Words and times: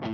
For 0.00 0.06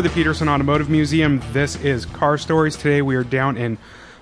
the 0.00 0.08
Peterson 0.14 0.48
Automotive 0.48 0.88
Museum, 0.88 1.42
this 1.52 1.74
is 1.82 2.06
Car 2.06 2.38
Stories. 2.38 2.76
Today 2.76 3.02
we 3.02 3.16
are 3.16 3.24
down 3.24 3.56
in 3.56 3.78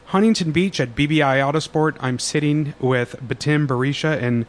Huntington 0.07 0.53
Beach 0.53 0.81
at 0.81 0.95
BBI 0.95 1.19
Autosport. 1.21 1.99
I'm 2.01 2.19
sitting 2.19 2.73
with 2.81 3.17
Betim 3.23 3.67
Berisha 3.67 4.19
and 4.23 4.47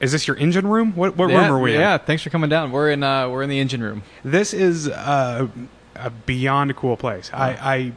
is 0.00 0.12
this 0.12 0.28
your 0.28 0.36
engine 0.36 0.66
room? 0.66 0.94
What, 0.96 1.16
what 1.16 1.30
yeah, 1.30 1.46
room 1.46 1.54
are 1.54 1.58
we 1.58 1.70
yeah, 1.70 1.76
in? 1.76 1.80
Yeah, 1.82 1.98
thanks 1.98 2.22
for 2.22 2.28
coming 2.28 2.50
down. 2.50 2.72
We're 2.72 2.90
in 2.90 3.02
uh, 3.02 3.30
we're 3.30 3.42
in 3.42 3.48
the 3.48 3.58
engine 3.58 3.82
room. 3.82 4.02
This 4.22 4.52
is 4.52 4.86
uh, 4.86 5.48
a 5.96 6.10
beyond 6.10 6.76
cool 6.76 6.98
place. 6.98 7.30
I, 7.32 7.50
I, 7.50 7.92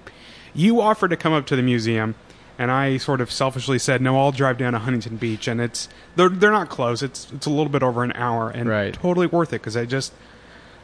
you 0.57 0.81
offered 0.81 1.11
to 1.11 1.15
come 1.15 1.31
up 1.31 1.45
to 1.45 1.55
the 1.55 1.61
museum, 1.63 2.15
and 2.59 2.69
I 2.71 2.97
sort 2.97 3.21
of 3.21 3.31
selfishly 3.31 3.79
said, 3.79 4.01
"No, 4.01 4.17
I'll 4.19 4.31
drive 4.33 4.57
down 4.57 4.73
to 4.73 4.79
Huntington 4.79 5.15
Beach." 5.15 5.47
And 5.47 5.61
it's 5.61 5.87
they're 6.17 6.27
they're 6.27 6.51
not 6.51 6.67
close. 6.69 7.01
It's 7.01 7.31
it's 7.31 7.45
a 7.45 7.49
little 7.49 7.69
bit 7.69 7.83
over 7.83 8.03
an 8.03 8.11
hour, 8.15 8.49
and 8.49 8.67
Right. 8.67 8.93
totally 8.93 9.27
worth 9.27 9.49
it 9.53 9.61
because 9.61 9.77
I 9.77 9.85
just 9.85 10.11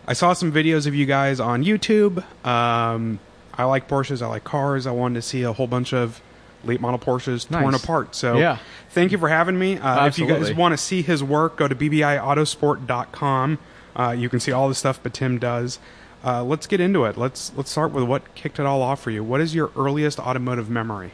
I 0.07 0.13
saw 0.13 0.33
some 0.33 0.51
videos 0.51 0.85
of 0.87 0.95
you 0.95 1.05
guys 1.05 1.39
on 1.41 1.63
YouTube. 1.65 2.23
Um, 2.45 3.19
I 3.57 3.63
like 3.65 3.87
Porsches. 3.89 4.21
I 4.21 4.27
like 4.27 4.43
cars. 4.43 4.85
I 4.87 4.91
wanted 4.91 5.15
to 5.15 5.21
see 5.21 5.43
a 5.43 5.51
whole 5.53 5.67
bunch 5.67 5.93
of 5.93 6.21
late 6.65 6.79
model 6.79 6.99
Porsches 6.99 7.47
torn 7.49 7.73
apart. 7.75 8.15
So 8.15 8.37
Yeah. 8.37 8.57
thank 8.91 9.11
you 9.11 9.17
for 9.17 9.27
having 9.29 9.57
me. 9.59 9.77
Uh, 9.77 10.05
if 10.07 10.17
you 10.19 10.25
guys 10.27 10.53
want 10.53 10.71
to 10.73 10.77
see 10.77 11.01
his 11.01 11.21
work, 11.23 11.57
go 11.57 11.67
to 11.67 11.75
bbiautosport.com. 11.75 13.57
Uh, 13.95 14.15
you 14.17 14.29
can 14.29 14.39
see 14.39 14.51
all 14.51 14.69
the 14.69 14.75
stuff 14.75 15.01
Betim 15.03 15.39
does. 15.39 15.79
Uh, 16.23 16.43
let's 16.43 16.67
get 16.67 16.79
into 16.79 17.03
it. 17.05 17.17
Let's 17.17 17.51
let's 17.55 17.69
start 17.69 17.91
with 17.91 18.05
what 18.05 18.33
kicked 18.33 18.59
it 18.59 18.65
all 18.65 18.81
off 18.81 19.01
for 19.01 19.11
you. 19.11 19.23
What 19.23 19.41
is 19.41 19.53
your 19.53 19.71
earliest 19.75 20.19
automotive 20.19 20.69
memory? 20.69 21.11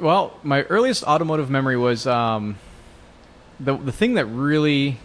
Well, 0.00 0.38
my 0.42 0.62
earliest 0.64 1.04
automotive 1.04 1.50
memory 1.50 1.76
was 1.76 2.06
um, 2.06 2.58
the 3.60 3.76
the 3.76 3.92
thing 3.92 4.14
that 4.14 4.26
really 4.26 4.98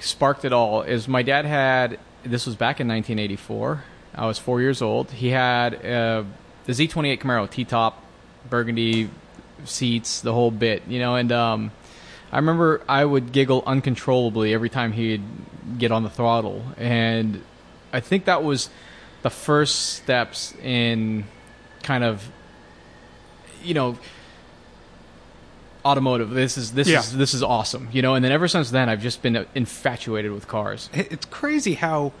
sparked 0.00 0.44
it 0.44 0.52
all 0.52 0.82
is 0.82 1.06
my 1.06 1.22
dad 1.22 1.44
had 1.44 2.00
this 2.24 2.46
was 2.46 2.56
back 2.56 2.80
in 2.80 2.88
1984. 2.88 3.84
I 4.14 4.26
was 4.26 4.38
four 4.38 4.60
years 4.60 4.82
old. 4.82 5.10
He 5.10 5.28
had 5.28 5.74
uh, 5.74 6.24
the 6.64 6.72
Z28 6.72 7.20
Camaro 7.20 7.50
T-top, 7.50 8.02
burgundy 8.48 9.10
seats, 9.64 10.20
the 10.20 10.32
whole 10.32 10.50
bit, 10.50 10.82
you 10.88 10.98
know. 10.98 11.16
And 11.16 11.30
um, 11.32 11.72
I 12.34 12.38
remember 12.38 12.82
I 12.88 13.04
would 13.04 13.30
giggle 13.30 13.62
uncontrollably 13.64 14.52
every 14.52 14.68
time 14.68 14.90
he'd 14.90 15.22
get 15.78 15.92
on 15.92 16.02
the 16.02 16.10
throttle, 16.10 16.64
and 16.76 17.40
I 17.92 18.00
think 18.00 18.24
that 18.24 18.42
was 18.42 18.70
the 19.22 19.30
first 19.30 19.92
steps 19.94 20.52
in 20.60 21.26
kind 21.84 22.02
of 22.02 22.28
you 23.62 23.72
know 23.74 23.96
automotive. 25.84 26.30
This 26.30 26.58
is 26.58 26.72
this 26.72 26.88
Yeah. 26.88 26.98
is 26.98 27.16
this 27.16 27.34
is 27.34 27.42
awesome 27.44 27.88
you 27.92 28.02
know? 28.02 28.14
And 28.16 28.24
then 28.24 28.32
ever 28.32 28.48
since 28.48 28.70
then 28.70 28.88
i've 28.88 29.02
just 29.02 29.22
been 29.22 29.46
infatuated 29.54 30.32
with 30.32 30.48
cars. 30.48 30.90
It's 30.92 31.26
crazy 31.26 31.74
how 31.74 32.12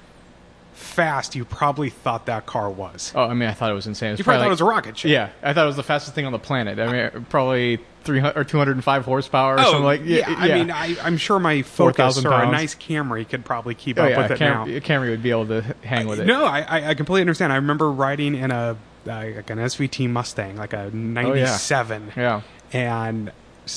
fast 0.74 1.34
you 1.34 1.44
probably 1.44 1.88
thought 1.90 2.26
that 2.26 2.46
car 2.46 2.68
was. 2.68 3.12
oh 3.14 3.24
i 3.24 3.34
mean 3.34 3.48
i 3.48 3.52
thought 3.52 3.70
it 3.70 3.74
was 3.74 3.86
insane 3.86 4.08
it 4.08 4.12
was 4.12 4.18
You 4.18 4.24
probably 4.24 4.40
thought 4.40 4.46
it 4.46 4.50
was 4.50 4.60
a 4.60 4.64
rocket 4.64 4.98
ship. 4.98 5.10
yeah 5.10 5.30
i 5.42 5.52
thought 5.52 5.64
it 5.64 5.66
was 5.68 5.76
the 5.76 5.82
fastest 5.82 6.14
thing 6.14 6.26
on 6.26 6.32
the 6.32 6.38
planet 6.38 6.78
i 6.78 6.90
mean 7.12 7.26
probably 7.30 7.78
300 8.04 8.36
or 8.38 8.44
205 8.44 9.04
horsepower 9.04 9.54
or 9.54 9.60
Oh, 9.60 9.62
something 9.64 9.82
like 9.84 10.00
yeah, 10.04 10.24
I 10.36 10.48
mean, 10.48 10.70
I, 10.70 10.94
I'm 11.02 11.16
sure 11.16 11.38
my 11.38 11.62
Focus 11.62 12.16
4,000 12.16 12.26
or 12.26 12.42
a 12.42 12.50
nice 12.50 12.74
Camry 12.74 13.26
could 13.26 13.44
probably 13.46 13.74
keep 13.74 13.98
oh 13.98 14.02
up 14.02 14.10
yeah 14.10 14.18
with 14.22 14.30
it 14.32 14.38
Cam- 14.38 14.68
now. 14.70 14.78
camry 14.80 15.08
would 15.10 15.22
be 15.22 15.30
able 15.30 15.46
to 15.46 15.62
hang 15.82 16.06
with 16.06 16.20
it 16.20 16.26
No, 16.26 16.44
I, 16.44 16.60
I, 16.60 16.88
I 16.90 16.94
completely 16.94 17.22
understand. 17.22 17.52
I 17.52 17.56
remember 17.56 17.90
riding 17.90 18.34
in 18.34 18.50
a 18.50 18.54
uh, 18.56 18.74
like 19.06 19.48
an 19.50 19.58
SVT 19.58 20.08
Mustang, 20.10 20.56
like 20.56 20.72
a 20.72 20.90
'97, 20.90 22.12
yeah 22.16 22.40
and 22.72 23.32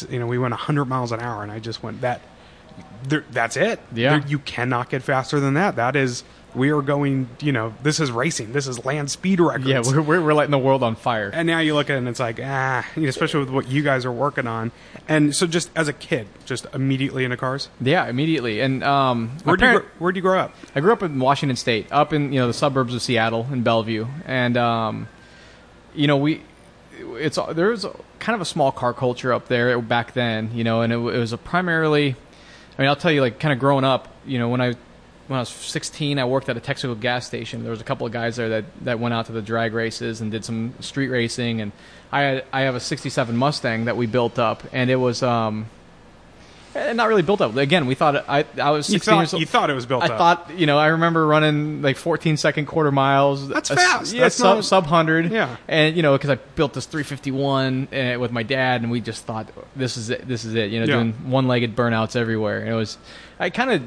you 0.10 0.20
know 0.20 0.28
we 0.28 0.38
went 0.38 0.52
100 0.54 0.86
miles 0.86 1.12
an 1.12 1.20
hour, 1.20 1.44
and 1.44 1.52
I 1.52 1.60
just 1.60 1.84
went 1.84 2.02
that. 2.02 2.22
There, 3.04 3.24
that's 3.32 3.58
it. 3.58 3.80
Yeah. 3.94 4.18
There- 4.20 4.28
you 4.28 4.40
cannot 4.40 4.90
get 4.90 5.04
faster 5.04 5.40
than 5.40 5.54
that. 5.56 5.76
That 5.78 5.96
is, 5.96 6.24
we 6.58 6.72
are 6.72 6.82
going. 6.82 7.30
You 7.40 7.52
know, 7.52 7.74
this 7.84 8.00
is 8.00 8.12
racing. 8.12 8.52
This 8.52 8.68
is 8.68 8.84
land 8.84 9.10
speed 9.12 9.40
records. 9.40 9.68
yeah 9.68 9.82
we're, 9.86 10.02
we're, 10.02 10.22
we're 10.22 10.34
lighting 10.34 10.52
the 10.52 10.58
world 10.58 10.84
on 10.84 10.96
fire 10.96 11.30
and 11.34 11.48
now 11.48 11.60
you 11.60 11.76
look 11.76 11.90
at 11.90 11.96
it 11.96 12.00
and 12.00 12.08
it's 12.10 12.20
like 12.20 12.40
ah, 12.44 12.86
you 12.96 13.04
know, 13.04 13.08
especially 13.10 13.40
with 13.42 13.50
what 13.50 13.68
you 13.68 13.84
guys 13.84 14.04
are 14.06 14.12
working 14.12 14.48
on. 14.48 14.72
And 15.08 15.36
so, 15.36 15.48
just 15.48 15.70
as 15.76 15.88
a 15.88 15.94
kid, 15.94 16.28
just 16.46 16.66
immediately 16.74 17.24
into 17.24 17.38
cars. 17.38 17.70
yeah 17.80 18.08
immediately 18.08 18.60
and 18.60 18.84
um 18.84 19.38
my 19.46 19.52
Where 19.52 19.58
do 19.58 19.66
you 19.66 19.80
gr- 19.80 19.86
where 20.00 20.12
do 20.12 20.18
you 20.18 20.22
grow 20.22 20.40
up? 20.40 20.56
I 20.76 20.80
grew 20.80 20.92
up 20.92 21.04
in 21.04 21.20
Washington 21.20 21.56
State, 21.56 21.88
up 21.92 22.12
in 22.12 22.34
you 22.34 22.40
know 22.40 22.48
the 22.48 22.54
suburbs 22.54 22.94
of 22.94 23.02
Seattle 23.02 23.48
in 23.52 23.64
Bellevue, 23.64 24.08
and 24.26 24.58
um, 24.58 25.08
you 25.96 26.08
know 26.08 26.18
we 26.18 26.42
it's 27.00 27.38
there 27.54 27.70
was 27.70 27.86
kind 28.20 28.36
of 28.36 28.42
a 28.42 28.46
small 28.46 28.72
car 28.72 28.94
culture 28.94 29.32
up 29.32 29.48
there 29.48 29.80
back 29.82 30.14
then, 30.14 30.52
you 30.54 30.64
know, 30.64 30.82
and 30.82 30.92
it, 30.92 30.98
it 30.98 31.20
was 31.20 31.34
a 31.34 31.38
primarily. 31.38 32.16
I 32.78 32.82
mean, 32.82 32.90
I'll 32.90 32.96
tell 32.96 33.12
you, 33.12 33.22
like, 33.22 33.40
kind 33.40 33.54
of 33.54 33.60
growing 33.60 33.84
up, 33.84 34.08
you 34.26 34.38
know, 34.38 34.50
when 34.50 34.62
I 34.62 34.76
when 35.28 35.38
I 35.38 35.42
was 35.42 35.50
16, 35.50 36.20
I 36.20 36.26
worked 36.26 36.48
at 36.50 36.56
a 36.58 36.60
Texaco 36.62 37.00
gas 37.00 37.26
station. 37.28 37.62
There 37.64 37.72
was 37.72 37.82
a 37.82 37.84
couple 37.84 38.08
of 38.08 38.14
guys 38.14 38.36
there 38.38 38.50
that, 38.50 38.66
that 38.86 39.00
went 39.00 39.14
out 39.14 39.26
to 39.28 39.32
the 39.34 39.42
drag 39.42 39.74
races 39.74 40.22
and 40.22 40.32
did 40.32 40.46
some 40.46 40.74
street 40.80 41.10
racing, 41.10 41.62
and 41.62 41.72
I 42.12 42.22
had, 42.22 42.46
I 42.54 42.62
have 42.62 42.76
a 42.76 42.80
'67 42.80 43.36
Mustang 43.36 43.86
that 43.86 43.98
we 43.98 44.06
built 44.06 44.40
up, 44.40 44.64
and 44.72 44.90
it 44.90 44.96
was 44.96 45.22
um, 45.24 45.66
eh, 46.76 46.94
not 46.94 47.10
really 47.10 47.24
built 47.24 47.42
up. 47.42 47.56
Again, 47.58 47.88
we 47.88 47.96
thought 47.96 48.16
I 48.30 48.46
I 48.62 48.72
was 48.72 48.86
16 48.88 48.94
You 48.94 49.00
thought 49.00 49.20
years 49.22 49.34
old. 49.34 49.40
you 49.42 49.46
thought 49.46 49.70
it 49.70 49.74
was 49.74 49.86
built 49.86 50.04
I 50.04 50.08
up. 50.08 50.18
thought, 50.18 50.58
you 50.58 50.66
know, 50.66 50.78
I 50.78 50.88
remember 50.88 51.28
running 51.28 51.82
like 51.82 51.98
14 51.98 52.38
second 52.38 52.66
quarter 52.68 52.92
miles. 52.94 53.50
That's 53.50 53.70
A- 53.70 53.76
fast. 53.76 54.14
Yeah, 54.14 54.22
That's 54.22 54.36
sub, 54.36 54.58
not- 54.58 54.64
sub 54.66 54.84
100. 54.86 55.32
Yeah. 55.32 55.58
And, 55.68 55.98
you 55.98 56.04
know, 56.04 56.14
because 56.14 56.30
I 56.30 56.36
built 56.36 56.74
this 56.74 56.86
351 56.86 57.90
uh, 57.92 58.20
with 58.20 58.32
my 58.32 58.44
dad, 58.44 58.82
and 58.84 58.90
we 58.92 59.02
just 59.02 59.26
thought, 59.26 59.50
this 59.76 59.98
is 59.98 60.10
it. 60.10 60.26
This 60.26 60.46
is 60.46 60.56
it. 60.56 60.72
You 60.72 60.80
know, 60.80 60.86
Yeah. 60.86 60.94
doing 61.04 61.14
one 61.30 61.50
legged 61.50 61.76
burnouts 61.76 62.16
everywhere. 62.16 62.60
And 62.62 62.70
it 62.70 62.76
was, 62.76 62.98
I 63.40 63.50
kind 63.50 63.72
of 63.72 63.82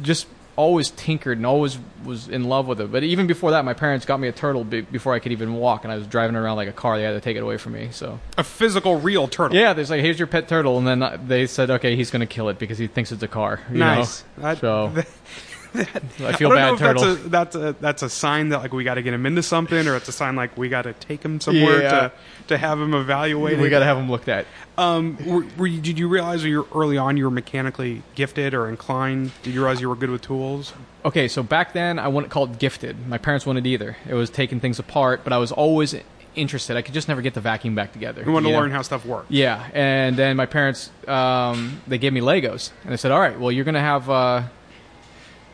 just 0.00 0.26
always 0.56 0.90
tinkered 0.90 1.38
and 1.38 1.46
always 1.46 1.78
was 2.04 2.28
in 2.28 2.44
love 2.44 2.66
with 2.66 2.80
it. 2.80 2.90
But 2.92 3.02
even 3.04 3.26
before 3.26 3.52
that, 3.52 3.64
my 3.64 3.74
parents 3.74 4.04
got 4.06 4.18
me 4.20 4.28
a 4.28 4.32
turtle 4.32 4.64
be- 4.64 4.80
before 4.82 5.14
I 5.14 5.18
could 5.18 5.32
even 5.32 5.54
walk, 5.54 5.84
and 5.84 5.92
I 5.92 5.96
was 5.96 6.06
driving 6.06 6.36
around 6.36 6.56
like 6.56 6.68
a 6.68 6.72
car. 6.72 6.98
They 6.98 7.04
had 7.04 7.12
to 7.12 7.20
take 7.20 7.36
it 7.36 7.42
away 7.42 7.56
from 7.58 7.72
me. 7.72 7.88
So, 7.92 8.18
a 8.36 8.44
physical, 8.44 8.98
real 9.00 9.28
turtle. 9.28 9.56
yeah, 9.56 9.72
there's 9.72 9.90
like, 9.90 10.00
here's 10.02 10.18
your 10.18 10.26
pet 10.28 10.48
turtle. 10.48 10.78
And 10.78 10.86
then 10.86 11.02
uh, 11.02 11.18
they 11.26 11.46
said, 11.46 11.70
okay, 11.70 11.96
he's 11.96 12.10
going 12.10 12.20
to 12.20 12.26
kill 12.26 12.48
it 12.48 12.58
because 12.58 12.78
he 12.78 12.86
thinks 12.86 13.12
it's 13.12 13.22
a 13.22 13.28
car. 13.28 13.60
you 13.70 13.78
Nice. 13.78 14.24
know? 14.36 14.42
That- 14.42 14.58
so, 14.58 14.92
I 15.74 15.84
feel 15.84 16.20
I 16.20 16.32
don't 16.32 16.50
bad, 16.50 16.66
know 16.68 16.72
if 16.74 16.78
turtle. 16.78 17.02
that's 17.14 17.24
a, 17.24 17.28
that's 17.28 17.56
a 17.56 17.76
that's 17.80 18.02
a 18.02 18.08
sign 18.10 18.50
that 18.50 18.58
like 18.58 18.72
we 18.72 18.84
got 18.84 18.94
to 18.94 19.02
get 19.02 19.14
him 19.14 19.24
into 19.26 19.42
something, 19.42 19.86
or 19.88 19.96
it's 19.96 20.08
a 20.08 20.12
sign 20.12 20.36
like 20.36 20.56
we 20.56 20.68
got 20.68 20.82
to 20.82 20.92
take 20.94 21.22
him 21.24 21.40
somewhere 21.40 21.82
Yeah. 21.82 21.90
to 21.90 22.12
to 22.48 22.58
have 22.58 22.80
him 22.80 22.92
evaluated. 22.94 23.60
we 23.60 23.68
got 23.70 23.78
to 23.80 23.84
have 23.84 23.96
him 23.98 24.10
looked 24.10 24.28
at. 24.28 24.46
Um, 24.76 25.16
were, 25.26 25.44
were 25.56 25.66
you, 25.66 25.80
did 25.80 25.98
you 25.98 26.08
realize 26.08 26.44
you 26.44 26.66
early 26.74 26.98
on 26.98 27.16
you 27.16 27.24
were 27.24 27.30
mechanically 27.30 28.02
gifted 28.14 28.52
or 28.54 28.68
inclined? 28.68 29.30
Did 29.42 29.54
you 29.54 29.60
realize 29.60 29.80
you 29.80 29.88
were 29.88 29.96
good 29.96 30.10
with 30.10 30.22
tools? 30.22 30.72
Okay, 31.04 31.28
so 31.28 31.42
back 31.42 31.72
then 31.72 31.98
I 31.98 32.08
wouldn't 32.08 32.30
call 32.32 32.44
it 32.44 32.58
gifted. 32.58 33.06
My 33.08 33.18
parents 33.18 33.46
wouldn't 33.46 33.66
either. 33.66 33.96
It 34.08 34.14
was 34.14 34.30
taking 34.30 34.60
things 34.60 34.78
apart, 34.78 35.22
but 35.24 35.32
I 35.32 35.38
was 35.38 35.52
always 35.52 35.94
interested. 36.34 36.76
I 36.76 36.82
could 36.82 36.94
just 36.94 37.08
never 37.08 37.20
get 37.22 37.34
the 37.34 37.40
vacuum 37.40 37.74
back 37.74 37.92
together. 37.92 38.22
You 38.24 38.32
wanted 38.32 38.48
to 38.48 38.52
know? 38.54 38.60
learn 38.60 38.70
how 38.70 38.82
stuff 38.82 39.04
worked. 39.04 39.30
Yeah, 39.30 39.68
and 39.74 40.16
then 40.16 40.36
my 40.36 40.46
parents 40.46 40.90
um, 41.06 41.80
they 41.86 41.98
gave 41.98 42.12
me 42.12 42.20
Legos, 42.20 42.70
and 42.84 42.92
they 42.92 42.96
said, 42.96 43.10
"All 43.12 43.20
right, 43.20 43.38
well, 43.38 43.52
you're 43.52 43.64
gonna 43.66 43.80
have." 43.80 44.08
Uh, 44.08 44.42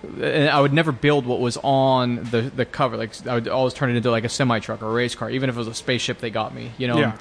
and 0.03 0.49
I 0.49 0.61
would 0.61 0.73
never 0.73 0.93
build 0.93 1.27
what 1.27 1.41
was 1.41 1.57
on 1.63 2.17
the 2.31 2.43
the 2.43 2.65
cover. 2.65 2.97
Like 2.97 3.27
I 3.27 3.35
would 3.35 3.49
always 3.49 3.75
turn 3.75 3.91
it 3.91 3.97
into 3.97 4.11
like 4.11 4.25
a 4.25 4.29
semi 4.29 4.59
truck 4.61 4.83
or 4.83 4.87
a 4.87 4.93
race 4.93 5.15
car, 5.15 5.31
even 5.31 5.49
if 5.49 5.57
it 5.57 5.59
was 5.59 5.69
a 5.69 5.75
spaceship. 5.75 6.19
They 6.19 6.31
got 6.31 6.55
me, 6.55 6.73
you 6.79 6.87
know. 6.87 6.99
Yeah. 6.99 7.19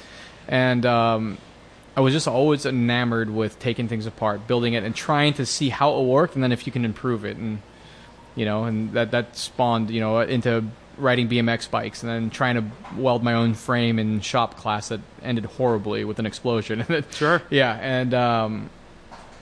And 0.48 0.86
um, 0.86 1.38
I 1.96 2.02
was 2.02 2.14
just 2.14 2.28
always 2.28 2.66
enamored 2.66 3.30
with 3.30 3.60
taking 3.60 3.88
things 3.88 4.06
apart, 4.06 4.48
building 4.48 4.74
it, 4.74 4.84
and 4.84 4.96
trying 4.96 5.34
to 5.34 5.46
see 5.46 5.70
how 5.70 6.00
it 6.00 6.04
worked, 6.06 6.36
and 6.36 6.44
then 6.44 6.52
if 6.52 6.68
you 6.68 6.72
can 6.72 6.86
improve 6.86 7.26
it, 7.26 7.38
and 7.38 7.62
you 8.36 8.46
know, 8.46 8.66
and 8.66 8.94
that 8.94 9.12
that 9.12 9.36
spawned 9.36 9.90
you 9.90 10.00
know 10.00 10.20
into 10.20 10.64
riding 10.98 11.28
BMX 11.28 11.70
bikes, 11.70 12.04
and 12.04 12.12
then 12.12 12.30
trying 12.30 12.56
to 12.56 12.64
weld 12.96 13.24
my 13.24 13.34
own 13.34 13.56
frame 13.56 13.98
in 13.98 14.22
shop 14.22 14.58
class 14.58 14.90
that 14.90 15.02
ended 15.24 15.46
horribly 15.46 16.06
with 16.06 16.20
an 16.20 16.26
explosion. 16.26 16.86
Sure. 17.12 17.42
Yeah, 17.50 17.74
and 17.82 18.14
um, 18.14 18.70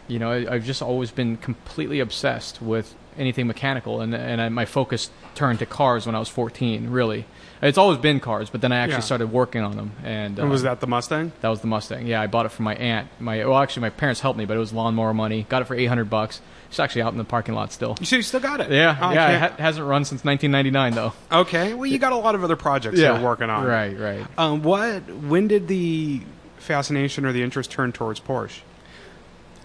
you 0.08 0.20
know, 0.20 0.32
I, 0.32 0.56
I've 0.56 0.66
just 0.66 0.82
always 0.82 1.12
been 1.12 1.36
completely 1.38 2.00
obsessed 2.00 2.62
with 2.62 2.96
anything 3.18 3.48
mechanical, 3.48 4.02
and 4.02 4.14
and 4.14 4.42
I, 4.42 4.50
my 4.50 4.66
focus 4.66 5.10
turned 5.36 5.60
to 5.60 5.66
cars 5.66 6.06
when 6.06 6.16
I 6.16 6.20
was 6.20 6.30
14. 6.30 6.90
Really, 6.90 7.26
it's 7.62 7.78
always 7.78 7.98
been 7.98 8.20
cars, 8.20 8.50
but 8.50 8.62
then 8.62 8.72
I 8.72 8.78
actually 8.78 8.96
Yeah. 8.96 9.00
started 9.02 9.32
working 9.32 9.62
on 9.64 9.76
them, 9.78 9.92
and, 10.04 10.38
uh, 10.38 10.44
And 10.44 10.52
was 10.52 10.64
that 10.64 10.80
the 10.82 10.88
Mustang? 10.88 11.32
that 11.42 11.50
was 11.50 11.62
the 11.62 11.68
Mustang. 11.68 12.06
Yeah, 12.08 12.22
I 12.22 12.28
bought 12.28 12.46
it 12.46 12.52
from 12.52 12.66
my 12.66 12.76
aunt. 12.76 13.08
My 13.20 13.46
well, 13.46 13.58
actually, 13.58 13.82
my 13.82 13.90
parents 13.90 14.20
helped 14.22 14.38
me, 14.38 14.46
but 14.46 14.56
it 14.58 14.60
was 14.60 14.74
lawnmower 14.74 15.14
money. 15.14 15.46
Got 15.50 15.62
it 15.62 15.66
for 15.66 15.76
800 15.76 16.10
bucks. 16.10 16.42
It's 16.70 16.80
actually 16.80 17.04
out 17.04 17.14
in 17.14 17.18
the 17.18 17.24
parking 17.24 17.56
lot 17.56 17.72
still. 17.72 17.96
You 18.02 18.18
you 18.18 18.24
still 18.24 18.40
got 18.42 18.60
it. 18.60 18.70
Yeah, 18.72 18.98
Oh, 19.02 19.12
yeah, 19.14 19.30
it 19.30 19.40
ha- 19.40 19.56
hasn't 19.64 19.88
run 19.88 20.04
since 20.04 20.26
1999 20.26 20.94
though. 20.94 21.14
okay. 21.42 21.74
Well, 21.74 21.86
you 21.86 21.98
got 22.00 22.12
a 22.12 22.18
lot 22.18 22.36
of 22.36 22.44
other 22.44 22.56
projects 22.58 23.00
you're 23.00 23.20
working 23.20 23.50
on. 23.50 23.64
Right, 23.66 23.98
right. 23.98 24.26
Um, 24.38 24.62
what? 24.64 25.04
When 25.10 25.48
did 25.48 25.68
the 25.68 26.22
fascination 26.58 27.26
or 27.26 27.32
the 27.32 27.44
interest 27.44 27.72
turn 27.72 27.92
towards 27.92 28.20
Porsche? 28.20 28.60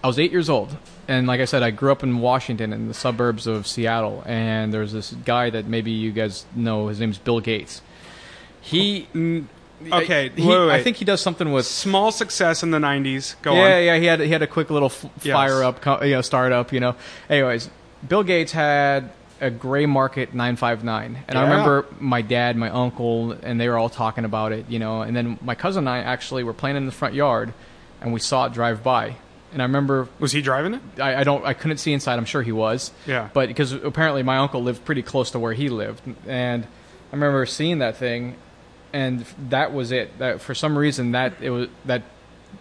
I 0.03 0.07
was 0.07 0.17
eight 0.19 0.31
years 0.31 0.49
old, 0.49 0.77
and 1.11 1.27
like 1.27 1.41
I 1.41 1.45
said, 1.45 1.61
I 1.63 1.71
grew 1.71 1.91
up 1.91 2.03
in 2.03 2.19
Washington 2.19 2.71
in 2.73 2.87
the 2.87 2.93
suburbs 2.93 3.47
of 3.47 3.67
Seattle. 3.67 4.23
And 4.25 4.73
there's 4.73 4.91
this 4.93 5.11
guy 5.25 5.49
that 5.49 5.65
maybe 5.67 5.91
you 5.91 6.11
guys 6.11 6.45
know. 6.55 6.87
His 6.87 6.99
name's 6.99 7.17
Bill 7.17 7.39
Gates, 7.39 7.81
He 8.61 9.07
Okay, 9.91 10.29
he, 10.35 10.47
wait, 10.47 10.67
wait, 10.67 10.71
I 10.71 10.83
think 10.83 10.97
he 10.97 11.05
does 11.05 11.21
something 11.21 11.51
with 11.51 11.65
Small 11.65 12.11
success 12.11 12.61
in 12.61 12.69
the 12.71 12.77
'90s. 12.77 13.35
Go 13.41 13.53
yeah, 13.55 13.61
on. 13.61 13.67
yeah. 13.69 13.79
Yeah. 13.79 13.97
He 13.97 14.05
had 14.05 14.19
he 14.19 14.29
had 14.29 14.41
a 14.43 14.47
quick 14.47 14.69
little 14.69 14.89
f- 14.89 15.05
Yes. 15.23 15.33
fire 15.33 15.63
up, 15.63 15.83
you 16.03 16.11
know, 16.11 16.21
startup. 16.21 16.71
You 16.71 16.79
know. 16.79 16.95
Anyways, 17.29 17.69
Bill 18.07 18.23
Gates 18.23 18.51
had 18.51 19.11
a 19.39 19.49
gray 19.49 19.87
market 19.87 20.35
959, 20.35 21.23
and 21.27 21.37
I 21.37 21.41
remember 21.41 21.87
my 21.99 22.21
dad, 22.21 22.55
my 22.55 22.69
uncle, 22.69 23.31
and 23.31 23.59
they 23.59 23.67
were 23.69 23.77
all 23.77 23.89
talking 23.89 24.23
about 24.23 24.51
it. 24.51 24.65
You 24.69 24.77
know, 24.77 25.01
and 25.01 25.15
then 25.15 25.39
my 25.41 25.55
cousin 25.55 25.87
and 25.87 25.89
I 25.89 25.97
actually 25.99 26.43
were 26.43 26.53
playing 26.53 26.77
in 26.77 26.85
the 26.85 26.91
front 26.91 27.15
yard, 27.15 27.51
and 28.01 28.13
we 28.13 28.19
saw 28.19 28.45
it 28.45 28.53
drive 28.53 28.83
by, 28.83 29.15
and 29.53 29.61
I 29.61 29.65
remember 29.65 30.07
Was 30.19 30.31
he 30.31 30.41
driving 30.41 30.73
it? 30.75 30.81
I, 30.99 31.15
I 31.21 31.23
don't 31.23 31.45
I 31.45 31.53
couldn't 31.53 31.77
see 31.77 31.93
inside. 31.93 32.17
I'm 32.17 32.25
sure 32.25 32.41
he 32.41 32.51
was. 32.51 32.91
Yeah. 33.05 33.29
But 33.33 33.47
because 33.47 33.73
apparently 33.73 34.23
my 34.23 34.37
uncle 34.37 34.61
lived 34.63 34.85
pretty 34.85 35.01
close 35.03 35.31
to 35.31 35.39
where 35.39 35.53
he 35.53 35.69
lived, 35.69 36.01
and 36.27 36.63
I 36.63 37.15
remember 37.15 37.45
seeing 37.45 37.79
that 37.79 37.97
thing, 37.97 38.35
and 38.93 39.25
that 39.49 39.73
was 39.73 39.91
it. 39.91 40.17
That 40.19 40.41
for 40.41 40.55
some 40.55 40.77
reason 40.77 41.11
that 41.11 41.33
it 41.41 41.49
was 41.49 41.67
that. 41.85 42.03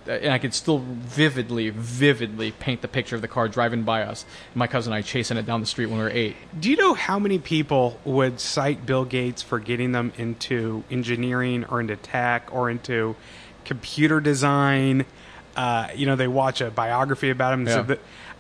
And 0.06 0.32
I 0.32 0.38
could 0.38 0.54
still 0.54 0.78
vividly, 0.78 1.70
vividly 1.70 2.52
paint 2.52 2.81
the 2.81 2.87
picture 2.87 3.16
of 3.16 3.22
the 3.22 3.28
car 3.28 3.48
driving 3.48 3.82
by 3.82 4.02
us. 4.02 4.25
My 4.54 4.69
cousin 4.69 4.92
and 4.92 4.98
I 4.98 5.02
chasing 5.02 5.37
it 5.37 5.46
down 5.46 5.60
the 5.60 5.66
street 5.66 5.87
when 5.87 5.98
we 5.98 6.04
were 6.04 6.10
eight. 6.10 6.37
Do 6.58 6.70
you 6.70 6.76
know 6.76 6.94
how 6.94 7.19
many 7.19 7.40
people 7.40 7.98
would 8.04 8.38
cite 8.38 8.87
Bill 8.87 9.04
Gates 9.04 9.42
for 9.42 9.58
getting 9.58 9.90
them 9.90 10.12
into 10.16 10.84
engineering 10.92 11.64
or 11.64 11.81
into 11.81 11.96
tech 11.96 12.50
or 12.52 12.70
into 12.70 13.16
computer 13.64 14.20
design? 14.20 15.06
Uh, 15.56 15.88
you 15.94 16.06
know, 16.06 16.17
they 16.17 16.29
watch 16.29 16.61
a 16.61 16.70
biography 16.70 17.31
about 17.31 17.52
him. 17.55 17.61
and 17.61 17.69
Yeah. 17.69 17.75
So 17.76 17.82
that 17.85 17.99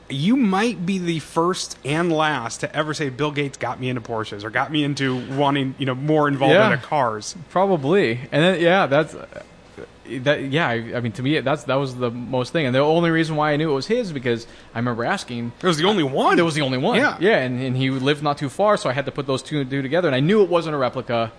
you 0.08 0.36
might 0.36 0.84
be 0.84 0.98
the 0.98 1.20
first 1.20 1.78
and 1.84 2.10
last 2.12 2.60
to 2.60 2.76
ever 2.76 2.94
say 2.94 3.10
Bill 3.10 3.30
Gates 3.30 3.56
got 3.56 3.78
me 3.78 3.88
into 3.88 4.00
Porsches 4.00 4.42
or 4.42 4.50
got 4.50 4.72
me 4.72 4.82
into 4.82 5.16
wanting, 5.36 5.74
you 5.78 5.86
know, 5.86 5.94
more 5.94 6.26
involved 6.26 6.54
Yeah. 6.54 6.72
into 6.72 6.84
cars. 6.84 7.36
Probably, 7.50 8.18
and 8.32 8.42
then 8.42 8.60
yeah, 8.60 8.86
that's 8.86 9.14
that. 10.24 10.50
Yeah, 10.50 10.66
I, 10.68 10.74
I 10.96 11.00
mean, 11.00 11.12
to 11.12 11.22
me, 11.22 11.38
that's 11.40 11.64
that 11.64 11.76
was 11.76 11.94
the 11.94 12.10
most 12.10 12.52
thing, 12.52 12.66
and 12.66 12.74
the 12.74 12.80
only 12.80 13.10
reason 13.10 13.36
why 13.36 13.52
I 13.52 13.56
knew 13.56 13.70
it 13.70 13.74
was 13.74 13.86
his 13.86 14.12
because 14.12 14.46
I 14.74 14.78
remember 14.78 15.04
asking. 15.04 15.52
It 15.62 15.66
was 15.66 15.76
the 15.76 15.84
only 15.84 16.02
one. 16.02 16.38
It 16.38 16.42
was 16.42 16.54
the 16.56 16.62
only 16.62 16.78
one. 16.78 16.96
Yeah. 16.96 17.16
yeah, 17.20 17.38
and, 17.38 17.60
and 17.62 17.76
he 17.76 17.90
lived 17.90 18.20
not 18.22 18.36
too 18.36 18.48
far, 18.48 18.76
so 18.76 18.90
I 18.90 18.92
had 18.92 19.04
to 19.06 19.12
put 19.12 19.28
those 19.28 19.42
two 19.42 19.60
and 19.60 19.70
two 19.70 19.82
together, 19.82 20.08
and 20.08 20.14
I 20.16 20.20
knew 20.20 20.42
it 20.42 20.48
wasn't 20.50 20.74
a 20.74 20.78
replica 20.78 21.30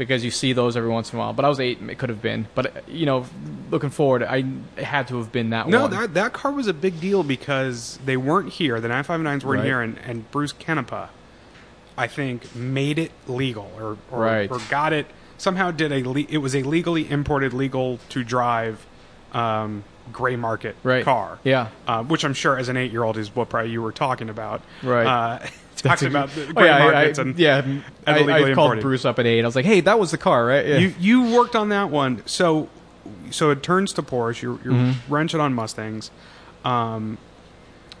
because 0.00 0.24
you 0.24 0.30
see 0.30 0.54
those 0.54 0.78
every 0.78 0.88
once 0.88 1.12
in 1.12 1.18
a 1.18 1.20
while. 1.20 1.34
But 1.34 1.44
I 1.44 1.48
was 1.48 1.60
eight; 1.60 1.78
it 1.88 1.98
could 1.98 2.08
have 2.08 2.22
been. 2.22 2.48
But 2.54 2.88
you 2.88 3.04
know, 3.04 3.26
looking 3.70 3.90
forward, 3.90 4.22
I 4.22 4.44
it 4.76 4.84
had 4.84 5.06
to 5.08 5.18
have 5.18 5.30
been 5.30 5.50
that 5.50 5.66
one. 5.66 5.72
No, 5.72 5.82
one. 5.82 5.90
that 5.90 6.14
that 6.14 6.32
car 6.32 6.50
was 6.52 6.66
a 6.66 6.72
big 6.74 6.98
deal 7.00 7.22
because 7.22 7.98
they 8.04 8.16
weren't 8.16 8.48
here. 8.54 8.80
The 8.80 8.88
959s 8.88 9.44
weren't 9.44 9.58
Right. 9.58 9.64
here, 9.64 9.80
and, 9.82 9.98
and 9.98 10.28
Bruce 10.30 10.54
Canepa, 10.54 11.08
I 11.98 12.06
think, 12.06 12.54
made 12.56 12.98
it 12.98 13.12
legal 13.28 13.70
or 13.78 13.98
or, 14.10 14.20
Right. 14.24 14.50
or 14.50 14.58
got 14.70 14.92
it 14.94 15.06
somehow. 15.36 15.70
Did 15.70 15.92
a 15.92 16.02
le- 16.02 16.26
it 16.28 16.38
was 16.38 16.54
a 16.56 16.62
legally 16.62 17.08
imported, 17.10 17.52
legal 17.52 17.98
to 18.08 18.24
drive, 18.24 18.84
um, 19.34 19.84
gray 20.12 20.34
market 20.36 20.74
Right. 20.82 21.04
car. 21.04 21.38
Yeah. 21.44 21.68
uh, 21.86 22.02
which 22.02 22.24
I'm 22.24 22.34
sure 22.34 22.58
as 22.58 22.68
an 22.70 22.76
eight 22.76 22.90
year 22.90 23.04
old 23.04 23.16
is 23.18 23.36
what 23.36 23.48
probably 23.50 23.70
you 23.70 23.82
were 23.82 23.92
talking 23.92 24.28
about. 24.30 24.62
Right. 24.82 25.06
uh, 25.06 25.38
Talking 25.88 26.08
about 26.08 26.28
the 26.30 26.52
Oh, 26.56 26.64
yeah, 26.64 26.76
I- 26.76 26.92
markets 26.92 27.18
I, 27.18 27.22
and 27.22 27.38
yeah. 27.38 27.58
and 27.64 27.82
I, 28.06 28.12
I 28.20 28.40
called 28.40 28.48
imported. 28.72 28.82
Bruce 28.82 29.04
up 29.04 29.18
at 29.18 29.26
eight. 29.26 29.42
I 29.42 29.46
was 29.46 29.56
like, 29.56 29.64
"Hey, 29.64 29.80
that 29.80 29.98
was 29.98 30.10
the 30.10 30.18
car, 30.18 30.46
right?" 30.46 30.66
Yeah. 30.66 30.78
You 30.78 30.94
you 30.98 31.34
worked 31.34 31.56
on 31.56 31.68
that 31.70 31.90
one, 31.90 32.22
so 32.26 32.68
so 33.30 33.50
it 33.50 33.62
turns 33.62 33.92
to 33.94 34.02
Porsche. 34.02 34.42
You're, 34.42 34.58
you're 34.64 34.72
Mm-hmm. 34.74 35.12
wrenching 35.12 35.40
on 35.40 35.54
Mustangs. 35.54 36.10
Um, 36.64 37.18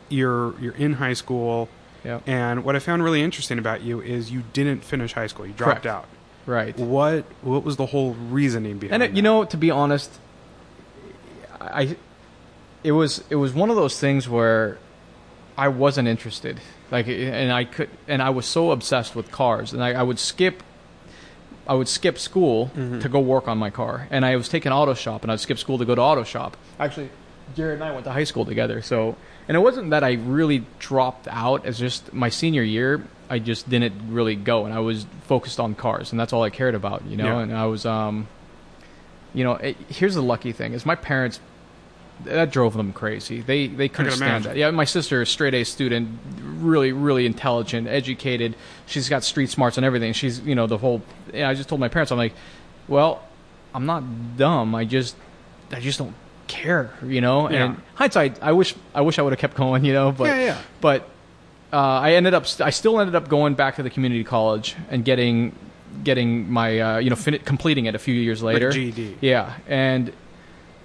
you're 0.08 0.54
you're 0.60 0.74
in 0.74 0.94
high 0.94 1.12
school, 1.14 1.68
yeah. 2.04 2.20
and 2.26 2.64
what 2.64 2.76
I 2.76 2.80
found 2.80 3.02
really 3.04 3.22
interesting 3.22 3.58
about 3.58 3.80
you 3.82 4.00
is 4.00 4.30
you 4.30 4.42
didn't 4.52 4.84
finish 4.84 5.12
high 5.12 5.28
school. 5.28 5.46
You 5.46 5.52
dropped 5.52 5.82
Correct. 5.82 5.86
out. 5.86 6.06
Right. 6.46 6.76
What 6.78 7.24
what 7.42 7.64
was 7.64 7.76
the 7.76 7.86
whole 7.86 8.14
reasoning 8.14 8.78
behind? 8.78 9.02
And 9.02 9.12
it, 9.12 9.16
you 9.16 9.22
know, 9.22 9.44
to 9.44 9.56
be 9.56 9.70
honest, 9.70 10.10
I 11.60 11.96
it 12.82 12.92
was 12.92 13.22
it 13.30 13.36
was 13.36 13.52
one 13.52 13.70
of 13.70 13.76
those 13.76 13.98
things 14.00 14.28
where 14.28 14.78
I 15.56 15.68
wasn't 15.68 16.08
interested. 16.08 16.60
Like, 16.90 17.06
and 17.08 17.52
I 17.52 17.64
could, 17.64 17.88
and 18.08 18.20
I 18.20 18.30
was 18.30 18.46
so 18.46 18.72
obsessed 18.72 19.14
with 19.14 19.30
cars, 19.30 19.72
and 19.72 19.82
I, 19.82 19.92
I 19.92 20.02
would 20.02 20.18
skip. 20.18 20.62
I 21.68 21.74
would 21.74 21.88
skip 21.88 22.18
school 22.18 22.70
to 22.74 23.08
go 23.08 23.20
work 23.20 23.46
on 23.46 23.56
my 23.56 23.70
car, 23.70 24.08
and 24.10 24.24
I 24.24 24.34
was 24.34 24.48
taking 24.48 24.72
auto 24.72 24.94
shop, 24.94 25.22
and 25.22 25.30
I'd 25.30 25.38
skip 25.38 25.58
school 25.58 25.78
to 25.78 25.84
go 25.84 25.94
to 25.94 26.00
auto 26.00 26.24
shop. 26.24 26.56
Actually, 26.80 27.10
Jared 27.54 27.74
and 27.74 27.84
I 27.84 27.92
went 27.92 28.04
to 28.06 28.12
high 28.12 28.24
school 28.24 28.44
together, 28.44 28.82
so 28.82 29.16
and 29.46 29.56
it 29.56 29.60
wasn't 29.60 29.90
that 29.90 30.02
I 30.02 30.14
really 30.14 30.64
dropped 30.80 31.28
out. 31.28 31.66
It's 31.66 31.78
just 31.78 32.12
my 32.12 32.28
senior 32.28 32.62
year, 32.62 33.04
I 33.28 33.38
just 33.38 33.70
didn't 33.70 33.94
really 34.12 34.34
go, 34.34 34.64
and 34.64 34.74
I 34.74 34.80
was 34.80 35.06
focused 35.28 35.60
on 35.60 35.76
cars, 35.76 36.10
and 36.10 36.18
that's 36.18 36.32
all 36.32 36.42
I 36.42 36.50
cared 36.50 36.74
about, 36.74 37.04
you 37.06 37.16
know. 37.16 37.38
Yeah. 37.38 37.42
And 37.42 37.56
I 37.56 37.66
was, 37.66 37.86
um, 37.86 38.26
you 39.32 39.44
know, 39.44 39.52
it, 39.52 39.76
here's 39.88 40.16
the 40.16 40.22
lucky 40.22 40.50
thing: 40.50 40.72
is 40.72 40.84
my 40.84 40.96
parents 40.96 41.38
that 42.24 42.50
drove 42.50 42.74
them 42.76 42.92
crazy. 42.92 43.40
They 43.40 43.66
they 43.66 43.88
couldn't 43.88 44.12
stand 44.12 44.30
imagine. 44.30 44.52
that. 44.52 44.56
Yeah, 44.58 44.70
my 44.70 44.84
sister, 44.84 45.22
is 45.22 45.28
straight 45.28 45.54
A 45.54 45.64
student, 45.64 46.18
really 46.58 46.92
really 46.92 47.26
intelligent, 47.26 47.88
educated. 47.88 48.54
She's 48.86 49.08
got 49.08 49.24
street 49.24 49.50
smarts 49.50 49.76
and 49.76 49.84
everything. 49.86 50.12
She's 50.12 50.40
you 50.40 50.54
know 50.54 50.66
the 50.66 50.78
whole. 50.78 51.02
And 51.32 51.44
I 51.44 51.54
just 51.54 51.68
told 51.68 51.80
my 51.80 51.88
parents, 51.88 52.10
I'm 52.12 52.18
like, 52.18 52.34
well, 52.88 53.22
I'm 53.74 53.86
not 53.86 54.36
dumb. 54.36 54.74
I 54.74 54.84
just 54.84 55.16
I 55.72 55.80
just 55.80 55.98
don't 55.98 56.14
care, 56.48 56.92
you 57.06 57.20
know. 57.20 57.48
Yeah. 57.50 57.64
And 57.66 57.82
hindsight, 57.94 58.42
I 58.42 58.52
wish 58.52 58.74
I 58.94 59.00
wish 59.02 59.18
I 59.18 59.22
would 59.22 59.32
have 59.32 59.38
kept 59.40 59.56
going, 59.56 59.84
you 59.88 59.92
know. 59.92 60.12
But 60.12 60.24
Yeah, 60.24 60.40
yeah. 60.44 60.58
but 60.80 61.08
uh, 61.72 61.76
I 61.76 62.14
ended 62.14 62.34
up 62.34 62.46
st- 62.46 62.66
I 62.66 62.70
still 62.70 62.98
ended 63.00 63.14
up 63.14 63.28
going 63.28 63.54
back 63.54 63.76
to 63.76 63.82
the 63.82 63.90
community 63.90 64.24
college 64.24 64.74
and 64.90 65.04
getting 65.04 65.54
getting 66.04 66.50
my 66.50 66.80
uh, 66.80 66.98
you 66.98 67.10
know 67.10 67.16
fin- 67.16 67.38
completing 67.44 67.86
it 67.86 67.94
a 67.94 67.98
few 67.98 68.14
years 68.14 68.42
later. 68.42 68.70
GED. 68.72 69.18
Yeah, 69.20 69.54
and 69.68 70.12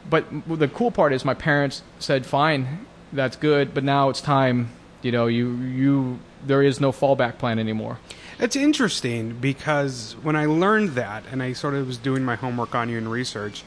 but 0.10 0.26
the 0.48 0.68
cool 0.68 0.92
part 0.92 1.14
is 1.14 1.26
my 1.26 1.34
parents 1.34 1.82
said, 2.00 2.26
"Fine, 2.26 2.86
that's 3.12 3.36
good, 3.36 3.74
but 3.74 3.84
now 3.84 4.10
it's 4.10 4.22
time. 4.22 4.70
You 5.02 5.12
know, 5.12 5.28
you 5.28 5.56
you 5.56 6.20
there 6.46 6.62
is 6.62 6.80
no 6.80 6.92
fallback 6.92 7.38
plan 7.38 7.60
anymore." 7.60 8.00
It's 8.40 8.56
interesting 8.56 9.38
because 9.40 10.16
when 10.22 10.36
I 10.36 10.46
learned 10.46 10.90
that 10.92 11.24
and 11.32 11.42
I 11.42 11.54
sort 11.54 11.74
of 11.74 11.88
was 11.88 11.98
doing 11.98 12.26
my 12.26 12.36
homework 12.36 12.76
on 12.76 12.90
you 12.90 12.98
and 12.98 13.10
research, 13.10 13.64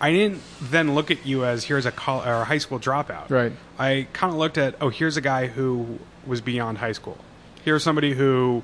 I 0.00 0.12
didn't 0.12 0.42
then 0.60 0.94
look 0.94 1.10
at 1.10 1.24
you 1.24 1.44
as 1.44 1.64
here's 1.64 1.86
a 1.86 1.92
col- 1.92 2.22
or 2.22 2.42
a 2.42 2.44
high 2.44 2.58
school 2.58 2.78
dropout. 2.78 3.30
Right. 3.30 3.52
I 3.78 4.06
kind 4.12 4.32
of 4.32 4.38
looked 4.38 4.58
at 4.58 4.74
oh 4.80 4.90
here's 4.90 5.16
a 5.16 5.20
guy 5.20 5.46
who 5.46 5.98
was 6.26 6.40
beyond 6.40 6.78
high 6.78 6.92
school. 6.92 7.18
Here's 7.64 7.82
somebody 7.82 8.14
who 8.14 8.62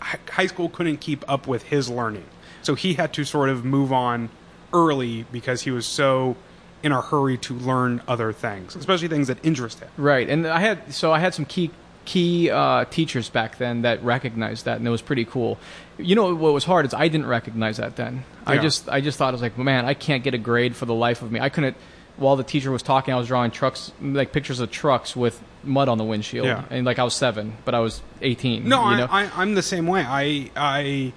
high 0.00 0.46
school 0.46 0.68
couldn't 0.68 0.98
keep 0.98 1.24
up 1.28 1.46
with 1.46 1.64
his 1.64 1.90
learning, 1.90 2.26
so 2.62 2.74
he 2.74 2.94
had 2.94 3.12
to 3.14 3.24
sort 3.24 3.48
of 3.48 3.64
move 3.64 3.92
on 3.92 4.30
early 4.72 5.24
because 5.32 5.62
he 5.62 5.70
was 5.70 5.86
so 5.86 6.36
in 6.82 6.92
a 6.92 7.00
hurry 7.00 7.36
to 7.38 7.54
learn 7.54 8.00
other 8.06 8.32
things, 8.32 8.76
especially 8.76 9.08
things 9.08 9.26
that 9.28 9.38
interest 9.44 9.80
him. 9.80 9.88
Right, 9.96 10.28
and 10.28 10.46
I 10.46 10.60
had 10.60 10.92
so 10.94 11.12
I 11.12 11.18
had 11.18 11.34
some 11.34 11.44
key 11.44 11.70
key 12.04 12.50
uh, 12.50 12.84
teachers 12.86 13.28
back 13.28 13.58
then 13.58 13.82
that 13.82 14.02
recognized 14.02 14.64
that, 14.64 14.78
and 14.78 14.86
it 14.86 14.90
was 14.90 15.02
pretty 15.02 15.24
cool. 15.24 15.58
You 15.98 16.14
know 16.14 16.34
what 16.34 16.52
was 16.54 16.64
hard 16.64 16.86
is 16.86 16.94
I 16.94 17.08
didn't 17.08 17.26
recognize 17.26 17.76
that 17.78 17.96
then. 17.96 18.24
I 18.46 18.58
just 18.58 18.88
I 18.88 19.00
just 19.00 19.18
thought 19.18 19.28
I 19.28 19.32
was 19.32 19.42
like, 19.42 19.58
man, 19.58 19.84
I 19.84 19.94
can't 19.94 20.22
get 20.24 20.34
a 20.34 20.38
grade 20.38 20.74
for 20.76 20.86
the 20.86 20.94
life 20.94 21.20
of 21.22 21.30
me. 21.32 21.40
I 21.40 21.48
couldn't. 21.48 21.76
While 22.16 22.34
the 22.34 22.42
teacher 22.42 22.72
was 22.72 22.82
talking, 22.82 23.14
I 23.14 23.16
was 23.16 23.28
drawing 23.28 23.52
trucks, 23.52 23.92
like 24.00 24.32
pictures 24.32 24.58
of 24.58 24.72
trucks 24.72 25.14
with 25.14 25.40
mud 25.62 25.88
on 25.88 25.98
the 25.98 26.04
windshield, 26.04 26.46
Yeah. 26.46 26.64
and 26.70 26.84
like 26.84 26.98
I 26.98 27.04
was 27.04 27.14
seven, 27.14 27.56
but 27.64 27.74
I 27.74 27.80
was 27.80 28.00
eighteen. 28.22 28.68
No, 28.68 28.80
you 28.80 28.86
I, 28.86 28.96
know? 28.98 29.06
I, 29.08 29.30
I'm 29.36 29.54
the 29.54 29.62
same 29.62 29.86
way. 29.86 30.02
I 30.02 30.50
I 30.56 31.12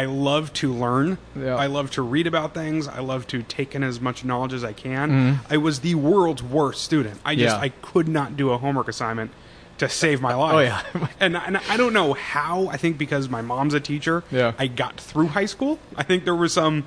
I 0.00 0.04
love 0.06 0.52
to 0.54 0.72
learn. 0.72 1.18
Yeah. 1.36 1.56
I 1.56 1.66
love 1.66 1.90
to 1.92 2.02
read 2.02 2.26
about 2.26 2.54
things. 2.54 2.86
I 2.86 3.00
love 3.00 3.26
to 3.28 3.42
take 3.42 3.74
in 3.74 3.82
as 3.82 4.00
much 4.00 4.24
knowledge 4.24 4.52
as 4.52 4.64
I 4.64 4.72
can. 4.72 5.10
Mm-hmm. 5.10 5.52
I 5.52 5.56
was 5.56 5.80
the 5.80 5.94
world's 5.96 6.42
worst 6.42 6.82
student. 6.82 7.20
I 7.24 7.34
just 7.34 7.56
Yeah. 7.56 7.60
I 7.62 7.68
could 7.70 8.08
not 8.08 8.36
do 8.36 8.50
a 8.50 8.58
homework 8.58 8.88
assignment 8.88 9.30
to 9.78 9.88
save 9.88 10.20
my 10.20 10.34
life. 10.34 10.54
Oh, 10.54 10.58
yeah. 10.60 11.08
and 11.20 11.36
and 11.36 11.56
I 11.56 11.76
don't 11.76 11.92
know 11.92 12.12
how. 12.14 12.66
I 12.68 12.76
think 12.76 12.98
because 12.98 13.28
my 13.28 13.42
mom's 13.42 13.74
a 13.74 13.80
teacher. 13.80 14.24
Yeah. 14.30 14.52
I 14.58 14.66
got 14.66 15.00
through 15.00 15.28
high 15.28 15.46
school. 15.46 15.78
I 15.96 16.02
think 16.02 16.24
there 16.24 16.34
were 16.34 16.48
some 16.48 16.86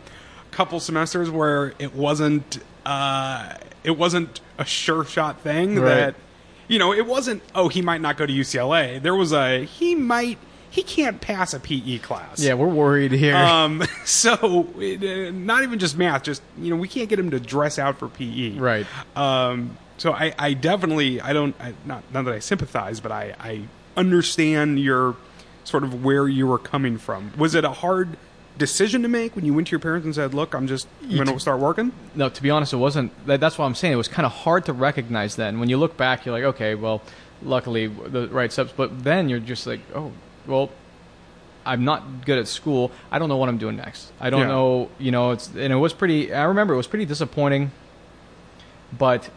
couple 0.51 0.79
semesters 0.79 1.29
where 1.29 1.73
it 1.79 1.95
wasn't 1.95 2.59
uh, 2.85 3.55
it 3.83 3.97
wasn't 3.97 4.41
a 4.57 4.65
sure 4.65 5.05
shot 5.05 5.39
thing 5.41 5.79
Right. 5.79 5.95
that 5.95 6.15
you 6.67 6.77
know 6.79 6.93
it 6.93 7.05
wasn't 7.05 7.41
oh 7.55 7.67
he 7.69 7.81
might 7.81 8.01
not 8.01 8.17
go 8.17 8.25
to 8.25 8.33
UCLA 8.33 9.01
there 9.01 9.15
was 9.15 9.31
a 9.33 9.63
he 9.65 9.95
might 9.95 10.37
he 10.71 10.81
can't 10.81 11.21
pass 11.21 11.53
a 11.53 11.59
PE 11.59 11.99
class 11.99 12.43
yeah, 12.43 12.55
we're 12.55 12.67
worried 12.67 13.11
here. 13.11 13.35
um 13.35 13.83
so 14.05 14.67
it, 14.79 15.03
uh, 15.03 15.31
not 15.31 15.61
even 15.63 15.77
just 15.77 15.95
math 15.97 16.23
just 16.23 16.41
you 16.57 16.71
know 16.71 16.75
we 16.75 16.87
can't 16.87 17.09
get 17.09 17.19
him 17.19 17.29
to 17.31 17.39
dress 17.39 17.77
out 17.77 17.99
for 17.99 18.07
PE 18.07 18.57
right. 18.57 18.87
um 19.15 19.77
so 19.97 20.11
I 20.13 20.33
I 20.39 20.53
definitely 20.53 21.21
I 21.21 21.33
don't 21.33 21.55
I, 21.61 21.73
not 21.85 22.03
not 22.11 22.25
that 22.25 22.33
I 22.33 22.39
sympathize 22.39 22.99
but 22.99 23.11
I 23.11 23.35
I 23.39 23.61
understand 23.95 24.79
your 24.79 25.15
sort 25.63 25.83
of 25.83 26.03
where 26.03 26.27
you 26.27 26.47
were 26.47 26.57
coming 26.57 26.97
from 26.97 27.31
was 27.37 27.53
it 27.53 27.63
a 27.63 27.71
hard 27.71 28.17
decision 28.57 29.01
to 29.03 29.07
make 29.07 29.35
when 29.35 29.45
you 29.45 29.53
went 29.53 29.67
to 29.67 29.71
your 29.71 29.79
parents 29.79 30.05
and 30.05 30.15
said 30.15 30.33
look 30.33 30.53
I'm 30.55 30.67
just 30.67 30.87
going 31.01 31.25
to 31.25 31.39
start 31.39 31.59
working 31.59 31.91
No, 32.15 32.29
to 32.29 32.41
be 32.41 32.49
honest, 32.49 32.73
it 32.73 32.77
wasn't. 32.77 33.11
That, 33.25 33.39
that's 33.39 33.57
what 33.57 33.65
I'm 33.65 33.75
saying. 33.75 33.93
It 33.93 33.97
was 33.97 34.07
kind 34.07 34.25
of 34.25 34.31
hard 34.31 34.65
to 34.65 34.73
recognize 34.73 35.35
then. 35.35 35.59
When 35.59 35.69
you 35.69 35.77
look 35.77 35.95
back, 35.97 36.25
you're 36.25 36.35
like, 36.35 36.43
okay, 36.55 36.75
well, 36.75 37.01
luckily 37.41 37.87
the 37.87 38.27
right 38.27 38.51
steps. 38.51 38.71
But 38.75 39.03
then 39.03 39.29
you're 39.29 39.39
just 39.39 39.65
like, 39.65 39.79
oh, 39.95 40.11
well, 40.47 40.69
I'm 41.65 41.85
not 41.85 42.25
good 42.25 42.39
at 42.39 42.47
school. 42.47 42.91
I 43.11 43.19
don't 43.19 43.29
know 43.29 43.37
what 43.37 43.47
I'm 43.49 43.57
doing 43.59 43.75
next. 43.77 44.11
I 44.19 44.29
don't 44.29 44.41
Yeah. 44.41 44.47
know, 44.47 44.89
you 44.99 45.11
know, 45.11 45.31
it's 45.31 45.47
and 45.47 45.71
it 45.71 45.75
was 45.75 45.93
pretty 45.93 46.33
I 46.33 46.43
remember 46.45 46.73
it 46.73 46.77
was 46.77 46.87
pretty 46.87 47.05
disappointing. 47.05 47.71
But 48.97 49.29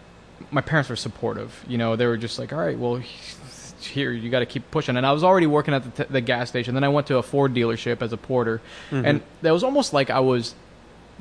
my 0.50 0.60
parents 0.60 0.88
were 0.90 0.96
supportive. 0.96 1.64
You 1.68 1.78
know, 1.78 1.96
they 1.96 2.06
were 2.06 2.16
just 2.16 2.38
like, 2.38 2.52
"All 2.52 2.58
right, 2.58 2.78
well, 2.78 2.96
here 3.80 4.10
you 4.10 4.30
got 4.30 4.40
to 4.40 4.46
keep 4.46 4.68
pushing." 4.70 4.96
And 4.96 5.06
I 5.06 5.12
was 5.12 5.22
already 5.22 5.46
working 5.46 5.74
at 5.74 5.94
the, 5.96 6.04
t- 6.04 6.12
the 6.12 6.20
gas 6.20 6.48
station. 6.48 6.74
Then 6.74 6.82
I 6.84 6.88
went 6.88 7.06
to 7.08 7.18
a 7.18 7.22
Ford 7.22 7.54
dealership 7.54 8.02
as 8.02 8.12
a 8.12 8.16
porter, 8.16 8.60
Mm-hmm. 8.90 9.04
and 9.06 9.22
that 9.42 9.52
was 9.52 9.62
almost 9.62 9.92
like 9.92 10.10
I 10.10 10.20
was 10.20 10.54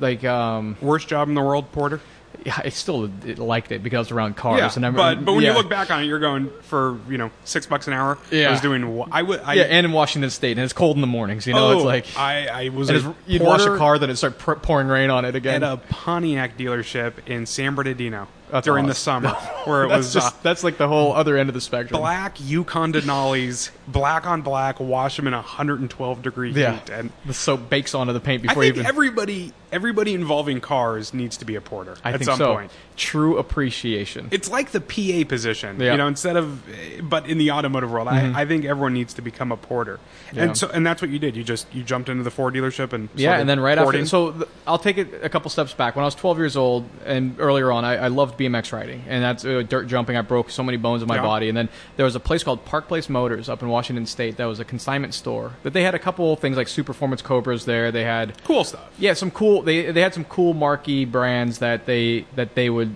like 0.00 0.24
um 0.24 0.76
Worst 0.80 1.06
job 1.08 1.28
in 1.28 1.34
the 1.34 1.42
world, 1.42 1.70
Porter. 1.72 2.00
Yeah, 2.44 2.60
I 2.62 2.68
still 2.68 3.10
liked 3.36 3.72
it 3.72 3.82
because 3.82 3.96
I 3.96 4.00
was 4.00 4.10
around 4.10 4.36
cars. 4.36 4.76
and 4.76 4.84
I, 4.84 4.90
but 4.90 5.24
but 5.24 5.32
when 5.32 5.42
yeah. 5.42 5.52
you 5.52 5.56
look 5.56 5.68
back 5.68 5.90
on 5.90 6.02
it, 6.02 6.06
you're 6.06 6.18
going 6.18 6.50
for 6.62 6.98
you 7.08 7.16
know 7.16 7.30
six 7.44 7.66
bucks 7.66 7.86
an 7.86 7.94
hour. 7.94 8.18
Yeah. 8.30 8.48
I 8.48 8.50
was 8.52 8.60
doing. 8.60 8.84
I 9.10 9.22
would. 9.22 9.40
I, 9.40 9.54
yeah, 9.54 9.62
and 9.64 9.86
in 9.86 9.92
Washington 9.92 10.30
State, 10.30 10.58
and 10.58 10.64
it's 10.64 10.72
cold 10.72 10.96
in 10.96 11.00
the 11.00 11.06
mornings. 11.06 11.46
You 11.46 11.54
know, 11.54 11.68
oh, 11.68 11.76
it's 11.76 11.84
like 11.84 12.18
I 12.18 12.66
I 12.66 12.68
was 12.68 12.90
a 12.90 13.14
you'd 13.26 13.42
wash 13.42 13.64
a 13.64 13.76
car, 13.78 13.98
then 13.98 14.10
it 14.10 14.16
start 14.16 14.38
pr- 14.38 14.54
pouring 14.54 14.88
rain 14.88 15.10
on 15.10 15.24
it 15.24 15.34
again. 15.34 15.62
at 15.62 15.72
a 15.72 15.76
Pontiac 15.76 16.58
dealership 16.58 17.26
in 17.26 17.46
San 17.46 17.74
Bernardino 17.74 18.28
That's 18.54 18.66
during 18.66 18.86
the 18.86 18.94
summer, 18.94 19.30
where 19.64 19.84
it 19.84 19.88
that's 19.88 19.98
was 19.98 20.14
just 20.14 20.34
uh, 20.34 20.38
that's 20.44 20.62
like 20.62 20.78
the 20.78 20.86
whole 20.86 21.12
other 21.12 21.36
end 21.36 21.48
of 21.50 21.54
the 21.54 21.60
spectrum. 21.60 22.00
black 22.00 22.36
Yukon 22.40 22.92
Denali's, 22.92 23.72
black 23.88 24.26
on 24.28 24.42
black, 24.42 24.78
wash 24.78 25.16
them 25.16 25.26
in 25.26 25.32
112 25.34 26.22
degree 26.22 26.52
Yeah. 26.52 26.74
heat, 26.78 26.88
and 26.90 27.10
The 27.26 27.34
soap 27.34 27.68
bakes 27.68 27.94
onto 27.96 28.12
the 28.12 28.20
paint 28.20 28.42
I 28.44 28.46
before 28.46 28.62
think 28.62 28.76
even. 28.76 28.86
everybody 28.86 29.52
everybody 29.72 30.14
involving 30.14 30.60
cars 30.60 31.12
needs 31.12 31.36
to 31.38 31.44
be 31.44 31.56
a 31.56 31.60
porter 31.60 31.96
I 32.04 32.10
at 32.12 32.18
think 32.20 32.26
some 32.26 32.38
so. 32.38 32.54
point. 32.54 32.70
True 32.96 33.38
appreciation. 33.38 34.28
It's 34.30 34.48
like 34.48 34.70
the 34.70 34.80
PA 34.80 35.28
position, 35.28 35.80
Yeah. 35.80 35.90
you 35.92 35.98
know. 35.98 36.06
Instead 36.06 36.36
of, 36.36 36.62
but 37.02 37.26
in 37.28 37.38
the 37.38 37.50
automotive 37.50 37.90
world, 37.90 38.06
I, 38.06 38.42
I 38.42 38.46
think 38.46 38.64
everyone 38.64 38.94
needs 38.94 39.14
to 39.14 39.22
become 39.22 39.50
a 39.50 39.56
porter, 39.56 39.98
Mm-hmm. 40.28 40.36
Yeah. 40.36 40.42
and 40.44 40.56
so 40.56 40.68
and 40.68 40.86
that's 40.86 41.02
what 41.02 41.10
you 41.10 41.18
did. 41.18 41.34
You 41.34 41.42
just 41.42 41.66
you 41.74 41.82
jumped 41.82 42.08
into 42.08 42.22
the 42.22 42.30
Ford 42.30 42.54
dealership 42.54 42.92
and 42.92 43.08
yeah, 43.16 43.38
and 43.38 43.48
then 43.48 43.58
right 43.58 43.76
porting. 43.78 44.02
after, 44.02 44.08
so 44.08 44.30
th- 44.32 44.48
I'll 44.66 44.78
take 44.78 44.96
it 44.98 45.08
a 45.24 45.28
couple 45.28 45.50
steps 45.50 45.74
back. 45.74 45.96
When 45.96 46.04
I 46.04 46.06
was 46.06 46.14
12 46.14 46.38
years 46.38 46.56
old 46.56 46.88
and 47.04 47.34
earlier 47.40 47.72
on, 47.72 47.84
I, 47.84 47.96
I 47.96 48.08
loved 48.08 48.36
BMX 48.48 48.72
riding, 48.72 49.02
and 49.08 49.22
that's 49.22 49.44
uh, 49.44 49.62
dirt 49.68 49.86
jumping. 49.88 50.16
I 50.16 50.22
broke 50.22 50.50
so 50.50 50.62
many 50.62 50.76
bones 50.78 51.02
in 51.02 51.08
my 51.08 51.16
Yeah. 51.16 51.22
body, 51.22 51.48
and 51.48 51.56
then 51.56 51.68
there 51.96 52.04
was 52.04 52.14
a 52.14 52.20
place 52.20 52.42
called 52.42 52.64
Park 52.64 52.88
Place 52.88 53.08
Motors 53.08 53.48
up 53.48 53.62
in 53.62 53.68
Washington 53.68 54.06
State 54.06 54.36
that 54.36 54.46
was 54.46 54.60
a 54.60 54.64
consignment 54.64 55.14
store. 55.14 55.52
That 55.62 55.72
they 55.72 55.82
had 55.82 55.94
a 55.94 55.98
couple 55.98 56.34
things 56.36 56.56
like 56.56 56.68
Super 56.68 56.88
Performance 56.88 57.22
Cobras 57.22 57.64
there. 57.64 57.90
They 57.92 58.04
had 58.04 58.42
cool 58.44 58.64
stuff. 58.64 58.88
Yeah, 58.98 59.14
some 59.14 59.30
cool. 59.30 59.62
They 59.62 59.90
they 59.92 60.00
had 60.00 60.14
some 60.14 60.24
cool 60.24 60.54
marquee 60.54 61.04
brands 61.04 61.58
that 61.58 61.86
they 61.86 62.26
that 62.36 62.54
they 62.54 62.70
would 62.70 62.94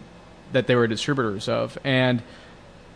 that 0.52 0.66
they 0.66 0.74
were 0.76 0.86
distributors 0.86 1.48
of, 1.48 1.78
and 1.84 2.22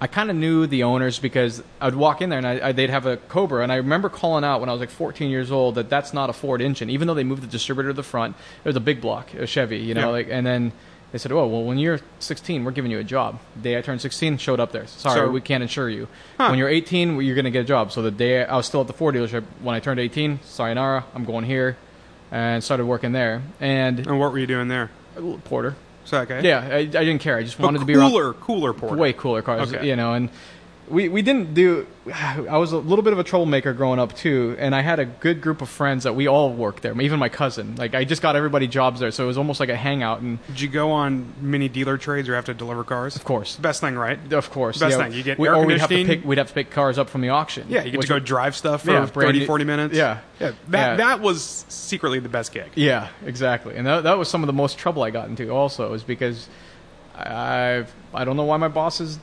I 0.00 0.08
kind 0.08 0.30
of 0.30 0.36
knew 0.36 0.66
the 0.66 0.82
owners 0.82 1.20
because 1.20 1.62
I'd 1.80 1.94
walk 1.94 2.22
in 2.22 2.28
there 2.30 2.38
and 2.38 2.46
I, 2.46 2.68
I, 2.68 2.72
they'd 2.72 2.90
have 2.90 3.06
a 3.06 3.18
Cobra, 3.18 3.62
and 3.62 3.70
I 3.70 3.76
remember 3.76 4.08
calling 4.08 4.42
out 4.42 4.58
when 4.58 4.68
I 4.68 4.72
was 4.72 4.80
like 4.80 4.90
14 4.90 5.30
years 5.30 5.52
old 5.52 5.76
that 5.76 5.88
that's 5.88 6.12
not 6.12 6.28
a 6.28 6.32
Ford 6.32 6.60
engine, 6.60 6.90
even 6.90 7.06
though 7.06 7.14
they 7.14 7.22
moved 7.22 7.40
the 7.42 7.46
distributor 7.46 7.90
to 7.90 7.94
the 7.94 8.02
front. 8.02 8.34
It 8.64 8.68
was 8.68 8.74
a 8.74 8.80
big 8.80 9.00
block, 9.00 9.32
a 9.34 9.46
Chevy, 9.46 9.78
you 9.78 9.94
know, 9.94 10.00
Yeah. 10.00 10.06
like, 10.06 10.28
and 10.30 10.44
then. 10.46 10.72
They 11.12 11.18
said, 11.18 11.30
"Oh, 11.30 11.46
well, 11.46 11.62
when 11.62 11.78
you're 11.78 12.00
16, 12.20 12.64
we're 12.64 12.70
giving 12.70 12.90
you 12.90 12.98
a 12.98 13.04
job." 13.04 13.38
The 13.56 13.62
day 13.62 13.78
I 13.78 13.82
turned 13.82 14.00
16, 14.00 14.38
showed 14.38 14.58
up 14.60 14.72
there. 14.72 14.86
Sorry, 14.86 15.20
So- 15.26 15.30
we 15.30 15.40
can't 15.42 15.62
insure 15.62 15.88
you. 15.90 16.08
Huh. 16.38 16.48
When 16.48 16.58
you're 16.58 16.68
18, 16.70 17.20
you're 17.20 17.34
going 17.34 17.44
to 17.44 17.50
get 17.50 17.60
a 17.60 17.64
job. 17.68 17.92
So 17.92 18.00
the 18.02 18.10
day 18.10 18.44
I 18.44 18.56
was 18.56 18.66
still 18.66 18.80
at 18.80 18.86
the 18.86 18.92
Ford 18.94 19.14
dealership, 19.14 19.44
when 19.62 19.74
I 19.74 19.80
turned 19.80 20.00
18, 20.00 20.40
sayonara, 20.42 21.04
I'm 21.14 21.24
going 21.24 21.44
here, 21.44 21.76
and 22.30 22.64
started 22.64 22.86
working 22.86 23.12
there. 23.12 23.42
And 23.60 23.98
And 24.00 24.18
what 24.18 24.32
were 24.32 24.38
you 24.38 24.46
doing 24.46 24.68
there? 24.68 24.90
Porter. 25.44 25.76
So 26.04 26.18
okay, 26.20 26.40
Yeah, 26.42 26.66
I, 26.72 26.76
I 26.78 26.84
didn't 26.86 27.20
care. 27.20 27.36
I 27.36 27.42
just 27.42 27.58
but 27.58 27.64
wanted 27.64 27.80
to 27.80 27.84
be 27.84 27.94
around 27.94 28.10
cooler, 28.10 28.32
cooler 28.32 28.72
porter. 28.72 28.96
way 28.96 29.12
cooler 29.12 29.42
cars, 29.42 29.72
Okay. 29.72 29.86
you 29.86 29.94
know. 29.94 30.14
And 30.14 30.30
we 30.92 31.08
we 31.08 31.22
didn't 31.22 31.54
do. 31.54 31.86
I 32.14 32.58
was 32.58 32.72
a 32.72 32.76
little 32.78 33.02
bit 33.02 33.12
of 33.12 33.18
a 33.18 33.24
troublemaker 33.24 33.72
growing 33.72 33.98
up 33.98 34.14
too, 34.14 34.54
and 34.58 34.74
I 34.74 34.82
had 34.82 34.98
a 35.00 35.04
good 35.04 35.40
group 35.40 35.62
of 35.62 35.68
friends 35.68 36.04
that 36.04 36.14
we 36.14 36.26
all 36.28 36.52
worked 36.52 36.82
there. 36.82 36.98
Even 37.00 37.18
my 37.18 37.28
cousin. 37.28 37.74
Like 37.76 37.94
I 37.94 38.04
just 38.04 38.20
got 38.22 38.36
everybody 38.36 38.66
jobs 38.68 39.00
there, 39.00 39.10
so 39.10 39.24
it 39.24 39.26
was 39.26 39.38
almost 39.38 39.58
like 39.60 39.70
a 39.70 39.76
hangout. 39.76 40.20
And 40.20 40.38
Did 40.48 40.60
you 40.60 40.68
go 40.68 40.90
on 40.92 41.32
mini 41.40 41.68
dealer 41.68 41.96
trades 41.98 42.28
or 42.28 42.34
have 42.34 42.44
to 42.44 42.54
deliver 42.54 42.84
cars? 42.84 43.16
of 43.16 43.24
course, 43.24 43.56
Best 43.56 43.80
thing, 43.80 43.94
right? 43.96 44.18
of 44.32 44.50
course, 44.50 44.78
Best 44.78 44.96
yeah, 44.98 45.04
thing, 45.04 45.12
you 45.16 45.22
get 45.22 45.38
we, 45.38 45.48
air 45.48 45.54
or 45.56 45.64
we'd 45.66 45.78
have 45.78 45.88
to 45.88 46.04
pick. 46.04 46.24
We'd 46.24 46.38
have 46.38 46.48
to 46.48 46.54
pick 46.54 46.70
cars 46.70 46.98
up 46.98 47.08
from 47.08 47.22
the 47.22 47.30
auction. 47.30 47.66
Yeah, 47.68 47.82
you 47.84 47.92
get 47.92 48.02
to 48.02 48.06
go 48.08 48.14
would- 48.14 48.24
drive 48.24 48.54
stuff 48.54 48.84
for 48.84 48.92
Yeah, 48.92 49.06
30, 49.06 49.40
new- 49.40 49.46
40 49.46 49.64
minutes. 49.64 49.96
Yeah. 49.96 50.18
yeah. 50.38 50.52
That 50.68 50.90
Yeah. 50.90 50.96
that 50.96 51.20
was 51.20 51.64
secretly 51.68 52.18
the 52.20 52.28
best 52.28 52.52
gig. 52.52 52.70
Yeah, 52.74 53.08
exactly. 53.24 53.76
And 53.76 53.86
that, 53.86 54.02
that 54.04 54.18
was 54.18 54.28
some 54.28 54.42
of 54.42 54.46
the 54.46 54.52
most 54.52 54.76
trouble 54.78 55.02
I 55.02 55.10
got 55.10 55.28
into 55.28 55.50
also 55.50 55.94
is 55.94 56.02
because 56.02 56.48
I 57.16 57.84
I 58.14 58.24
don't 58.24 58.36
know 58.36 58.44
why 58.44 58.56
my 58.56 58.68
bosses 58.68 59.18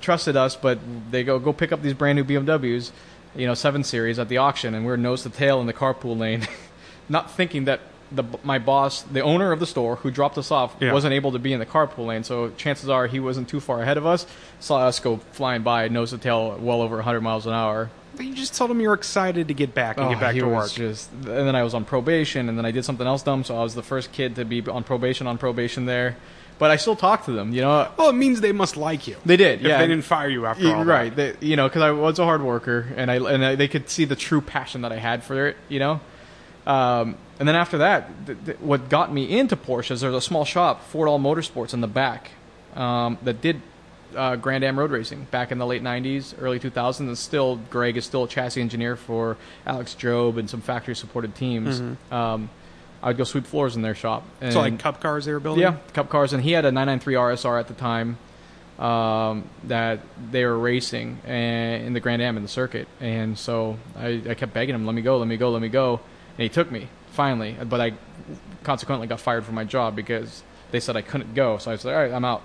trusted 0.00 0.36
us, 0.36 0.56
but 0.56 0.78
they 1.10 1.22
go 1.24 1.38
go 1.38 1.52
pick 1.52 1.72
up 1.72 1.82
these 1.82 1.94
brand 1.94 2.16
new 2.16 2.24
BMWs, 2.24 2.90
you 3.36 3.46
know, 3.46 3.54
7 3.54 3.82
series 3.84 4.18
at 4.18 4.28
the 4.28 4.38
auction 4.38 4.74
and 4.74 4.84
we're 4.86 4.96
nose 4.96 5.22
to 5.22 5.30
tail 5.30 5.60
in 5.60 5.66
the 5.66 5.72
carpool 5.72 6.16
lane, 6.18 6.46
not 7.08 7.30
thinking 7.30 7.64
that 7.66 7.80
the 8.12 8.22
my 8.44 8.58
boss, 8.58 9.02
the 9.02 9.20
owner 9.22 9.50
of 9.50 9.58
the 9.60 9.66
store 9.66 9.96
who 9.96 10.10
dropped 10.10 10.38
us 10.38 10.50
off 10.50 10.76
Yeah. 10.78 10.92
wasn't 10.92 11.14
able 11.14 11.32
to 11.32 11.38
be 11.38 11.52
in 11.52 11.58
the 11.58 11.66
carpool 11.66 12.06
lane, 12.06 12.22
so 12.22 12.50
chances 12.50 12.88
are 12.88 13.06
he 13.06 13.18
wasn't 13.18 13.48
too 13.48 13.60
far 13.60 13.82
ahead 13.82 13.96
of 13.96 14.06
us. 14.06 14.26
Saw 14.60 14.86
us 14.86 15.00
go 15.00 15.16
flying 15.32 15.62
by 15.62 15.88
nose 15.88 16.10
to 16.10 16.18
tail 16.18 16.56
well 16.60 16.80
over 16.82 16.96
100 16.96 17.20
miles 17.22 17.46
an 17.46 17.54
hour. 17.54 17.90
You 18.20 18.32
just 18.34 18.54
told 18.54 18.70
him 18.70 18.80
you 18.80 18.86
were 18.88 18.94
excited 18.94 19.48
to 19.48 19.54
get 19.54 19.74
back 19.74 19.96
and 19.96 20.06
Oh, 20.06 20.10
get 20.10 20.20
back 20.20 20.34
he 20.34 20.40
to 20.40 20.46
was 20.46 20.54
work. 20.70 20.70
Just, 20.72 21.10
and 21.12 21.24
then 21.26 21.56
I 21.56 21.64
was 21.64 21.74
on 21.74 21.84
probation, 21.84 22.48
and 22.48 22.56
then 22.56 22.64
I 22.64 22.70
did 22.70 22.84
something 22.84 23.04
else 23.06 23.24
dumb, 23.24 23.42
so 23.42 23.56
I 23.58 23.62
was 23.64 23.74
the 23.74 23.82
first 23.82 24.12
kid 24.12 24.36
to 24.36 24.44
be 24.44 24.62
on 24.68 24.84
probation 24.84 25.26
on 25.26 25.36
probation 25.36 25.86
there. 25.86 26.14
But 26.58 26.70
I 26.70 26.76
still 26.76 26.94
talk 26.96 27.24
to 27.24 27.32
them, 27.32 27.52
you 27.52 27.62
know. 27.62 27.88
Well, 27.96 28.10
it 28.10 28.14
means 28.14 28.40
they 28.40 28.52
must 28.52 28.76
like 28.76 29.08
you. 29.08 29.16
They 29.26 29.36
did, 29.36 29.60
If 29.60 29.66
yeah. 29.66 29.78
they 29.78 29.88
didn't 29.88 30.04
fire 30.04 30.28
you 30.28 30.46
after 30.46 30.72
all. 30.74 30.84
right, 30.84 31.14
they, 31.14 31.34
you 31.40 31.56
know, 31.56 31.66
because 31.68 31.82
I 31.82 31.90
was 31.90 32.18
a 32.20 32.24
hard 32.24 32.42
worker, 32.42 32.86
and 32.96 33.10
I 33.10 33.16
and 33.16 33.44
I, 33.44 33.54
they 33.56 33.66
could 33.68 33.88
see 33.88 34.04
the 34.04 34.14
true 34.16 34.40
passion 34.40 34.82
that 34.82 34.92
I 34.92 34.96
had 34.98 35.24
for 35.24 35.48
it, 35.48 35.56
you 35.68 35.80
know. 35.80 36.00
Um, 36.66 37.16
and 37.38 37.48
then 37.48 37.56
after 37.56 37.78
that, 37.78 38.08
th- 38.26 38.38
th- 38.46 38.58
what 38.60 38.88
got 38.88 39.12
me 39.12 39.36
into 39.38 39.56
Porsches, 39.56 40.00
there's 40.00 40.14
a 40.14 40.20
small 40.20 40.44
shop, 40.44 40.90
Fordahl 40.90 41.18
Motorsports, 41.20 41.74
in 41.74 41.80
the 41.80 41.88
back 41.88 42.30
um, 42.76 43.18
that 43.22 43.40
did 43.42 43.60
uh, 44.16 44.36
Grand 44.36 44.62
Am 44.64 44.78
road 44.78 44.92
racing 44.92 45.26
back 45.32 45.50
in 45.50 45.58
the 45.58 45.66
late 45.66 45.82
90s, 45.82 46.34
early 46.40 46.60
2000s. 46.60 47.00
And 47.00 47.18
still, 47.18 47.56
Greg 47.68 47.96
is 47.96 48.04
still 48.04 48.24
a 48.24 48.28
chassis 48.28 48.60
engineer 48.60 48.94
for 48.96 49.36
Alex 49.66 49.94
Job 49.94 50.38
and 50.38 50.48
some 50.48 50.60
factory 50.60 50.94
supported 50.94 51.34
teams. 51.34 51.82
Um, 52.12 52.48
I 53.04 53.08
would 53.08 53.18
go 53.18 53.24
sweep 53.24 53.44
floors 53.46 53.76
in 53.76 53.82
their 53.82 53.94
shop. 53.94 54.22
And. 54.40 54.52
So 54.54 54.60
like 54.60 54.78
cup 54.78 55.00
cars 55.00 55.26
they 55.26 55.32
were 55.32 55.38
building. 55.38 55.62
yeah, 55.62 55.76
Cup 55.92 56.08
cars, 56.08 56.32
and 56.32 56.42
he 56.42 56.52
had 56.52 56.64
a 56.64 56.72
993 56.72 57.14
RSR 57.14 57.60
at 57.60 57.68
the 57.68 57.74
time 57.74 58.16
um, 58.78 59.44
that 59.64 60.00
they 60.32 60.44
were 60.44 60.58
racing 60.58 61.18
and, 61.26 61.84
in 61.84 61.92
the 61.92 62.00
Grand 62.00 62.22
Am 62.22 62.36
in 62.36 62.42
the 62.42 62.48
circuit, 62.48 62.88
and 63.00 63.38
so 63.38 63.76
I, 63.96 64.22
I 64.30 64.34
kept 64.34 64.54
begging 64.54 64.74
him, 64.74 64.86
"Let 64.86 64.94
me 64.94 65.02
go, 65.02 65.18
let 65.18 65.28
me 65.28 65.36
go, 65.36 65.50
let 65.50 65.60
me 65.62 65.68
go," 65.68 66.00
and 66.36 66.42
he 66.42 66.48
took 66.48 66.70
me 66.72 66.88
finally. 67.12 67.54
But 67.62 67.80
I 67.80 67.92
consequently 68.62 69.06
got 69.06 69.20
fired 69.20 69.44
from 69.44 69.54
my 69.54 69.64
job 69.64 69.94
because 69.94 70.42
they 70.70 70.80
said 70.80 70.96
I 70.96 71.02
couldn't 71.02 71.34
go. 71.34 71.58
So 71.58 71.70
I 71.70 71.74
was 71.74 71.84
like, 71.84 71.94
"All 71.94 72.00
right, 72.02 72.12
I'm 72.12 72.24
out." 72.24 72.42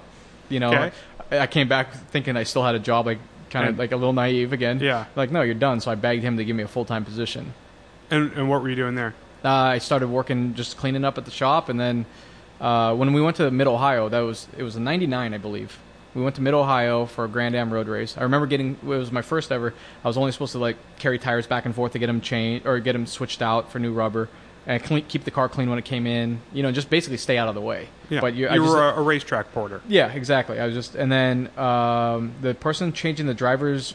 You 0.50 0.60
know, 0.60 0.70
Okay. 0.74 0.92
I, 1.32 1.40
I 1.40 1.48
came 1.48 1.68
back 1.70 1.94
thinking 2.12 2.36
I 2.36 2.44
still 2.44 2.64
had 2.64 2.76
a 2.76 2.80
job, 2.80 3.06
like 3.06 3.20
kind 3.50 3.70
of 3.70 3.80
like 3.80 3.92
a 3.92 3.96
little 3.96 4.14
naive 4.14 4.52
again. 4.54 4.80
Yeah. 4.82 5.06
like 5.16 5.32
no, 5.32 5.42
you're 5.42 5.56
done. 5.56 5.80
So 5.80 5.90
I 5.90 5.96
begged 5.96 6.22
him 6.24 6.38
to 6.38 6.44
give 6.46 6.56
me 6.56 6.64
a 6.64 6.68
full 6.68 6.86
time 6.86 7.06
position. 7.06 7.54
And 8.12 8.34
and 8.34 8.50
what 8.50 8.62
were 8.62 8.70
you 8.70 8.76
doing 8.76 8.96
there? 8.96 9.16
Uh, 9.44 9.48
I 9.50 9.78
started 9.78 10.08
working 10.10 10.54
just 10.56 10.78
cleaning 10.78 11.06
up 11.06 11.18
at 11.18 11.26
the 11.26 11.32
shop, 11.32 11.70
and 11.70 11.80
then 11.80 12.06
uh, 12.60 12.94
when 12.96 13.14
we 13.14 13.22
went 13.22 13.38
to 13.38 13.50
Mid 13.52 13.68
Ohio, 13.68 14.10
that 14.10 14.20
was 14.20 14.48
it 14.58 14.64
was 14.64 14.76
in 14.76 14.84
'99, 14.84 15.34
I 15.34 15.38
believe. 15.38 15.78
We 16.16 16.24
went 16.24 16.36
to 16.38 16.42
Mid 16.42 16.54
Ohio 16.56 17.06
for 17.06 17.24
a 17.24 17.28
Grand 17.28 17.56
Am 17.56 17.72
road 17.72 17.88
race. 17.88 18.18
I 18.18 18.24
remember 18.24 18.48
getting 18.48 18.72
it 18.74 18.84
was 18.84 19.12
my 19.12 19.22
first 19.22 19.52
ever. 19.52 19.74
I 20.04 20.08
was 20.08 20.18
only 20.18 20.32
supposed 20.32 20.54
to 20.54 20.58
like 20.60 20.76
carry 20.98 21.20
tires 21.20 21.48
back 21.48 21.66
and 21.66 21.74
forth 21.76 21.92
to 21.94 22.00
get 22.00 22.08
them 22.08 22.20
changed 22.20 22.66
or 22.66 22.80
get 22.80 22.94
them 22.94 23.06
switched 23.06 23.42
out 23.42 23.72
for 23.72 23.80
new 23.80 23.94
rubber, 23.94 24.28
and 24.66 24.84
clean, 24.84 25.06
keep 25.08 25.24
the 25.24 25.32
car 25.32 25.48
clean 25.48 25.70
when 25.70 25.78
it 25.80 25.86
came 25.86 26.06
in. 26.08 26.42
You 26.52 26.64
know, 26.64 26.72
just 26.72 26.90
basically 26.90 27.18
stay 27.18 27.38
out 27.38 27.48
of 27.48 27.56
the 27.56 27.62
way. 27.62 27.88
Yeah. 28.10 28.22
But 28.22 28.34
you, 28.34 28.50
you 28.50 28.56
just- 28.64 28.74
were 28.76 28.90
a, 28.90 28.98
a 29.00 29.02
racetrack 29.04 29.54
porter. 29.54 29.82
yeah, 29.88 30.12
exactly. 30.12 30.60
I 30.60 30.66
was 30.66 30.74
just, 30.74 30.96
and 30.96 31.12
then 31.12 31.50
um, 31.58 32.34
the 32.42 32.56
person 32.56 32.92
changing 32.92 33.28
the 33.28 33.36
driver's 33.36 33.94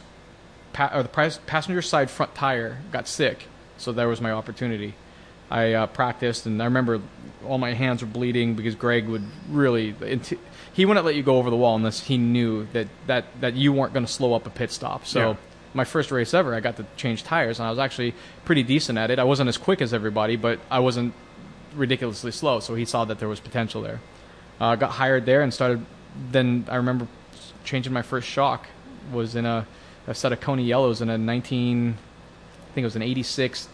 pa- 0.73 0.91
or 0.93 1.03
the 1.03 1.09
passenger 1.45 1.81
side 1.81 2.09
front 2.09 2.33
tire 2.33 2.79
got 2.93 3.07
sick, 3.09 3.47
so 3.77 3.91
there 3.91 4.07
was 4.07 4.21
my 4.21 4.31
opportunity. 4.31 4.95
I 5.49 5.73
uh, 5.73 5.87
practiced, 5.87 6.45
and 6.45 6.61
I 6.61 6.65
remember 6.65 7.01
all 7.45 7.57
my 7.57 7.73
hands 7.73 8.01
were 8.01 8.07
bleeding 8.07 8.55
because 8.55 8.75
Greg 8.75 9.07
would 9.07 9.23
really 9.49 9.93
he 10.73 10.85
wouldn't 10.85 11.05
let 11.05 11.15
you 11.15 11.23
go 11.23 11.37
over 11.37 11.49
the 11.49 11.55
wall 11.55 11.75
unless 11.75 12.01
he 12.01 12.17
knew 12.17 12.67
that 12.73 12.87
that 13.07 13.25
that 13.41 13.53
you 13.53 13.71
weren't 13.71 13.93
going 13.93 14.05
to 14.05 14.11
slow 14.11 14.33
up 14.33 14.47
a 14.47 14.49
pit 14.49 14.71
stop. 14.71 15.05
So. 15.05 15.19
Yeah. 15.19 15.35
My 15.73 15.83
first 15.83 16.09
race 16.09 16.33
ever, 16.33 16.55
I 16.55 16.61
got 16.61 16.77
to 16.77 16.85
change 16.95 17.25
tires, 17.25 17.59
and 17.59 17.67
I 17.67 17.69
was 17.69 17.79
actually 17.79 18.13
pretty 18.45 18.63
decent 18.63 18.97
at 18.97 19.11
it. 19.11 19.19
I 19.19 19.25
wasn't 19.25 19.49
as 19.49 19.57
quick 19.57 19.81
as 19.81 19.93
everybody, 19.93 20.37
but 20.37 20.57
I 20.71 20.79
wasn't 20.79 21.13
ridiculously 21.75 22.31
slow. 22.31 22.61
So 22.61 22.75
he 22.75 22.85
saw 22.85 23.03
that 23.03 23.19
there 23.19 23.27
was 23.27 23.41
potential 23.41 23.81
there. 23.81 23.99
Uh, 24.57 24.77
got 24.77 24.91
hired 24.91 25.25
there 25.25 25.41
and 25.41 25.53
started. 25.53 25.85
Then 26.31 26.65
I 26.69 26.77
remember 26.77 27.09
changing 27.65 27.91
my 27.91 28.03
first 28.03 28.27
shock 28.27 28.67
was 29.11 29.35
in 29.35 29.45
a, 29.45 29.67
a 30.07 30.15
set 30.15 30.31
of 30.31 30.39
Koni 30.39 30.63
yellows 30.63 31.01
in 31.01 31.09
a 31.09 31.17
19, 31.17 31.89
I 31.91 32.73
think 32.73 32.83
it 32.83 32.85
was 32.85 32.95
an 32.95 33.01
86 33.01 33.67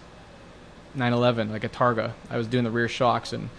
911, 0.95 1.51
like 1.51 1.63
a 1.63 1.69
Targa. 1.69 2.11
I 2.29 2.37
was 2.37 2.47
doing 2.47 2.63
the 2.63 2.71
rear 2.71 2.87
shocks 2.87 3.33
and 3.33 3.49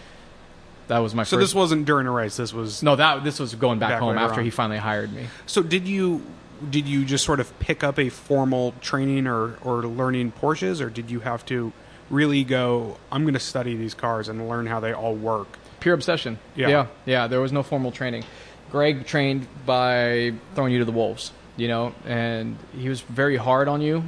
that 0.89 0.99
was 0.99 1.15
my 1.15 1.23
So 1.25 1.37
first. 1.37 1.49
this 1.51 1.55
wasn't 1.55 1.87
during 1.87 2.07
a 2.07 2.11
race. 2.11 2.37
This 2.37 2.53
was 2.53 2.83
no, 2.83 2.97
that 2.97 3.25
this 3.25 3.39
was 3.39 3.55
going 3.55 3.79
back, 3.79 3.91
Back 3.91 4.01
home 4.01 4.19
after 4.19 4.41
on. 4.41 4.45
he 4.45 4.51
finally 4.51 4.79
hired 4.79 5.13
me. 5.13 5.27
So 5.47 5.63
did 5.63 5.87
you 5.89 6.23
did 6.71 6.87
you 6.87 7.05
just 7.05 7.25
sort 7.25 7.41
of 7.41 7.59
pick 7.59 7.83
up 7.83 7.99
a 7.99 8.09
formal 8.09 8.75
training 8.81 9.27
or 9.27 9.57
or 9.63 9.83
learning 9.85 10.33
Porsches, 10.33 10.81
or 10.81 10.91
did 10.91 11.11
you 11.11 11.21
have 11.21 11.45
to 11.47 11.73
really 12.11 12.45
go? 12.45 12.99
I'm 13.11 13.23
going 13.23 13.35
to 13.35 13.41
study 13.41 13.77
these 13.77 13.95
cars 13.95 14.29
and 14.29 14.49
learn 14.49 14.67
how 14.67 14.81
they 14.81 14.93
all 14.93 15.15
work. 15.15 15.59
Pure 15.81 15.95
obsession. 15.95 16.39
Yeah. 16.55 16.69
yeah, 16.69 16.87
yeah. 17.07 17.27
There 17.27 17.41
was 17.41 17.53
no 17.53 17.63
formal 17.63 17.91
training. 17.91 18.25
Greg 18.71 19.07
trained 19.07 19.47
by 19.67 20.33
throwing 20.55 20.73
you 20.73 20.79
to 20.81 20.85
the 20.85 20.93
wolves, 20.93 21.33
you 21.57 21.69
know, 21.69 21.95
and 22.07 22.57
he 22.79 22.89
was 22.89 23.01
very 23.01 23.37
hard 23.37 23.67
on 23.69 23.81
you, 23.83 24.05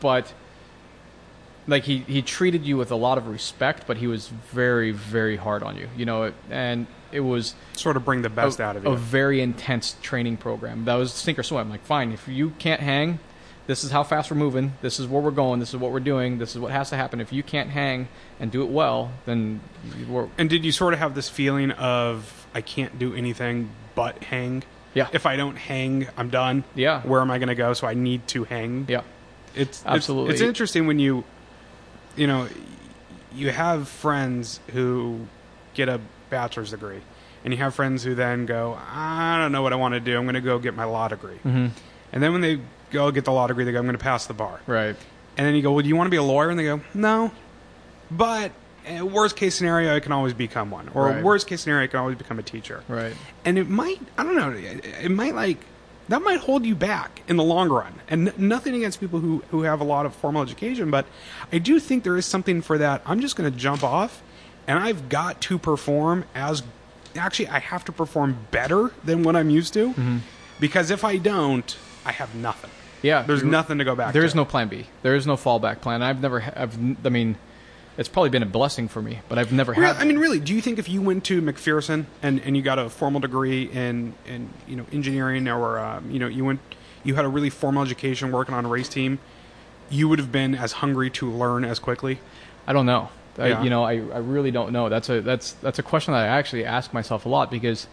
but 0.00 0.32
like 1.66 1.84
he 1.84 1.98
he 2.00 2.22
treated 2.22 2.64
you 2.64 2.76
with 2.76 2.90
a 2.90 2.96
lot 2.96 3.18
of 3.18 3.26
respect, 3.28 3.86
but 3.86 3.96
he 3.96 4.06
was 4.06 4.28
very 4.28 4.90
very 4.90 5.36
hard 5.36 5.62
on 5.62 5.76
you, 5.76 5.88
you 5.96 6.04
know, 6.04 6.32
and 6.50 6.86
it 7.12 7.20
was 7.20 7.54
Sort 7.74 7.96
of 7.96 8.04
bring 8.04 8.22
the 8.22 8.28
best 8.30 8.58
a, 8.60 8.64
out 8.64 8.76
of 8.76 8.84
you. 8.84 8.90
a 8.90 8.96
very 8.96 9.40
intense 9.40 9.96
training 10.02 10.36
program. 10.36 10.84
That 10.84 10.94
was 10.96 11.12
sink 11.12 11.38
or 11.38 11.42
swim. 11.44 11.70
Like, 11.70 11.82
fine, 11.84 12.10
if 12.12 12.26
you 12.26 12.50
can't 12.58 12.80
hang, 12.80 13.20
this 13.68 13.84
is 13.84 13.90
how 13.92 14.02
fast 14.02 14.30
we're 14.32 14.36
moving. 14.36 14.72
This 14.82 14.98
is 14.98 15.06
where 15.06 15.22
we're 15.22 15.30
going. 15.30 15.60
This 15.60 15.70
is 15.70 15.76
what 15.76 15.92
we're 15.92 16.00
doing. 16.00 16.38
This 16.38 16.54
is 16.56 16.58
what 16.60 16.72
has 16.72 16.90
to 16.90 16.96
happen. 16.96 17.20
If 17.20 17.32
you 17.32 17.42
can't 17.44 17.70
hang 17.70 18.08
and 18.40 18.50
do 18.50 18.62
it 18.62 18.68
well, 18.68 19.12
then 19.26 19.60
we're 20.08 20.28
and 20.38 20.50
did 20.50 20.64
you 20.64 20.72
sort 20.72 20.92
of 20.92 20.98
have 20.98 21.14
this 21.14 21.28
feeling 21.28 21.70
of 21.70 22.46
I 22.54 22.60
can't 22.62 22.98
do 22.98 23.14
anything 23.14 23.70
but 23.94 24.22
hang? 24.24 24.64
yeah 24.92 25.08
If 25.12 25.24
I 25.26 25.36
don't 25.36 25.56
hang, 25.56 26.08
I'm 26.16 26.30
done. 26.30 26.64
yeah 26.74 27.00
Where 27.02 27.20
am 27.20 27.30
I 27.30 27.38
going 27.38 27.48
to 27.48 27.54
go? 27.54 27.72
So 27.74 27.86
I 27.86 27.94
need 27.94 28.26
to 28.28 28.42
hang. 28.44 28.86
yeah 28.88 29.02
It's 29.54 29.80
it's- 29.82 29.82
Absolutely. 29.86 30.32
It's, 30.34 30.42
interesting 30.42 30.86
when 30.88 30.98
you, 30.98 31.22
you 32.16 32.26
know, 32.26 32.48
you 33.34 33.50
have 33.50 33.88
friends 33.88 34.60
who 34.72 35.20
get 35.74 35.88
a 35.88 36.00
bachelor's 36.30 36.70
degree, 36.70 37.00
and 37.44 37.52
you 37.52 37.58
have 37.58 37.74
friends 37.74 38.02
who 38.04 38.14
then 38.14 38.46
go, 38.46 38.78
I 38.90 39.38
don't 39.38 39.52
know 39.52 39.62
what 39.62 39.72
I 39.72 39.76
want 39.76 39.94
to 39.94 40.00
do. 40.00 40.16
I'm 40.16 40.24
going 40.24 40.34
to 40.34 40.40
go 40.40 40.58
get 40.58 40.74
my 40.74 40.84
law 40.84 41.08
degree, 41.08 41.36
hmm 41.38 41.68
and 42.12 42.22
then 42.22 42.30
when 42.32 42.42
they 42.42 42.60
go 42.90 43.10
get 43.10 43.24
the 43.24 43.32
law 43.32 43.46
degree, 43.48 43.64
they 43.64 43.72
go, 43.72 43.78
I'm 43.78 43.86
going 43.86 43.96
to 43.98 44.02
pass 44.02 44.26
the 44.26 44.34
bar, 44.34 44.60
right 44.66 44.94
and 45.36 45.44
then 45.44 45.56
you 45.56 45.62
go, 45.62 45.72
Well, 45.72 45.82
do 45.82 45.88
you 45.88 45.96
want 45.96 46.06
to 46.06 46.10
be 46.12 46.16
a 46.16 46.22
lawyer? 46.22 46.48
And 46.50 46.58
they 46.58 46.62
go, 46.64 46.80
No, 46.94 47.32
but. 48.10 48.52
uh, 48.88 49.04
Worst 49.04 49.34
case 49.34 49.54
scenario, 49.56 49.96
I 49.96 50.00
can 50.00 50.12
always 50.12 50.32
become 50.34 50.70
one. 50.70 50.88
Or 50.94 51.06
Right. 51.08 51.24
worst 51.24 51.46
case 51.48 51.62
scenario, 51.62 51.84
I 51.84 51.86
can 51.88 51.98
always 51.98 52.16
become 52.16 52.38
a 52.38 52.42
teacher 52.42 52.84
right 52.88 53.16
and 53.46 53.58
it 53.58 53.68
might 53.68 53.98
i 54.16 54.22
don't 54.22 54.36
know 54.36 54.52
it 54.52 55.10
might 55.10 55.34
like 55.34 55.58
that 56.08 56.22
might 56.22 56.40
hold 56.40 56.64
you 56.66 56.74
back 56.74 57.22
in 57.28 57.36
the 57.36 57.42
long 57.44 57.68
run. 57.70 57.94
And 58.08 58.28
n- 58.28 58.34
nothing 58.36 58.74
against 58.74 59.00
people 59.00 59.20
who 59.20 59.42
who 59.50 59.62
have 59.62 59.80
a 59.80 59.84
lot 59.84 60.06
of 60.06 60.14
formal 60.14 60.42
education 60.42 60.90
but 60.90 61.06
i 61.52 61.58
do 61.58 61.80
think 61.80 62.04
there 62.04 62.16
is 62.16 62.26
something 62.26 62.62
for 62.62 62.78
that. 62.78 63.02
I'm 63.06 63.20
just 63.20 63.36
going 63.36 63.50
to 63.50 63.58
jump 63.58 63.82
off 63.82 64.22
and 64.66 64.78
i've 64.78 65.08
got 65.08 65.40
to 65.42 65.58
perform 65.58 66.24
as 66.34 66.62
actually 67.16 67.48
i 67.48 67.58
have 67.58 67.84
to 67.84 67.92
perform 67.92 68.36
better 68.50 68.90
than 69.04 69.22
what 69.22 69.36
i'm 69.36 69.50
used 69.50 69.72
to 69.74 69.88
mm-hmm. 69.90 70.18
because 70.60 70.90
if 70.90 71.04
i 71.04 71.16
don't 71.16 71.76
i 72.04 72.12
have 72.12 72.34
nothing. 72.34 72.70
Yeah 73.02 73.22
there's 73.22 73.42
nothing 73.44 73.78
to 73.78 73.84
go 73.84 73.94
back 73.94 74.12
there 74.12 74.22
to. 74.22 74.26
is 74.26 74.34
no 74.34 74.44
plan 74.44 74.68
b. 74.68 74.86
There 75.02 75.14
is 75.14 75.26
no 75.26 75.36
fallback 75.36 75.80
plan. 75.80 76.02
I've 76.02 76.20
never 76.20 76.42
i've 76.56 76.76
i 77.06 77.08
mean 77.10 77.36
it's 77.96 78.08
probably 78.08 78.30
been 78.30 78.42
a 78.42 78.46
blessing 78.46 78.88
for 78.88 79.00
me 79.00 79.20
but 79.28 79.38
i've 79.38 79.52
never 79.52 79.72
Real- 79.72 79.92
had 79.92 79.96
I 79.96 80.04
mean, 80.04 80.18
really, 80.18 80.40
do 80.40 80.54
you 80.54 80.60
think 80.60 80.78
if 80.78 80.88
you 80.88 81.00
went 81.02 81.24
to 81.26 81.40
McPherson 81.40 82.06
and, 82.22 82.40
and 82.40 82.56
you 82.56 82.62
got 82.62 82.78
a 82.78 82.88
formal 82.90 83.20
degree 83.20 83.64
in, 83.70 84.14
in 84.26 84.50
you 84.66 84.76
know 84.76 84.86
engineering 84.92 85.46
or 85.48 85.78
um, 85.78 86.10
you 86.10 86.18
know 86.18 86.26
you 86.26 86.44
went 86.44 86.60
you 87.04 87.14
had 87.14 87.24
a 87.24 87.28
really 87.28 87.50
formal 87.50 87.82
education 87.82 88.32
working 88.32 88.54
on 88.54 88.64
a 88.64 88.68
race 88.68 88.88
team, 88.88 89.18
you 89.90 90.08
would 90.08 90.18
have 90.18 90.32
been 90.32 90.54
as 90.54 90.72
hungry 90.72 91.10
to 91.10 91.30
learn 91.30 91.62
as 91.64 91.78
quickly? 91.78 92.18
I 92.66 92.72
don't 92.72 92.86
know. 92.86 93.10
I, 93.38 93.48
Yeah. 93.48 93.62
you 93.62 93.68
know, 93.68 93.84
I, 93.84 93.92
I 93.92 94.18
really 94.18 94.50
don't 94.50 94.72
know. 94.72 94.88
That's 94.88 95.10
a 95.10 95.20
that's 95.20 95.52
that's 95.54 95.78
a 95.78 95.82
question 95.82 96.14
that 96.14 96.22
I 96.24 96.28
actually 96.28 96.64
ask 96.64 96.94
myself 96.94 97.26
a 97.26 97.28
lot 97.28 97.50
because, 97.50 97.86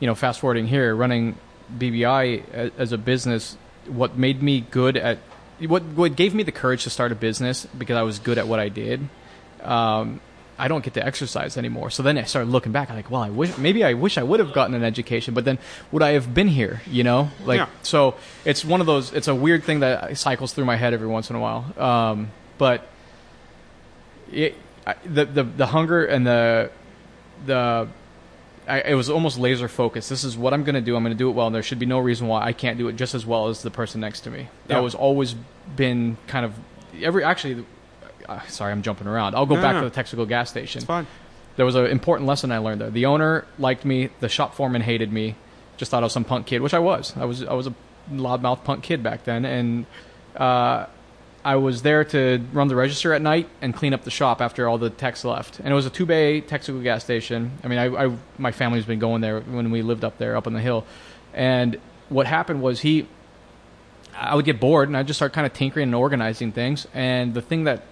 you 0.00 0.06
know, 0.08 0.14
fast 0.16 0.40
forwarding 0.40 0.66
here, 0.66 0.94
running 0.96 1.36
BBI 1.78 2.42
a- 2.52 2.72
as 2.76 2.92
a 2.92 2.98
business, 2.98 3.56
what 3.86 4.16
made 4.18 4.42
me 4.42 4.62
good 4.70 4.96
at 4.96 5.18
what 5.60 5.82
what 5.84 6.16
gave 6.16 6.34
me 6.34 6.42
the 6.42 6.52
courage 6.52 6.84
to 6.84 6.90
start 6.90 7.12
a 7.12 7.14
business 7.14 7.66
because 7.78 7.96
I 7.96 8.02
was 8.02 8.18
good 8.18 8.36
at 8.38 8.48
what 8.48 8.58
I 8.58 8.68
did. 8.68 9.08
Um, 9.62 10.20
I 10.58 10.68
don't 10.68 10.84
get 10.84 10.92
to 10.94 11.06
exercise 11.06 11.56
anymore. 11.56 11.88
So 11.88 12.02
then 12.02 12.18
I 12.18 12.24
started 12.24 12.50
looking 12.50 12.70
back. 12.70 12.90
I'm 12.90 12.96
like, 12.96 13.10
well, 13.10 13.22
I 13.22 13.30
wish 13.30 13.56
maybe 13.56 13.82
I 13.82 13.94
wish 13.94 14.18
I 14.18 14.22
would 14.22 14.40
have 14.40 14.52
gotten 14.52 14.74
an 14.74 14.84
education, 14.84 15.32
but 15.32 15.46
then 15.46 15.58
would 15.90 16.02
I 16.02 16.10
have 16.10 16.34
been 16.34 16.48
here? 16.48 16.82
You 16.86 17.02
know, 17.02 17.30
like 17.46 17.58
Yeah. 17.58 17.66
so. 17.82 18.14
It's 18.44 18.62
one 18.64 18.80
of 18.82 18.86
those. 18.86 19.12
It's 19.14 19.26
a 19.28 19.34
weird 19.34 19.64
thing 19.64 19.80
that 19.80 20.18
cycles 20.18 20.52
through 20.52 20.66
my 20.66 20.76
head 20.76 20.92
every 20.92 21.06
once 21.08 21.30
in 21.30 21.36
a 21.36 21.40
while. 21.40 21.64
Um, 21.78 22.30
but 22.58 22.86
it, 24.32 24.54
I, 24.86 24.94
the 25.04 25.24
the 25.24 25.44
the 25.44 25.66
hunger 25.66 26.04
and 26.04 26.26
the 26.26 26.70
the 27.46 27.88
I, 28.68 28.80
it 28.82 28.94
was 28.94 29.08
almost 29.10 29.38
laser 29.38 29.66
focused. 29.66 30.08
This 30.10 30.24
is 30.24 30.36
what 30.36 30.52
I'm 30.54 30.62
going 30.62 30.74
to 30.76 30.80
do. 30.80 30.94
I'm 30.94 31.02
going 31.02 31.14
to 31.14 31.18
do 31.18 31.28
it 31.28 31.32
well, 31.32 31.46
and 31.46 31.54
there 31.56 31.62
should 31.62 31.78
be 31.78 31.86
no 31.86 31.98
reason 31.98 32.28
why 32.28 32.44
I 32.44 32.52
can't 32.52 32.78
do 32.78 32.86
it 32.88 32.96
just 32.96 33.14
as 33.14 33.24
well 33.26 33.48
as 33.48 33.62
the 33.62 33.70
person 33.70 34.00
next 34.00 34.20
to 34.22 34.30
me. 34.30 34.48
That 34.68 34.74
Yeah. 34.76 34.80
was 34.80 34.94
always 34.94 35.34
been 35.74 36.18
kind 36.26 36.44
of 36.44 36.52
every 37.02 37.24
actually. 37.24 37.64
Uh, 38.30 38.40
sorry, 38.46 38.70
I'm 38.72 38.80
jumping 38.82 39.06
around. 39.08 39.34
I'll 39.34 39.44
go 39.44 39.56
No, 39.56 39.60
back 39.62 39.74
no. 39.74 39.82
to 39.82 39.90
the 39.90 40.02
Texaco 40.02 40.26
gas 40.26 40.48
station. 40.48 40.78
It's 40.78 40.86
fine. 40.86 41.06
There 41.56 41.66
was 41.66 41.74
an 41.74 41.86
important 41.86 42.28
lesson 42.28 42.52
I 42.52 42.58
learned 42.58 42.80
there. 42.80 42.90
The 42.90 43.06
owner 43.06 43.44
liked 43.58 43.84
me. 43.84 44.08
The 44.20 44.28
shop 44.28 44.54
foreman 44.54 44.82
hated 44.82 45.12
me. 45.12 45.34
Just 45.76 45.90
thought 45.90 46.02
I 46.02 46.06
was 46.06 46.12
some 46.12 46.24
punk 46.24 46.46
kid, 46.46 46.62
which 46.62 46.72
I 46.72 46.78
was. 46.78 47.14
I 47.16 47.24
was. 47.24 47.42
I 47.42 47.52
was 47.54 47.66
a 47.66 47.74
loudmouth 48.10 48.64
punk 48.64 48.84
kid 48.84 49.02
back 49.02 49.24
then, 49.24 49.44
and 49.44 49.84
uh, 50.36 50.86
I 51.44 51.56
was 51.56 51.82
there 51.82 52.04
to 52.04 52.40
run 52.52 52.68
the 52.68 52.76
register 52.76 53.12
at 53.12 53.20
night 53.20 53.48
and 53.60 53.74
clean 53.74 53.92
up 53.92 54.04
the 54.04 54.10
shop 54.10 54.40
after 54.40 54.68
all 54.68 54.78
the 54.78 54.90
techs 54.90 55.24
left. 55.24 55.58
And 55.58 55.68
it 55.68 55.74
was 55.74 55.86
a 55.86 55.90
two 55.90 56.06
bay 56.06 56.40
Texaco 56.40 56.82
gas 56.82 57.02
station. 57.02 57.50
I 57.64 57.68
mean, 57.68 57.78
I, 57.80 58.06
I 58.06 58.16
my 58.38 58.52
family's 58.52 58.84
been 58.84 59.00
going 59.00 59.20
there 59.20 59.40
when 59.40 59.70
we 59.72 59.82
lived 59.82 60.04
up 60.04 60.18
there, 60.18 60.36
up 60.36 60.46
on 60.46 60.52
the 60.52 60.60
hill. 60.60 60.86
And 61.34 61.80
what 62.08 62.26
happened 62.26 62.62
was 62.62 62.80
he, 62.80 63.08
I 64.14 64.34
would 64.36 64.44
get 64.44 64.60
bored 64.60 64.88
and 64.88 64.96
I'd 64.96 65.06
just 65.06 65.18
start 65.18 65.32
kind 65.32 65.46
of 65.46 65.52
tinkering 65.52 65.84
and 65.84 65.94
organizing 65.94 66.52
things. 66.52 66.86
And 66.94 67.34
the 67.34 67.42
thing 67.42 67.64
that 67.64 67.82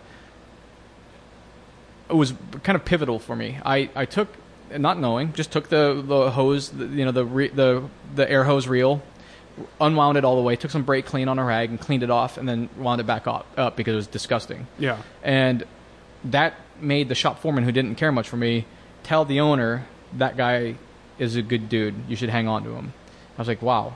was 2.15 2.35
kind 2.63 2.77
of 2.77 2.85
pivotal 2.85 3.19
for 3.19 3.37
me, 3.37 3.59
I, 3.65 3.91
I 3.95 4.05
took, 4.05 4.29
not 4.77 4.99
knowing, 4.99 5.33
just 5.33 5.53
took 5.53 5.69
the, 5.69 6.03
the 6.05 6.31
hose, 6.31 6.71
the, 6.71 6.87
you 6.87 7.05
know, 7.05 7.13
the, 7.13 7.25
re, 7.25 7.49
the, 7.49 7.85
the 8.15 8.31
air 8.31 8.45
hose 8.45 8.67
reel, 8.67 9.03
unwound 9.81 10.17
it 10.17 10.25
all 10.25 10.37
the 10.37 10.43
way, 10.43 10.57
took 10.57 10.71
some 10.71 10.85
brake 10.85 11.07
clean 11.07 11.29
on 11.29 11.39
a 11.39 11.45
rag 11.45 11.71
and 11.71 11.81
cleaned 11.81 12.03
it 12.03 12.11
off, 12.11 12.39
and 12.39 12.49
then 12.49 12.69
wound 12.77 13.01
it 13.01 13.05
back 13.07 13.27
up, 13.27 13.47
up 13.57 13.77
because 13.77 13.93
it 13.93 13.97
was 13.97 14.07
disgusting. 14.07 14.67
Yeah. 14.79 15.03
And 15.23 15.65
that 16.25 16.55
made 16.81 17.09
the 17.09 17.15
shop 17.15 17.41
foreman, 17.41 17.65
who 17.65 17.73
didn't 17.73 17.97
care 17.97 18.13
much 18.13 18.29
for 18.29 18.37
me, 18.37 18.67
tell 19.03 19.25
the 19.25 19.41
owner 19.41 19.87
that 20.15 20.37
guy 20.37 20.77
is 21.19 21.37
a 21.37 21.43
good 21.43 21.69
dude. 21.69 21.95
You 22.09 22.17
should 22.17 22.31
hang 22.31 22.49
on 22.49 22.65
to 22.65 22.71
him. 22.71 22.93
I 23.37 23.41
was 23.41 23.49
like, 23.49 23.63
wow. 23.63 23.95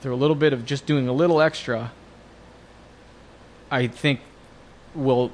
Through 0.00 0.14
a 0.14 0.16
little 0.16 0.36
bit 0.36 0.52
of 0.52 0.64
just 0.64 0.86
doing 0.86 1.08
a 1.08 1.12
little 1.12 1.40
extra, 1.40 1.92
I 3.70 3.86
think 3.86 4.20
will 4.94 5.32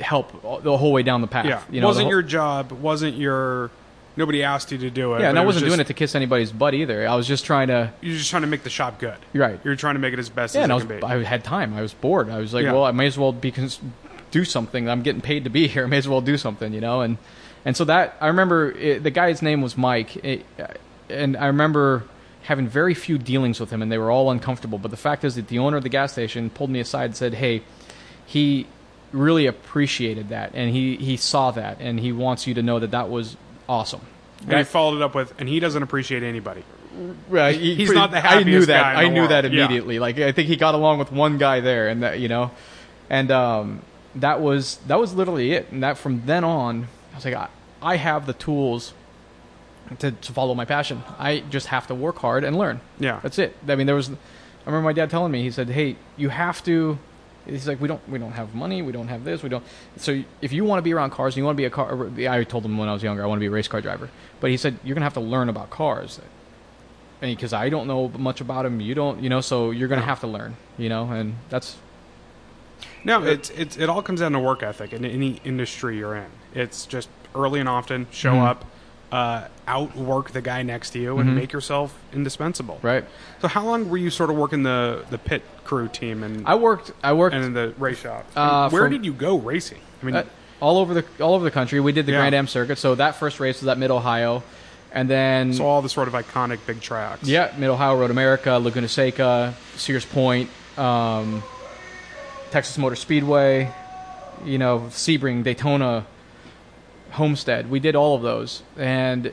help 0.00 0.62
the 0.62 0.76
whole 0.76 0.92
way 0.92 1.02
down 1.02 1.20
the 1.20 1.26
path. 1.26 1.46
Yeah. 1.46 1.62
You 1.70 1.80
know, 1.80 1.86
wasn't 1.88 2.04
whole- 2.04 2.12
your 2.12 2.22
job, 2.22 2.72
wasn't 2.72 3.16
your 3.16 3.70
nobody 4.16 4.42
asked 4.42 4.72
you 4.72 4.78
to 4.78 4.88
do 4.90 5.14
it. 5.14 5.20
yeah, 5.20 5.28
and 5.28 5.38
I 5.38 5.42
it 5.42 5.44
was 5.44 5.56
wasn't 5.56 5.66
just- 5.66 5.76
doing 5.76 5.80
it 5.80 5.86
to 5.88 5.94
kiss 5.94 6.14
anybody's 6.14 6.50
butt 6.52 6.74
either. 6.74 7.06
I 7.08 7.14
was 7.16 7.26
just 7.26 7.44
trying 7.44 7.68
to. 7.68 7.92
You're 8.00 8.16
just 8.16 8.30
trying 8.30 8.42
to 8.42 8.48
make 8.48 8.62
the 8.62 8.70
shop 8.70 8.98
good. 8.98 9.16
Right. 9.34 9.60
You're 9.64 9.76
trying 9.76 9.94
to 9.94 10.00
make 10.00 10.12
it 10.14 10.18
as 10.18 10.28
best 10.28 10.54
Yeah, 10.54 10.60
as 10.62 10.64
and 10.64 10.72
I 10.72 10.74
was 10.76 10.84
can 10.84 11.00
be. 11.00 11.02
I 11.04 11.22
had 11.22 11.44
time. 11.44 11.74
I 11.74 11.82
was 11.82 11.92
bored. 11.94 12.30
I 12.30 12.38
was 12.38 12.54
like, 12.54 12.64
Yeah. 12.64 12.72
well, 12.72 12.84
I 12.84 12.92
may 12.92 13.06
as 13.06 13.18
well 13.18 13.32
be 13.32 13.50
cons- 13.50 13.80
do 14.30 14.44
something. 14.44 14.88
I'm 14.88 15.02
getting 15.02 15.20
paid 15.20 15.44
to 15.44 15.50
be 15.50 15.66
here. 15.68 15.84
I 15.86 15.86
may 15.88 15.98
as 15.98 16.08
well 16.08 16.20
do 16.20 16.36
something, 16.38 16.72
you 16.72 16.80
know. 16.80 17.00
And 17.02 17.18
and 17.64 17.76
so 17.76 17.84
that 17.84 18.16
I 18.20 18.28
remember 18.28 18.70
it, 18.72 19.02
the 19.02 19.10
guy's 19.10 19.42
name 19.42 19.60
was 19.60 19.76
Mike, 19.76 20.16
it, 20.24 20.44
uh, 20.58 20.66
and 21.10 21.36
I 21.36 21.46
remember 21.46 22.04
having 22.44 22.68
very 22.68 22.94
few 22.94 23.18
dealings 23.18 23.58
with 23.58 23.70
him, 23.70 23.82
and 23.82 23.90
they 23.90 23.98
were 23.98 24.10
all 24.10 24.30
uncomfortable. 24.30 24.78
But 24.78 24.92
the 24.92 24.96
fact 24.96 25.24
is 25.24 25.34
that 25.34 25.48
the 25.48 25.58
owner 25.58 25.76
of 25.76 25.82
the 25.82 25.88
gas 25.88 26.12
station 26.12 26.48
pulled 26.48 26.70
me 26.70 26.78
aside 26.80 27.06
and 27.06 27.16
said, 27.16 27.34
"Hey, 27.34 27.62
he 28.24 28.66
really 29.12 29.46
appreciated 29.46 30.28
that, 30.30 30.52
and 30.54 30.70
he 30.70 30.96
he 30.96 31.16
saw 31.16 31.50
that, 31.52 31.78
and 31.80 31.98
he 32.00 32.12
wants 32.12 32.46
you 32.46 32.54
to 32.54 32.62
know 32.62 32.78
that 32.78 32.90
that 32.92 33.08
was 33.10 33.36
awesome." 33.68 34.00
and 34.48 34.58
he 34.58 34.64
followed 34.64 34.96
it 34.96 35.02
up 35.02 35.14
with, 35.14 35.32
and 35.40 35.48
he 35.48 35.58
doesn't 35.60 35.82
appreciate 35.82 36.22
anybody. 36.22 36.62
Right, 37.28 37.56
he- 37.56 37.74
He's 37.74 37.90
not 37.92 38.10
the 38.10 38.20
happiest 38.20 38.46
I 38.46 38.50
knew 38.50 38.66
that. 38.66 38.96
I 38.96 39.08
knew 39.08 39.20
world. 39.20 39.30
that 39.30 39.44
Yeah. 39.50 39.64
immediately. 39.64 39.98
Like 39.98 40.18
I 40.18 40.32
think 40.32 40.48
he 40.48 40.56
got 40.56 40.74
along 40.74 40.98
with 40.98 41.10
one 41.12 41.36
guy 41.38 41.60
there, 41.60 41.88
and 41.88 42.02
that 42.02 42.20
you 42.20 42.28
know, 42.28 42.50
and 43.10 43.30
um, 43.30 43.82
that 44.16 44.40
was 44.40 44.76
that 44.86 44.98
was 44.98 45.14
literally 45.14 45.52
it. 45.52 45.68
And 45.70 45.82
that 45.82 45.98
from 45.98 46.22
then 46.26 46.44
on, 46.44 46.86
I 47.12 47.16
was 47.16 47.24
like, 47.24 47.34
I, 47.34 47.48
I 47.82 47.96
have 47.96 48.26
the 48.26 48.32
tools 48.34 48.92
to, 50.00 50.10
to 50.12 50.32
follow 50.32 50.54
my 50.54 50.64
passion. 50.64 51.02
I 51.18 51.40
just 51.50 51.68
have 51.68 51.86
to 51.88 51.94
work 51.94 52.18
hard 52.18 52.44
and 52.44 52.56
learn. 52.56 52.80
Yeah. 52.98 53.20
That's 53.22 53.38
it. 53.38 53.56
I 53.68 53.74
mean, 53.76 53.86
there 53.86 53.96
was. 53.96 54.08
I 54.10 54.14
remember 54.66 54.84
my 54.86 54.92
dad 54.92 55.10
telling 55.10 55.32
me. 55.32 55.42
He 55.42 55.50
said, 55.50 55.68
"Hey, 55.70 55.96
you 56.16 56.28
have 56.30 56.62
to." 56.64 56.98
He's 57.46 57.66
like, 57.68 57.80
"We 57.80 57.88
don't, 57.88 58.06
we 58.08 58.18
don't 58.18 58.32
have 58.32 58.54
money. 58.54 58.82
We 58.82 58.92
don't 58.92 59.08
have 59.08 59.24
this. 59.24 59.42
We 59.42 59.48
don't." 59.48 59.64
So 59.96 60.22
if 60.42 60.52
you 60.52 60.64
want 60.64 60.78
to 60.78 60.82
be 60.82 60.92
around 60.92 61.10
cars, 61.10 61.34
and 61.34 61.38
you 61.38 61.44
want 61.44 61.56
to 61.56 61.60
be 61.60 61.64
a 61.64 61.70
car. 61.70 62.08
I 62.28 62.44
told 62.44 62.64
him 62.64 62.76
when 62.78 62.88
I 62.88 62.92
was 62.92 63.02
younger, 63.02 63.22
I 63.22 63.26
want 63.26 63.38
to 63.38 63.40
be 63.40 63.46
a 63.46 63.50
race 63.50 63.68
car 63.68 63.80
driver. 63.80 64.10
But 64.40 64.50
he 64.50 64.56
said, 64.56 64.78
"You're 64.84 64.94
gonna 64.94 65.06
have 65.06 65.14
to 65.14 65.20
learn 65.20 65.48
about 65.48 65.70
cars." 65.70 66.20
because 67.20 67.52
I 67.54 67.70
don't 67.70 67.86
know 67.88 68.08
much 68.10 68.40
about 68.42 68.64
them, 68.64 68.78
you 68.80 68.94
don't, 68.94 69.22
you 69.22 69.30
know, 69.30 69.40
so 69.40 69.70
you're 69.70 69.88
gonna 69.88 70.02
have 70.02 70.20
to 70.20 70.26
learn, 70.26 70.54
you 70.76 70.88
know, 70.90 71.10
and 71.10 71.34
that's 71.48 71.76
No, 73.04 73.22
it's 73.24 73.48
it's 73.50 73.76
it 73.78 73.88
all 73.88 74.02
comes 74.02 74.20
down 74.20 74.32
to 74.32 74.38
work 74.38 74.62
ethic 74.62 74.92
in 74.92 75.04
any 75.04 75.40
industry 75.44 75.96
you're 75.98 76.14
in. 76.14 76.26
It's 76.54 76.84
just 76.86 77.08
early 77.34 77.58
and 77.58 77.68
often 77.68 78.06
show 78.10 78.34
Mhm. 78.34 78.46
up, 78.46 78.64
uh, 79.10 79.48
outwork 79.68 80.30
the 80.30 80.40
guy 80.40 80.62
next 80.62 80.90
to 80.90 80.98
you 80.98 81.18
and 81.18 81.30
Mhm. 81.30 81.34
make 81.34 81.52
yourself 81.52 81.94
indispensable. 82.12 82.78
Right. 82.82 83.04
So 83.42 83.48
how 83.48 83.64
long 83.64 83.88
were 83.88 83.96
you 83.96 84.10
sort 84.10 84.30
of 84.30 84.36
working 84.36 84.62
the 84.62 85.04
the 85.10 85.18
pit 85.18 85.42
crew 85.64 85.88
team 85.88 86.22
and 86.22 86.46
I 86.46 86.54
worked. 86.54 86.92
I 87.02 87.12
worked 87.12 87.34
and 87.34 87.44
in 87.44 87.52
the 87.54 87.74
race 87.78 87.98
shop? 87.98 88.24
Uh, 88.36 88.68
Where 88.70 88.82
from- 88.84 88.92
did 88.92 89.04
you 89.04 89.12
go 89.12 89.36
racing? 89.38 89.78
I 90.02 90.06
mean, 90.06 90.14
uh, 90.14 90.24
all 90.60 90.78
over 90.78 90.94
the 90.94 91.04
all 91.20 91.34
over 91.34 91.44
the 91.44 91.50
country. 91.50 91.80
We 91.80 91.92
did 91.92 92.06
the 92.06 92.12
Yeah. 92.12 92.18
Grand 92.18 92.34
Am 92.34 92.46
circuit. 92.46 92.78
So 92.78 92.94
that 92.94 93.16
first 93.16 93.40
race 93.40 93.60
was 93.60 93.68
at 93.68 93.76
Mid 93.78 93.90
Ohio, 93.90 94.42
and 94.92 95.10
then 95.10 95.52
so 95.52 95.66
all 95.66 95.82
the 95.82 95.88
sort 95.88 96.06
of 96.08 96.14
iconic 96.14 96.58
big 96.66 96.80
tracks. 96.80 97.24
yeah, 97.28 97.50
Mid 97.58 97.68
Ohio, 97.68 97.96
Road 97.96 98.10
America, 98.12 98.52
Laguna 98.58 98.88
Seca, 98.88 99.54
Sears 99.76 100.04
Point, 100.06 100.48
um, 100.78 101.42
Texas 102.52 102.78
Motor 102.78 102.94
Speedway, 102.96 103.70
you 104.44 104.58
know, 104.58 104.86
Sebring, 104.90 105.42
Daytona, 105.42 106.06
Homestead. 107.12 107.70
We 107.70 107.80
did 107.80 107.96
all 107.96 108.14
of 108.14 108.22
those, 108.22 108.62
and 108.78 109.32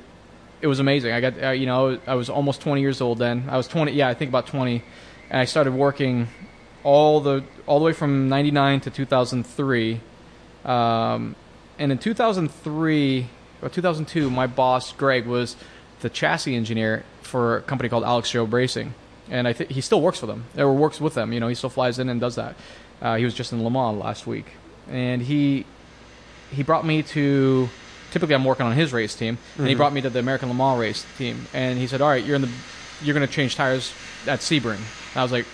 it 0.64 0.68
was 0.68 0.80
amazing. 0.80 1.12
I 1.12 1.20
got, 1.20 1.44
uh, 1.44 1.50
you 1.50 1.66
know, 1.66 2.00
I 2.08 2.16
was 2.16 2.30
almost 2.30 2.62
20 2.62 2.80
years 2.80 3.02
old 3.02 3.18
then. 3.18 3.50
I 3.50 3.58
was 3.58 3.68
20, 3.68 3.92
yeah, 3.92 4.08
I 4.08 4.14
think 4.14 4.30
about 4.30 4.48
20, 4.48 4.82
and 5.30 5.40
I 5.42 5.44
started 5.44 5.74
working 5.74 6.30
all 6.84 7.20
the 7.20 7.44
all 7.68 7.80
the 7.80 7.86
way 7.86 7.92
from 7.92 8.30
99 8.30 8.80
to 8.82 8.90
2003. 8.90 10.00
Um, 10.64 11.36
and 11.78 11.92
in 11.92 11.98
2003 11.98 13.28
or 13.62 13.70
2002, 13.70 14.30
my 14.30 14.48
boss 14.48 14.94
Greg 14.94 15.26
was 15.26 15.58
the 16.00 16.10
chassis 16.10 16.56
engineer 16.56 17.04
for 17.24 17.58
a 17.58 17.62
company 17.62 17.90
called 17.90 18.06
Alex 18.06 18.32
Job 18.32 18.54
Racing, 18.54 18.94
and 19.30 19.50
I 19.50 19.52
think 19.52 19.70
he 19.72 19.82
still 19.82 20.00
works 20.00 20.20
for 20.20 20.28
them 20.28 20.46
or 20.58 20.74
works 20.74 21.02
with 21.02 21.14
them. 21.14 21.34
You 21.34 21.42
know, 21.42 21.50
he 21.50 21.56
still 21.56 21.70
flies 21.70 22.00
in 22.00 22.08
and 22.08 22.22
does 22.22 22.36
that. 22.36 22.56
Uh, 23.02 23.18
he 23.18 23.26
was 23.26 23.34
just 23.34 23.52
in 23.52 23.62
Le 23.66 23.70
Mans 23.70 24.00
last 24.00 24.26
week, 24.26 24.46
and 24.90 25.22
he 25.22 25.66
he 26.52 26.64
brought 26.64 26.86
me 26.86 27.04
to. 27.04 27.68
Typically, 28.14 28.36
I'm 28.36 28.46
working 28.46 28.66
on 28.68 28.74
his 28.74 28.94
race 28.94 29.16
team, 29.16 29.40
and 29.58 29.68
he 29.68 29.74
Mhm. 29.74 29.78
brought 29.78 29.92
me 29.92 30.00
to 30.02 30.10
the 30.12 30.20
American 30.20 30.48
Le 30.48 30.54
Mans 30.56 30.80
race 30.80 31.04
team, 31.18 31.48
and 31.52 31.80
he 31.80 31.88
said, 31.88 32.00
"All 32.00 32.08
right, 32.10 32.24
you're 32.24 32.36
in 32.36 32.44
the, 32.44 32.50
you're 33.02 33.16
going 33.16 33.28
to 33.28 33.34
change 33.34 33.56
tires 33.56 33.92
at 34.28 34.40
Sebring." 34.42 34.76
And 34.76 34.86
I 35.18 35.24
was 35.24 35.32
like, 35.32 35.46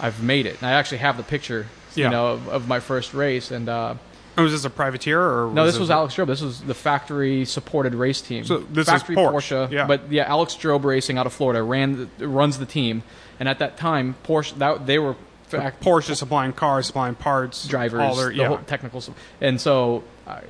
"I've 0.00 0.20
made 0.20 0.44
it." 0.46 0.56
And 0.60 0.68
I 0.68 0.72
actually 0.72 0.98
have 0.98 1.16
the 1.16 1.22
picture, 1.22 1.66
Yeah. 1.94 2.06
you 2.06 2.10
know, 2.10 2.26
of, 2.26 2.48
of 2.48 2.66
my 2.68 2.80
first 2.80 3.14
race, 3.14 3.52
and 3.52 3.68
uh, 3.68 3.94
Oh, 4.36 4.42
was 4.42 4.50
this 4.52 4.64
a 4.64 4.70
privateer 4.70 5.20
or 5.20 5.50
no, 5.52 5.64
this 5.64 5.76
it- 5.76 5.80
was 5.80 5.90
Alex 5.90 6.14
Job. 6.14 6.26
This 6.26 6.40
was 6.40 6.60
the 6.62 6.74
factory 6.74 7.44
supported 7.44 7.94
race 7.94 8.20
team. 8.20 8.44
So 8.44 8.58
this 8.72 8.88
is 8.88 8.92
factory 8.92 9.14
Porsche, 9.14 9.70
yeah. 9.70 9.86
but 9.86 10.10
yeah, 10.10 10.24
Alex 10.24 10.54
Job 10.56 10.84
Racing 10.84 11.18
out 11.18 11.26
of 11.26 11.32
Florida 11.32 11.62
ran 11.62 12.10
runs 12.18 12.58
the 12.58 12.66
team, 12.66 13.04
and 13.38 13.48
at 13.48 13.60
that 13.60 13.76
time, 13.76 14.16
Porsche 14.26 14.58
that 14.58 14.86
they 14.86 14.98
were 14.98 15.14
fact, 15.46 15.84
Porsche 15.84 16.16
supplying 16.16 16.52
cars, 16.54 16.86
supplying 16.86 17.14
parts, 17.14 17.68
drivers, 17.68 18.00
all 18.00 18.14
their, 18.16 18.30
the 18.30 18.34
yeah. 18.36 18.48
whole 18.48 18.58
technical, 18.66 19.04
and 19.40 19.60
so 19.60 20.02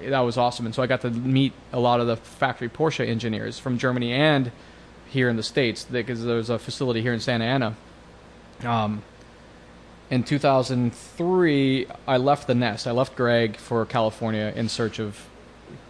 that 0.05 0.21
was 0.21 0.37
awesome. 0.37 0.67
And 0.67 0.75
so 0.75 0.83
I 0.83 0.87
got 0.87 1.01
to 1.03 1.11
meet 1.11 1.53
a 1.73 1.81
lot 1.81 2.01
of 2.01 2.07
the 2.07 2.17
factory 2.17 2.69
Porsche 2.69 3.07
engineers 3.07 3.59
from 3.59 3.79
Germany 3.79 4.13
and 4.13 4.51
here 5.09 5.29
in 5.29 5.37
the 5.37 5.43
states 5.43 5.85
because 5.85 6.25
there's 6.25 6.51
a 6.51 6.59
facility 6.59 7.03
here 7.03 7.13
in 7.13 7.21
Santa 7.21 7.45
Ana. 7.45 7.77
Um, 8.65 9.03
in 10.11 10.25
2003, 10.25 11.87
I 12.07 12.17
left 12.17 12.47
the 12.47 12.55
nest. 12.55 12.87
I 12.87 12.91
left 12.91 13.17
Greg 13.17 13.57
for 13.57 13.85
California 13.87 14.53
in 14.55 14.69
search 14.69 14.99
of 14.99 15.29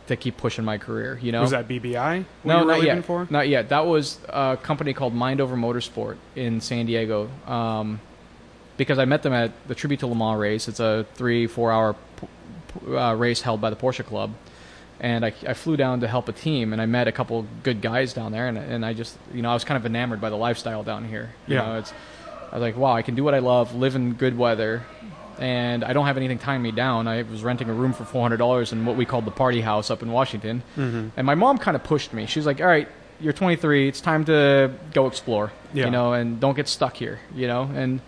to 0.07 0.17
keep 0.17 0.37
pushing 0.37 0.65
my 0.65 0.79
career. 0.79 1.19
You 1.23 1.33
know, 1.33 1.43
Was 1.43 1.51
that 1.51 1.69
BBI? 1.69 2.25
no, 2.45 2.65
not 2.65 2.83
yet. 2.83 3.05
For? 3.05 3.27
Not 3.31 3.49
yet. 3.49 3.69
That 3.69 3.87
was 3.87 4.19
a 4.29 4.59
company 4.61 4.93
called 4.93 5.15
Mind 5.15 5.41
Over 5.41 5.57
Motorsport 5.57 6.17
in 6.35 6.61
San 6.61 6.87
Diego. 6.87 7.31
Um, 7.47 8.01
because 8.77 8.99
I 8.99 9.05
met 9.05 9.23
them 9.23 9.33
at 9.33 9.53
the 9.69 9.75
Tribute 9.75 10.01
to 10.01 10.07
Le 10.07 10.15
Mans 10.15 10.39
race. 10.39 10.69
It's 10.69 10.81
a 10.81 11.07
three, 11.15 11.47
four 11.47 11.71
hour 11.71 11.95
uh, 12.89 13.15
race 13.15 13.41
held 13.43 13.61
by 13.61 13.71
the 13.71 13.77
Porsche 13.77 14.05
Club. 14.05 14.33
And 15.01 15.25
I, 15.25 15.33
I 15.49 15.55
flew 15.55 15.77
down 15.77 16.01
to 16.01 16.07
help 16.09 16.29
a 16.29 16.33
team, 16.33 16.73
and 16.73 16.81
I 16.81 16.87
met 16.87 17.09
a 17.09 17.13
couple 17.13 17.45
good 17.65 17.81
guys 17.81 18.13
down 18.13 18.31
there, 18.31 18.47
and, 18.47 18.57
and 18.57 18.87
I 18.87 18.93
just, 18.93 19.17
you 19.35 19.43
know, 19.43 19.51
I 19.51 19.55
was 19.55 19.65
kind 19.65 19.77
of 19.77 19.85
enamored 19.85 20.21
by 20.21 20.31
the 20.31 20.37
lifestyle 20.37 20.85
down 20.85 21.09
here. 21.09 21.33
You 21.49 21.57
Yeah. 21.57 21.63
know, 21.67 21.79
it's, 21.79 21.93
I 22.53 22.57
was 22.57 22.63
like, 22.63 22.77
wow, 22.77 22.93
I 22.93 23.03
can 23.03 23.17
do 23.17 23.25
what 23.25 23.35
I 23.35 23.41
love, 23.41 23.75
live 23.75 23.97
in 23.97 24.13
good 24.13 24.39
weather, 24.39 24.83
and 25.41 25.83
I 25.83 25.93
don't 25.93 26.07
have 26.07 26.17
anything 26.17 26.39
tying 26.39 26.63
me 26.63 26.71
down. 26.71 27.09
I 27.09 27.23
was 27.23 27.43
renting 27.43 27.69
a 27.69 27.73
room 27.73 27.93
for 27.95 28.05
four 28.05 28.23
hundred 28.23 28.37
dollars 28.37 28.73
in 28.73 28.85
what 28.85 28.97
we 28.97 29.05
called 29.05 29.25
the 29.25 29.31
party 29.33 29.61
house 29.61 29.91
up 29.91 30.03
in 30.03 30.13
Washington, 30.13 30.63
Mm-hmm. 30.77 31.09
and 31.17 31.27
my 31.27 31.35
mom 31.35 31.59
kind 31.59 31.75
of 31.75 31.83
pushed 31.83 32.13
me. 32.13 32.27
She 32.27 32.39
was 32.39 32.47
like, 32.47 32.61
"All 32.61 32.67
right, 32.67 32.87
you're 33.19 33.33
23. 33.33 33.89
It's 33.89 34.01
time 34.01 34.25
to 34.27 34.71
go 34.93 35.07
explore, 35.09 35.51
Yeah. 35.73 35.87
you 35.87 35.91
know, 35.91 36.13
and 36.13 36.39
don't 36.39 36.55
get 36.55 36.69
stuck 36.69 36.95
here, 36.97 37.19
you 37.35 37.49
know." 37.49 37.63
And 37.75 38.01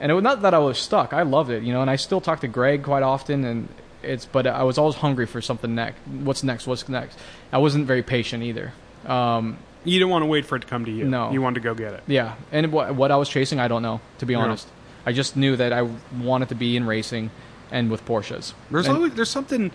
and 0.00 0.10
it 0.10 0.14
was 0.14 0.24
not 0.24 0.42
that 0.42 0.54
I 0.54 0.58
was 0.58 0.78
stuck. 0.78 1.12
I 1.12 1.22
loved 1.22 1.50
it, 1.50 1.62
you 1.62 1.72
know, 1.72 1.82
and 1.82 1.90
I 1.90 1.96
still 1.96 2.20
talk 2.20 2.40
to 2.40 2.48
Greg 2.48 2.82
quite 2.82 3.04
often, 3.04 3.44
and 3.44 3.68
it's 4.02 4.26
but 4.26 4.46
I 4.46 4.62
was 4.64 4.78
always 4.78 4.96
hungry 4.96 5.26
for 5.26 5.40
something 5.40 5.74
next. 5.74 5.98
What's 6.06 6.42
next? 6.42 6.66
What's 6.66 6.88
next? 6.88 7.18
I 7.52 7.58
wasn't 7.58 7.86
very 7.86 8.02
patient 8.02 8.42
either. 8.42 8.72
Um, 9.06 9.58
You 9.84 9.98
didn't 9.98 10.10
want 10.10 10.22
to 10.22 10.26
wait 10.26 10.46
for 10.46 10.56
it 10.56 10.60
to 10.60 10.66
come 10.66 10.84
to 10.84 10.90
you. 10.90 11.04
No. 11.04 11.30
You 11.32 11.42
wanted 11.42 11.56
to 11.56 11.60
go 11.60 11.74
get 11.74 11.92
it. 11.94 12.02
yeah, 12.06 12.34
and 12.52 12.70
what, 12.72 12.94
what 12.94 13.10
I 13.10 13.16
was 13.16 13.28
chasing, 13.28 13.58
I 13.58 13.66
don't 13.68 13.82
know, 13.82 14.00
to 14.18 14.26
be 14.26 14.34
Yeah. 14.34 14.40
honest. 14.40 14.68
I 15.04 15.12
just 15.12 15.36
knew 15.36 15.56
that 15.56 15.72
I 15.72 15.88
wanted 16.20 16.48
to 16.50 16.54
be 16.54 16.76
in 16.76 16.86
racing 16.86 17.30
and 17.72 17.90
with 17.90 18.04
Porsches. 18.06 18.52
There's 18.70 18.86
And- 18.86 18.96
always, 18.96 19.14
there's 19.14 19.30
something 19.30 19.70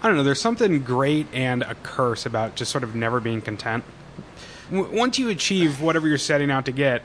I 0.00 0.06
don't 0.06 0.16
know. 0.16 0.22
There's 0.22 0.40
something 0.40 0.80
great 0.84 1.26
and 1.32 1.62
a 1.62 1.74
curse 1.82 2.24
about 2.24 2.54
just 2.54 2.70
sort 2.70 2.84
of 2.84 2.94
never 2.94 3.18
being 3.18 3.40
content. 3.40 3.82
W- 4.70 4.96
once 4.96 5.18
you 5.18 5.28
achieve 5.28 5.80
whatever 5.80 6.06
you're 6.06 6.18
setting 6.18 6.52
out 6.52 6.66
to 6.66 6.72
get, 6.72 7.02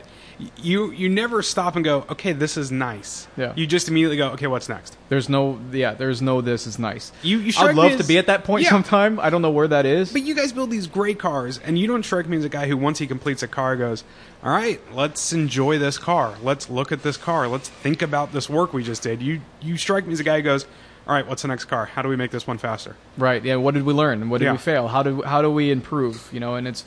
you 0.57 0.91
you 0.91 1.09
never 1.09 1.41
stop 1.41 1.75
and 1.75 1.85
go, 1.85 2.05
okay, 2.09 2.31
this 2.33 2.57
is 2.57 2.71
nice. 2.71 3.27
Yeah. 3.37 3.53
You 3.55 3.65
just 3.67 3.87
immediately 3.87 4.17
go, 4.17 4.29
okay, 4.31 4.47
what's 4.47 4.67
next? 4.69 4.97
There's 5.09 5.29
no, 5.29 5.59
yeah, 5.71 5.93
there's 5.93 6.21
no. 6.21 6.41
This 6.41 6.65
is 6.67 6.79
nice. 6.79 7.11
You 7.21 7.37
you 7.39 7.53
I'd 7.57 7.75
love 7.75 7.91
as- 7.93 8.01
to 8.01 8.07
be 8.07 8.17
at 8.17 8.27
that 8.27 8.43
point 8.43 8.63
Yeah. 8.63 8.69
sometime. 8.71 9.19
I 9.19 9.29
don't 9.29 9.41
know 9.41 9.51
where 9.51 9.67
that 9.67 9.85
is. 9.85 10.11
But 10.11 10.23
you 10.23 10.33
guys 10.35 10.51
build 10.51 10.71
these 10.71 10.87
great 10.87 11.19
cars, 11.19 11.59
and 11.59 11.77
you 11.77 11.87
don't 11.87 12.03
strike 12.03 12.27
me 12.27 12.37
as 12.37 12.45
a 12.45 12.49
guy 12.49 12.67
who, 12.67 12.75
once 12.77 12.99
he 12.99 13.07
completes 13.07 13.43
a 13.43 13.47
car, 13.47 13.75
goes, 13.75 14.03
"All 14.43 14.51
right, 14.51 14.79
let's 14.93 15.33
enjoy 15.33 15.77
this 15.77 15.97
car. 15.97 16.35
Let's 16.41 16.69
look 16.69 16.91
at 16.91 17.03
this 17.03 17.17
car. 17.17 17.47
Let's 17.47 17.69
think 17.69 18.01
about 18.01 18.33
this 18.33 18.49
work 18.49 18.73
we 18.73 18.83
just 18.83 19.03
did." 19.03 19.21
You 19.21 19.41
you 19.61 19.77
strike 19.77 20.05
me 20.07 20.13
as 20.13 20.19
a 20.19 20.23
guy 20.23 20.37
who 20.37 20.43
goes, 20.43 20.65
"All 21.07 21.13
right, 21.13 21.27
what's 21.27 21.41
the 21.43 21.47
next 21.47 21.65
car? 21.65 21.85
How 21.85 22.01
do 22.01 22.09
we 22.09 22.15
make 22.15 22.31
this 22.31 22.47
one 22.47 22.57
faster?" 22.57 22.95
Right. 23.17 23.43
Yeah. 23.43 23.55
What 23.57 23.73
did 23.75 23.83
we 23.83 23.93
learn? 23.93 24.29
What 24.29 24.39
did 24.39 24.45
Yeah. 24.45 24.51
we 24.53 24.57
fail? 24.57 24.87
How 24.87 25.03
do 25.03 25.21
how 25.21 25.41
do 25.41 25.51
we 25.51 25.69
improve? 25.71 26.27
You 26.31 26.39
know, 26.39 26.55
and 26.55 26.67
it's 26.67 26.83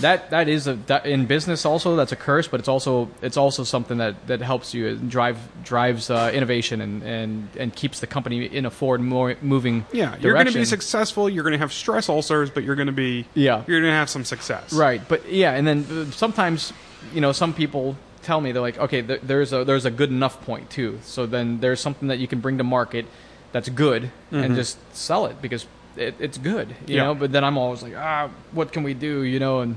that 0.00 0.30
that 0.30 0.48
is 0.48 0.66
a 0.66 0.74
that 0.86 1.06
in 1.06 1.26
business 1.26 1.64
also 1.64 1.96
that's 1.96 2.12
a 2.12 2.16
curse, 2.16 2.48
but 2.48 2.60
it's 2.60 2.68
also 2.68 3.08
it's 3.22 3.36
also 3.36 3.64
something 3.64 3.98
that 3.98 4.26
that 4.26 4.40
helps 4.40 4.74
you 4.74 4.88
and 4.88 5.10
drive 5.10 5.38
drives 5.64 6.10
uh, 6.10 6.30
innovation 6.34 6.80
and, 6.80 7.02
and 7.02 7.48
and 7.58 7.74
keeps 7.74 8.00
the 8.00 8.06
company 8.06 8.44
in 8.46 8.66
a 8.66 8.70
forward 8.70 9.00
more 9.00 9.34
moving. 9.42 9.84
Yeah, 9.92 10.16
you're 10.20 10.34
going 10.34 10.46
to 10.46 10.52
be 10.52 10.64
successful. 10.64 11.28
You're 11.30 11.44
going 11.44 11.52
to 11.54 11.58
have 11.58 11.72
stress 11.72 12.08
ulcers, 12.08 12.50
but 12.50 12.62
you're 12.64 12.76
going 12.76 12.86
to 12.86 12.92
be 12.92 13.26
Yeah. 13.34 13.62
you're 13.66 13.80
going 13.80 13.90
to 13.90 13.96
have 13.96 14.10
some 14.10 14.24
success. 14.24 14.72
Right. 14.72 15.00
But 15.08 15.30
yeah, 15.30 15.52
and 15.52 15.66
then 15.66 15.86
uh, 15.90 16.10
sometimes 16.12 16.72
you 17.14 17.20
know 17.20 17.32
some 17.32 17.54
people 17.54 17.96
tell 18.22 18.40
me 18.40 18.52
they're 18.52 18.62
like, 18.62 18.78
okay, 18.78 19.02
th- 19.02 19.20
there's 19.22 19.52
a 19.52 19.64
there's 19.64 19.84
a 19.84 19.90
good 19.90 20.10
enough 20.10 20.40
point 20.44 20.68
too. 20.70 20.98
So 21.04 21.26
then 21.26 21.60
there's 21.60 21.80
something 21.80 22.08
that 22.08 22.18
you 22.18 22.26
can 22.28 22.40
bring 22.40 22.58
to 22.58 22.64
market 22.64 23.06
that's 23.52 23.68
good 23.70 24.10
and 24.32 24.52
Mhm. 24.52 24.56
just 24.56 24.76
sell 24.94 25.26
it 25.26 25.40
because 25.40 25.66
it, 25.96 26.14
it's 26.18 26.38
good, 26.38 26.70
you 26.86 26.96
Yeah. 26.96 27.04
know. 27.04 27.14
But 27.14 27.32
then 27.32 27.44
I'm 27.44 27.56
always 27.58 27.82
like, 27.82 27.94
ah, 27.96 28.30
what 28.52 28.72
can 28.72 28.82
we 28.82 28.94
do, 28.94 29.22
you 29.22 29.38
know? 29.38 29.60
And 29.60 29.76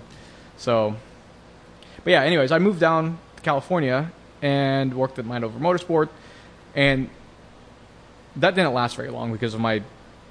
so, 0.57 0.95
but 2.03 2.11
yeah. 2.11 2.23
Anyways, 2.23 2.51
I 2.51 2.59
moved 2.59 2.79
down 2.79 3.17
to 3.37 3.41
California 3.41 4.11
and 4.41 4.93
worked 4.93 5.19
at 5.19 5.25
Mind 5.25 5.43
Over 5.43 5.59
Motorsport, 5.59 6.09
and 6.75 7.09
that 8.35 8.55
didn't 8.55 8.73
last 8.73 8.95
very 8.95 9.09
long 9.09 9.31
because 9.31 9.53
of 9.53 9.59
my 9.59 9.81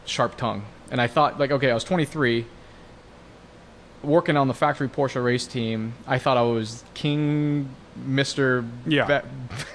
sharp 0.06 0.36
tongue. 0.36 0.64
And 0.90 1.00
I 1.00 1.06
thought, 1.06 1.38
like, 1.38 1.50
okay, 1.50 1.70
I 1.70 1.74
was 1.74 1.84
23, 1.84 2.46
working 4.02 4.36
on 4.36 4.48
the 4.48 4.54
factory 4.54 4.88
Porsche 4.88 5.22
race 5.22 5.46
team. 5.46 5.92
I 6.06 6.18
thought 6.18 6.36
I 6.36 6.42
was 6.42 6.84
king, 6.94 7.68
Mister. 7.96 8.64
Yeah. 8.86 9.22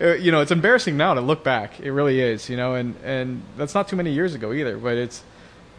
you 0.00 0.30
know, 0.30 0.40
it's 0.42 0.50
embarrassing 0.52 0.96
now 0.96 1.14
to 1.14 1.20
look 1.20 1.42
back. 1.42 1.80
It 1.80 1.90
really 1.90 2.20
is. 2.20 2.48
You 2.50 2.56
know, 2.56 2.74
and 2.74 2.94
and 3.02 3.42
that's 3.56 3.74
not 3.74 3.88
too 3.88 3.96
many 3.96 4.12
years 4.12 4.34
ago 4.34 4.52
either. 4.52 4.76
But 4.76 4.96
it's, 4.96 5.22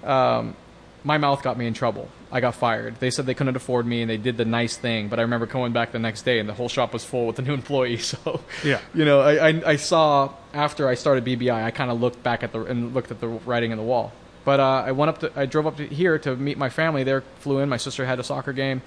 um, 0.07 0.55
my 1.03 1.17
mouth 1.17 1.43
got 1.43 1.57
me 1.57 1.67
in 1.67 1.73
trouble. 1.73 2.09
I 2.31 2.41
got 2.41 2.55
fired. 2.55 2.99
They 2.99 3.09
said 3.11 3.25
they 3.25 3.33
couldn't 3.33 3.55
afford 3.55 3.85
me, 3.85 4.01
and 4.01 4.09
they 4.09 4.17
did 4.17 4.35
the 4.35 4.43
nice 4.43 4.75
thing. 4.75 5.07
But 5.07 5.19
I 5.19 5.21
remember 5.21 5.45
coming 5.47 5.71
back 5.71 5.91
the 5.93 5.99
next 5.99 6.23
day, 6.23 6.39
and 6.39 6.49
the 6.49 6.53
whole 6.53 6.67
shop 6.67 6.91
was 6.91 7.05
full 7.05 7.27
with 7.27 7.39
a 7.39 7.41
new 7.41 7.53
employee. 7.61 7.97
So 7.97 8.41
Yeah. 8.65 8.81
you 8.93 9.05
know, 9.05 9.21
I, 9.21 9.49
I, 9.49 9.61
I 9.65 9.75
saw 9.77 10.33
after 10.53 10.89
I 10.89 10.95
started 10.95 11.23
BBI, 11.23 11.63
I 11.63 11.71
kind 11.71 11.89
of 11.91 12.01
looked 12.01 12.21
back 12.23 12.43
at 12.43 12.51
the 12.51 12.63
and 12.63 12.93
looked 12.93 13.11
at 13.11 13.21
the 13.21 13.27
writing 13.27 13.71
on 13.71 13.77
the 13.77 13.83
wall. 13.83 14.11
But 14.43 14.59
uh, 14.59 14.83
I 14.87 14.91
went 14.91 15.09
up 15.09 15.19
to, 15.19 15.31
I 15.39 15.45
drove 15.45 15.67
up 15.67 15.77
to 15.77 15.85
here 15.87 16.17
to 16.19 16.35
meet 16.35 16.57
my 16.57 16.69
family. 16.69 17.03
There, 17.03 17.21
flew 17.39 17.59
in. 17.59 17.69
My 17.69 17.77
sister 17.77 18.05
had 18.05 18.19
a 18.19 18.23
soccer 18.23 18.53
game. 18.53 18.81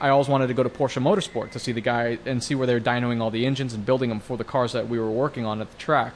I 0.00 0.08
always 0.08 0.28
wanted 0.28 0.46
to 0.48 0.54
go 0.54 0.62
to 0.62 0.68
Porsche 0.70 1.02
Motorsport 1.02 1.50
to 1.52 1.58
see 1.58 1.72
the 1.72 1.80
guy 1.82 2.18
and 2.24 2.42
see 2.42 2.54
where 2.54 2.66
they 2.66 2.74
were 2.74 2.80
dynoing 2.80 3.20
all 3.20 3.30
the 3.30 3.44
engines 3.46 3.74
and 3.74 3.84
building 3.84 4.08
them 4.08 4.18
for 4.20 4.36
the 4.36 4.44
cars 4.44 4.72
that 4.72 4.88
we 4.88 4.98
were 4.98 5.10
working 5.10 5.44
on 5.44 5.60
at 5.60 5.70
the 5.70 5.76
track. 5.76 6.14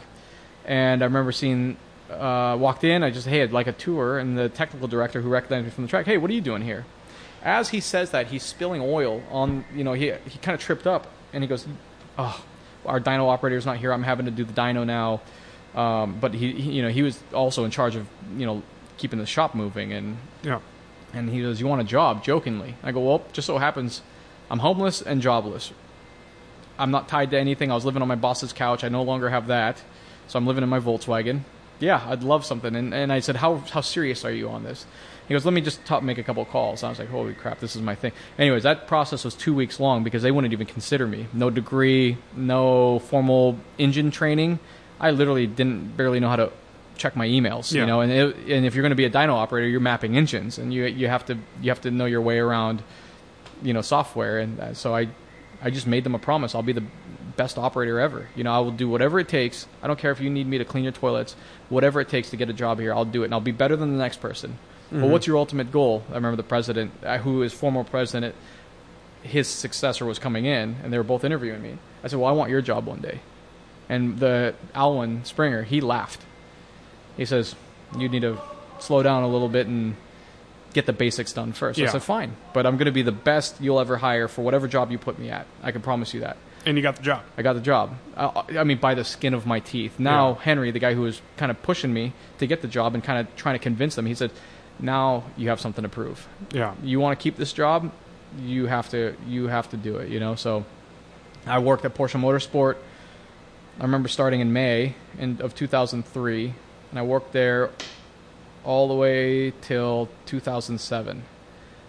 And 0.65 1.03
I 1.03 1.05
remember 1.05 1.33
seeing, 1.33 1.77
uh, 2.15 2.57
walked 2.57 2.85
in. 2.85 3.03
I 3.03 3.11
just 3.11 3.27
hey, 3.27 3.43
I'd 3.43 3.53
like 3.53 3.67
a 3.67 3.73
tour, 3.73 4.19
and 4.19 4.37
the 4.37 4.49
technical 4.49 4.89
director 4.89 5.21
who 5.21 5.29
recognized 5.29 5.65
me 5.65 5.71
from 5.71 5.85
the 5.85 5.89
track, 5.89 6.07
hey, 6.07 6.19
what 6.19 6.31
are 6.31 6.35
you 6.35 6.41
doing 6.41 6.63
here? 6.63 6.85
As 7.43 7.69
he 7.69 7.81
says 7.81 8.11
that, 8.13 8.29
he's 8.29 8.43
spilling 8.43 8.81
oil 8.81 9.23
on. 9.31 9.65
You 9.75 9.85
know, 9.85 9.93
he 9.93 10.13
he 10.27 10.39
kind 10.39 10.55
of 10.55 10.61
tripped 10.61 10.87
up, 10.87 11.07
and 11.33 11.43
he 11.43 11.49
goes, 11.49 11.67
oh, 12.19 12.45
our 12.87 13.01
dyno 13.01 13.29
operator's 13.29 13.67
not 13.67 13.77
here. 13.79 13.93
I'm 13.93 14.03
having 14.03 14.27
to 14.27 14.33
do 14.33 14.45
the 14.45 14.53
dyno 14.53 14.87
now. 14.87 15.21
Um, 15.75 16.19
but 16.21 16.35
he, 16.35 16.53
he, 16.53 16.73
you 16.73 16.83
know, 16.83 16.89
he 16.89 17.03
was 17.03 17.21
also 17.33 17.65
in 17.65 17.71
charge 17.71 17.97
of, 17.97 18.07
you 18.37 18.47
know, 18.47 18.63
keeping 18.97 19.19
the 19.19 19.27
shop 19.27 19.55
moving. 19.55 19.93
And 19.93 20.17
Yeah. 20.43 20.61
And 21.13 21.29
he 21.29 21.43
goes, 21.43 21.61
"You 21.61 21.67
want 21.67 21.81
a 21.81 21.85
job?" 21.85 22.25
Jokingly, 22.25 22.75
I 22.83 22.93
go, 22.93 23.01
"Well, 23.01 23.25
just 23.33 23.47
so 23.47 23.59
happens, 23.59 24.03
I'm 24.51 24.59
homeless 24.61 25.03
and 25.03 25.23
jobless. 25.23 25.73
I'm 26.79 26.91
not 26.91 27.09
tied 27.09 27.31
to 27.31 27.39
anything. 27.39 27.71
I 27.71 27.75
was 27.75 27.85
living 27.85 28.03
on 28.03 28.09
my 28.09 28.17
boss's 28.17 28.53
couch. 28.53 28.83
I 28.83 28.89
no 28.89 29.03
longer 29.03 29.31
have 29.31 29.47
that, 29.47 29.81
so 30.27 30.39
I'm 30.39 30.47
living 30.47 30.65
in 30.65 30.69
my 30.69 30.81
Volkswagen. 30.81 31.41
Yeah, 31.85 32.03
I'd 32.09 32.23
love 32.23 32.45
something." 32.45 32.75
And 32.75 32.95
and 32.95 33.13
I 33.13 33.21
said, 33.21 33.37
"How 33.37 33.57
how 33.59 33.81
serious 33.81 34.25
are 34.25 34.33
you 34.33 34.49
on 34.49 34.65
this?" 34.65 34.87
He 35.29 35.35
goes, 35.35 35.45
"Let 35.45 35.55
me 35.55 35.61
just 35.61 35.85
talk, 35.85 36.03
make 36.03 36.19
a 36.19 36.23
couple 36.23 36.45
calls." 36.45 36.83
I 36.83 36.89
was 36.91 36.99
like, 36.99 37.09
"Holy 37.09 37.35
crap, 37.35 37.61
this 37.61 37.77
is 37.77 37.83
my 37.83 37.95
thing." 37.95 38.13
Anyways, 38.39 38.63
that 38.65 38.87
process 38.87 39.25
was 39.25 39.35
two 39.35 39.55
weeks 39.55 39.81
long 39.81 40.05
because 40.05 40.23
they 40.23 40.31
wouldn't 40.31 40.53
even 40.53 40.67
consider 40.67 41.07
me. 41.07 41.27
No 41.33 41.51
degree, 41.51 42.17
no 42.37 42.99
formal 42.99 43.59
engine 43.79 44.11
training. 44.11 44.59
I 45.01 45.11
literally 45.11 45.47
didn't 45.47 45.97
barely 45.97 46.21
know 46.21 46.29
how 46.29 46.37
to 46.37 46.53
check 46.97 47.17
my 47.17 47.27
emails. 47.27 47.73
Yeah. 47.73 47.83
You 47.83 47.87
know, 47.87 48.01
and 48.01 48.13
it, 48.13 48.37
and 48.49 48.67
if 48.67 48.75
you're 48.75 48.83
going 48.83 48.91
to 48.91 48.97
be 48.97 49.05
a 49.05 49.11
dyno 49.11 49.35
operator, 49.35 49.69
you're 49.69 49.81
mapping 49.81 50.17
engines, 50.17 50.59
and 50.59 50.73
you 50.73 50.85
you 50.85 51.09
have 51.09 51.25
to 51.27 51.39
you 51.63 51.71
have 51.71 51.81
to 51.83 51.91
know 51.91 52.05
your 52.05 52.21
way 52.21 52.39
around, 52.39 52.83
you 53.63 53.73
know, 53.73 53.83
software. 53.83 54.39
And 54.39 54.61
uh, 54.61 54.75
so 54.75 54.95
I 54.95 55.09
I 55.63 55.71
just 55.71 55.87
made 55.87 56.05
them 56.05 56.15
a 56.15 56.19
promise. 56.19 56.55
I'll 56.55 56.63
be 56.63 56.73
the 56.73 56.85
best 57.37 57.59
operator 57.59 57.99
ever. 58.01 58.29
You 58.37 58.45
know, 58.45 58.53
I 58.53 58.59
will 58.61 58.71
do 58.71 58.89
whatever 58.89 59.19
it 59.19 59.29
takes. 59.29 59.67
I 59.83 59.87
don't 59.87 59.99
care 59.99 60.11
if 60.13 60.21
you 60.21 60.31
need 60.31 60.47
me 60.47 60.59
to 60.59 60.65
clean 60.65 60.85
your 60.85 60.93
toilets, 60.93 61.37
whatever 61.69 62.01
it 62.01 62.09
takes 62.09 62.31
to 62.31 62.37
get 62.37 62.49
a 62.49 62.53
job 62.53 62.79
here, 62.79 62.93
I'll 62.95 63.05
do 63.05 63.23
it, 63.23 63.27
and 63.27 63.35
I'll 63.35 63.41
be 63.41 63.53
better 63.53 63.77
than 63.77 63.93
the 63.93 63.99
next 63.99 64.21
person. 64.21 64.59
But 64.91 65.09
what's 65.09 65.27
your 65.27 65.39
ultimate 65.39 65.73
goal? 65.73 66.05
I 66.11 66.15
remember 66.15 66.37
the 66.37 66.45
president, 66.45 66.93
uh, 67.05 67.19
who 67.19 67.43
is 67.43 67.53
former 67.53 67.83
president, 67.83 68.37
his 69.23 69.49
successor 69.49 70.05
was 70.05 70.21
coming 70.21 70.45
in, 70.45 70.77
and 70.85 70.93
they 70.93 70.99
were 70.99 71.03
both 71.03 71.25
interviewing 71.25 71.63
me. 71.63 71.79
I 72.05 72.09
said, 72.09 72.21
"Well, 72.21 72.29
I 72.29 72.33
want 72.33 72.51
your 72.51 72.61
job 72.63 72.87
one 72.87 73.01
day." 73.01 73.19
And 73.89 74.21
the 74.21 74.55
Alwin 74.73 75.25
Springer, 75.25 75.65
he 75.65 75.81
laughed. 75.81 76.21
He 77.17 77.25
says, 77.25 77.57
"You 77.99 78.09
need 78.09 78.23
to 78.23 78.39
slow 78.79 79.03
down 79.03 79.25
a 79.25 79.29
little 79.29 79.49
bit 79.49 79.67
and 79.67 79.97
get 80.75 80.87
the 80.87 80.93
basics 80.93 81.33
done 81.33 81.53
first. 81.53 81.79
I 81.81 81.85
Yeah. 81.85 81.91
said, 81.91 82.03
"Fine, 82.03 82.37
but 82.53 82.65
I'm 82.67 82.77
going 82.77 82.87
to 82.87 82.93
be 82.93 83.03
the 83.03 83.11
best 83.13 83.61
you'll 83.61 83.81
ever 83.81 83.97
hire 83.97 84.29
for 84.29 84.43
whatever 84.43 84.69
job 84.69 84.93
you 84.93 84.99
put 84.99 85.19
me 85.19 85.29
at. 85.31 85.47
I 85.63 85.73
can 85.73 85.81
promise 85.81 86.15
you 86.15 86.21
that." 86.21 86.37
And 86.67 86.77
you 86.77 86.83
got 86.83 86.97
the 86.97 87.03
job. 87.03 87.23
I 87.37 87.43
got 87.43 87.53
the 87.55 87.61
job. 87.61 87.97
I, 88.17 88.43
I 88.59 88.65
mean, 88.65 88.79
by 88.79 88.95
the 88.95 89.05
skin 89.05 89.35
of 89.35 89.47
my 89.47 89.61
teeth. 89.61 89.99
Now, 89.99 90.31
Yeah. 90.31 90.41
Henry, 90.43 90.71
the 90.71 90.79
guy 90.79 90.95
who 90.95 91.03
was 91.03 91.21
kind 91.37 91.51
of 91.51 91.63
pushing 91.63 91.93
me 91.93 92.13
to 92.39 92.47
get 92.47 92.63
the 92.63 92.69
job 92.69 92.95
and 92.95 93.05
kind 93.05 93.19
of 93.27 93.37
trying 93.37 93.55
to 93.55 93.59
convince 93.63 93.95
them, 93.95 94.07
he 94.07 94.15
said, 94.15 94.31
"Now 94.81 95.25
you 95.37 95.49
have 95.51 95.61
something 95.61 95.83
to 95.83 95.89
prove. 95.89 96.27
Yeah. 96.53 96.75
You 96.83 97.01
want 97.01 97.19
to 97.19 97.23
keep 97.23 97.37
this 97.37 97.53
job, 97.53 97.91
you 98.43 98.67
have 98.67 98.89
to 98.91 99.15
you 99.27 99.49
have 99.49 99.69
to 99.71 99.77
do 99.77 99.97
it." 99.97 100.09
You 100.09 100.21
know. 100.21 100.35
So, 100.37 100.65
I 101.47 101.59
worked 101.59 101.85
at 101.85 101.95
Porsche 101.95 102.19
Motorsport. 102.21 102.77
I 103.79 103.83
remember 103.83 104.09
starting 104.09 104.41
in 104.41 104.53
May 104.53 104.95
in, 105.19 105.41
of 105.41 105.55
2003, 105.55 106.55
and 106.91 106.99
I 106.99 107.03
worked 107.03 107.33
there 107.33 107.71
all 108.65 108.89
the 108.89 108.95
way 108.95 109.53
till 109.61 110.09
2007. 110.27 111.23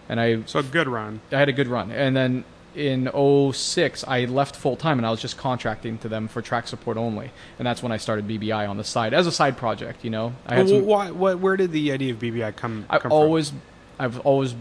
And 0.10 0.20
I 0.20 0.44
So 0.46 0.60
a 0.60 0.64
good 0.64 0.88
run. 0.88 1.22
I 1.32 1.38
had 1.38 1.48
a 1.48 1.54
good 1.54 1.68
run. 1.68 1.92
And 1.92 2.16
then 2.18 2.44
in 2.76 3.10
06, 3.54 4.04
I 4.08 4.26
left 4.26 4.56
full 4.56 4.76
time 4.76 5.00
and 5.00 5.06
I 5.06 5.12
was 5.12 5.22
just 5.22 5.38
contracting 5.38 5.98
to 6.00 6.10
them 6.10 6.28
for 6.28 6.42
track 6.42 6.68
support 6.68 6.98
only. 6.98 7.32
And 7.58 7.66
that's 7.66 7.82
when 7.82 7.92
I 7.92 7.98
started 7.98 8.28
BBI 8.28 8.68
on 8.70 8.78
the 8.78 8.84
side 8.84 9.14
as 9.14 9.28
a 9.28 9.32
side 9.32 9.58
project, 9.58 10.04
you 10.04 10.10
know. 10.10 10.34
I 10.46 10.56
had 10.56 10.66
Well, 10.68 10.76
some, 10.80 10.86
why, 10.86 11.12
what, 11.12 11.40
where 11.40 11.58
did 11.58 11.72
the 11.72 11.92
idea 11.92 12.14
of 12.14 12.20
BBI 12.20 12.56
come, 12.56 12.86
I 12.90 13.00
come 13.00 13.12
always 13.12 13.54
I've 13.98 14.20
always 14.22 14.56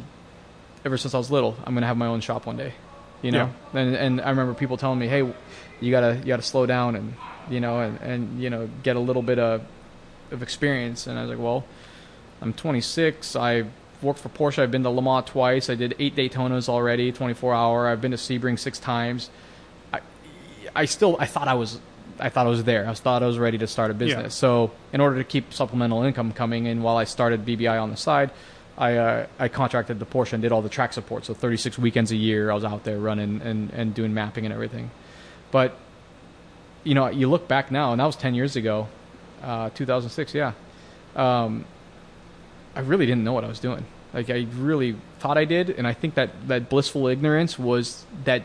ever 0.84 0.96
since 0.96 1.14
I 1.14 1.18
was 1.18 1.30
little, 1.30 1.56
I'm 1.64 1.74
going 1.74 1.82
to 1.82 1.86
have 1.88 1.96
my 1.96 2.06
own 2.06 2.20
shop 2.20 2.46
one 2.46 2.56
day. 2.56 2.74
You 3.22 3.32
know. 3.32 3.50
And 3.72 3.96
and 3.96 4.20
I 4.20 4.28
remember 4.28 4.52
people 4.52 4.76
telling 4.76 4.98
me, 4.98 5.08
"Hey, 5.08 5.26
you 5.80 5.90
got 5.90 6.00
to 6.00 6.16
you 6.18 6.24
got 6.26 6.36
to 6.36 6.42
slow 6.42 6.66
down 6.66 6.94
and, 6.94 7.14
you 7.48 7.58
know, 7.58 7.80
and 7.80 7.98
and 8.02 8.42
you 8.42 8.50
know, 8.50 8.68
get 8.82 8.96
a 8.96 9.00
little 9.00 9.22
bit 9.22 9.38
of 9.38 9.62
of 10.30 10.42
experience." 10.42 11.06
And 11.06 11.18
I 11.18 11.22
was 11.22 11.30
like, 11.30 11.38
"Well, 11.38 11.64
I'm 12.42 12.52
26. 12.52 13.34
I 13.34 13.64
worked 14.04 14.20
for 14.20 14.28
Porsche. 14.28 14.62
I've 14.62 14.70
been 14.70 14.82
to 14.84 14.90
Le 14.90 15.02
Mans 15.02 15.24
twice. 15.24 15.68
I 15.70 15.74
did 15.74 15.96
eight 15.98 16.14
Daytonas 16.14 16.68
already, 16.68 17.10
24 17.10 17.54
hour. 17.54 17.88
I've 17.88 18.00
been 18.00 18.12
to 18.12 18.16
Sebring 18.16 18.58
six 18.58 18.78
times. 18.78 19.30
I, 19.92 20.00
I 20.76 20.84
still, 20.84 21.16
I 21.18 21.26
thought 21.26 21.48
I 21.48 21.54
was, 21.54 21.80
I 22.20 22.28
thought 22.28 22.46
I 22.46 22.50
was 22.50 22.64
there. 22.64 22.88
I 22.88 22.94
thought 22.94 23.22
I 23.22 23.26
was 23.26 23.38
ready 23.38 23.58
to 23.58 23.66
start 23.66 23.90
a 23.90 23.94
business. 23.94 24.34
Yeah. 24.36 24.40
So 24.40 24.70
in 24.92 25.00
order 25.00 25.16
to 25.16 25.24
keep 25.24 25.52
supplemental 25.52 26.02
income 26.02 26.32
coming 26.32 26.66
in 26.66 26.82
while 26.82 26.96
I 26.96 27.04
started 27.04 27.44
BBI 27.44 27.82
on 27.82 27.90
the 27.90 27.96
side, 27.96 28.30
I, 28.76 28.96
uh, 28.96 29.26
I 29.38 29.48
contracted 29.48 29.98
the 29.98 30.06
Porsche 30.06 30.32
and 30.34 30.42
did 30.42 30.52
all 30.52 30.62
the 30.62 30.68
track 30.68 30.92
support. 30.92 31.24
So 31.24 31.34
36 31.34 31.78
weekends 31.78 32.12
a 32.12 32.16
year, 32.16 32.50
I 32.50 32.54
was 32.54 32.64
out 32.64 32.84
there 32.84 32.98
running 32.98 33.40
and, 33.42 33.70
and 33.70 33.94
doing 33.94 34.14
mapping 34.14 34.44
and 34.44 34.52
everything. 34.52 34.90
But, 35.50 35.76
you 36.82 36.94
know, 36.94 37.08
you 37.08 37.30
look 37.30 37.46
back 37.46 37.70
now, 37.70 37.92
and 37.92 38.00
that 38.00 38.06
was 38.06 38.16
10 38.16 38.34
years 38.34 38.56
ago, 38.56 38.88
uh, 39.42 39.70
2006, 39.70 40.34
yeah. 40.34 40.52
Um, 41.14 41.64
I 42.74 42.80
really 42.80 43.06
didn't 43.06 43.22
know 43.22 43.32
what 43.32 43.44
I 43.44 43.48
was 43.48 43.60
doing. 43.60 43.84
Like 44.14 44.30
I 44.30 44.46
really 44.56 44.96
thought 45.18 45.36
I 45.36 45.44
did, 45.44 45.70
and 45.70 45.86
I 45.86 45.92
think 45.92 46.14
that 46.14 46.30
that 46.48 46.70
blissful 46.70 47.08
ignorance 47.08 47.58
was 47.58 48.06
that 48.24 48.44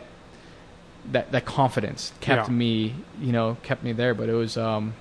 that 1.12 1.32
that 1.32 1.44
confidence 1.46 2.12
kept 2.20 2.48
Yeah. 2.48 2.54
me, 2.54 2.94
you 3.20 3.32
know, 3.32 3.56
kept 3.62 3.82
me 3.82 3.92
there. 3.92 4.12
But 4.14 4.28
it 4.28 4.34
was 4.34 4.56
um, 4.56 4.94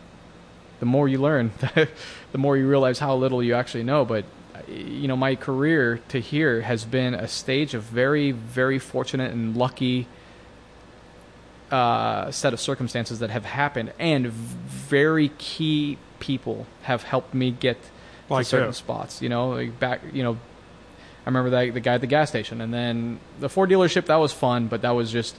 the 0.79 0.86
more 0.86 1.08
you 1.10 1.17
learn, 1.17 1.51
the 2.32 2.38
more 2.38 2.55
you 2.55 2.67
realize 2.67 2.99
how 2.99 3.15
little 3.15 3.41
you 3.43 3.55
actually 3.55 3.84
know. 3.84 4.05
But 4.05 4.25
you 4.67 5.08
know, 5.08 5.17
my 5.17 5.36
career 5.36 5.99
to 6.10 6.19
here 6.19 6.62
has 6.62 6.86
been 6.86 7.13
a 7.15 7.27
stage 7.27 7.73
of 7.73 7.84
very, 7.84 8.32
very 8.32 8.77
fortunate 8.77 9.32
and 9.32 9.58
lucky 9.58 10.08
uh, 11.71 12.32
set 12.32 12.53
of 12.53 12.60
circumstances 12.60 13.19
that 13.19 13.29
have 13.29 13.45
happened, 13.45 13.93
and 13.99 14.27
very 14.27 15.29
key 15.38 15.97
people 16.19 16.65
have 16.84 17.03
helped 17.03 17.34
me 17.34 17.51
get 17.51 17.77
Like 18.29 18.45
to 18.45 18.49
certain 18.49 18.73
spots. 18.73 19.21
You 19.21 19.29
know, 19.29 19.49
like 19.49 19.79
back. 19.79 20.01
You 20.13 20.23
know, 20.23 20.38
I 21.35 21.39
remember 21.39 21.51
that 21.51 21.73
the 21.75 21.79
guy 21.79 21.93
at 21.93 22.01
the 22.01 22.07
gas 22.07 22.29
station, 22.29 22.59
and 22.61 22.73
then 22.73 23.19
the 23.39 23.49
Ford 23.49 23.69
dealership. 23.69 24.07
That 24.07 24.15
was 24.17 24.33
fun, 24.33 24.67
but 24.67 24.81
that 24.81 24.91
was 24.91 25.11
just 25.11 25.35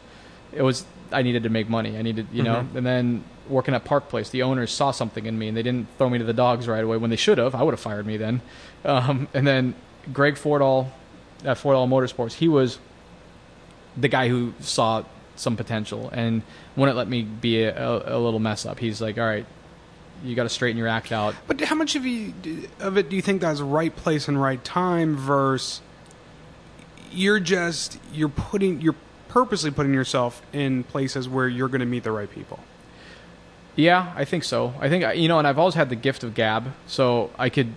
it 0.52 0.62
was. 0.62 0.84
I 1.12 1.22
needed 1.22 1.42
to 1.42 1.48
make 1.48 1.68
money. 1.68 1.98
I 1.98 2.02
needed, 2.02 2.28
you 2.32 2.44
know, 2.44 2.64
Mhm. 2.72 2.76
and 2.76 2.86
then 2.86 3.24
working 3.48 3.74
at 3.74 3.84
Park 3.84 4.08
Place, 4.08 4.30
the 4.30 4.42
owners 4.44 4.70
saw 4.70 4.92
something 4.92 5.26
in 5.26 5.36
me, 5.36 5.48
and 5.48 5.56
they 5.56 5.62
didn't 5.64 5.88
throw 5.98 6.08
me 6.08 6.18
to 6.18 6.24
the 6.24 6.32
dogs 6.32 6.68
right 6.68 6.84
away 6.84 6.96
when 6.96 7.10
they 7.10 7.16
should 7.16 7.38
have. 7.38 7.52
I 7.56 7.64
would 7.64 7.72
have 7.72 7.80
fired 7.80 8.06
me 8.06 8.16
then. 8.16 8.40
Um, 8.84 9.26
and 9.34 9.44
then 9.44 9.74
Greg 10.12 10.36
Fordahl 10.36 10.86
at 11.44 11.56
Fordahl 11.58 11.88
Motorsports, 11.88 12.34
he 12.34 12.46
was 12.46 12.78
the 13.96 14.06
guy 14.06 14.28
who 14.28 14.54
saw 14.60 15.02
some 15.34 15.56
potential 15.56 16.08
and 16.12 16.42
wouldn't 16.76 16.96
let 16.96 17.08
me 17.08 17.22
be 17.22 17.64
a, 17.64 17.76
a, 17.76 18.16
a 18.16 18.18
little 18.20 18.38
mess 18.38 18.64
up. 18.64 18.78
He's 18.78 19.00
like, 19.00 19.18
all 19.18 19.24
right, 19.26 19.46
you 20.24 20.34
got 20.34 20.44
to 20.44 20.48
straighten 20.48 20.76
your 20.76 20.88
act 20.88 21.12
out. 21.12 21.34
But 21.46 21.60
how 21.60 21.74
much 21.74 21.96
of 21.96 22.04
you 22.04 22.34
of 22.80 22.96
it 22.96 23.08
do 23.08 23.16
you 23.16 23.22
think 23.22 23.40
that's 23.40 23.60
right 23.60 23.94
place 23.94 24.28
and 24.28 24.40
right 24.40 24.62
time 24.62 25.16
versus 25.16 25.80
you're 27.12 27.40
just 27.40 27.98
you're 28.12 28.28
putting 28.28 28.80
you're 28.80 28.96
purposely 29.30 29.70
putting 29.70 29.94
yourself 29.94 30.42
in 30.52 30.82
places 30.84 31.28
where 31.28 31.48
you're 31.48 31.68
going 31.68 31.80
to 31.80 31.86
meet 31.86 32.02
the 32.02 32.12
right 32.12 32.30
people. 32.30 32.58
Yeah, 33.76 34.12
I 34.16 34.24
think 34.24 34.42
so. 34.42 34.74
I 34.80 34.88
think 34.88 35.16
you 35.16 35.28
know, 35.28 35.38
and 35.38 35.46
I've 35.46 35.58
always 35.58 35.76
had 35.76 35.88
the 35.88 35.96
gift 35.96 36.24
of 36.24 36.34
gab, 36.34 36.72
so 36.86 37.30
I 37.38 37.48
could 37.48 37.72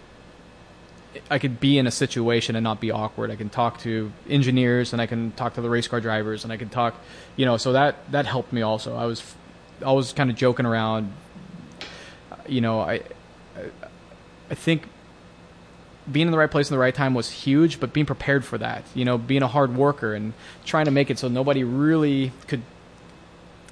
I 1.29 1.37
could 1.37 1.59
be 1.59 1.77
in 1.77 1.85
a 1.85 1.91
situation 1.91 2.55
and 2.55 2.63
not 2.63 2.81
be 2.81 2.89
awkward. 2.89 3.29
I 3.29 3.35
can 3.35 3.49
talk 3.49 3.79
to 3.81 4.11
engineers 4.27 4.93
and 4.93 5.01
I 5.01 5.05
can 5.05 5.31
talk 5.33 5.53
to 5.53 5.61
the 5.61 5.69
race 5.69 5.87
car 5.87 6.01
drivers 6.01 6.43
and 6.43 6.51
I 6.51 6.57
can 6.57 6.69
talk, 6.69 6.95
you 7.35 7.45
know, 7.45 7.57
so 7.57 7.73
that 7.73 8.11
that 8.11 8.25
helped 8.25 8.51
me 8.51 8.63
also. 8.63 8.95
I 8.95 9.05
was 9.05 9.23
I 9.85 9.91
was 9.91 10.11
kind 10.11 10.31
of 10.31 10.35
joking 10.35 10.65
around 10.65 11.13
you 12.47 12.61
know, 12.61 12.79
I 12.81 12.93
I, 13.55 13.61
I 14.51 14.55
think 14.55 14.83
being 16.11 16.27
in 16.27 16.31
the 16.31 16.37
right 16.37 16.51
place 16.51 16.69
in 16.69 16.73
the 16.75 16.79
right 16.79 16.93
time 16.93 17.13
was 17.13 17.29
huge, 17.31 17.79
but 17.79 17.93
being 17.93 18.05
prepared 18.05 18.43
for 18.43 18.57
that, 18.57 18.83
you 18.93 19.05
know, 19.05 19.17
being 19.17 19.41
a 19.41 19.47
hard 19.47 19.75
worker 19.75 20.13
and 20.13 20.33
trying 20.65 20.85
to 20.85 20.91
make 20.91 21.09
it 21.09 21.17
so 21.17 21.27
nobody 21.29 21.63
really 21.63 22.31
could 22.47 22.61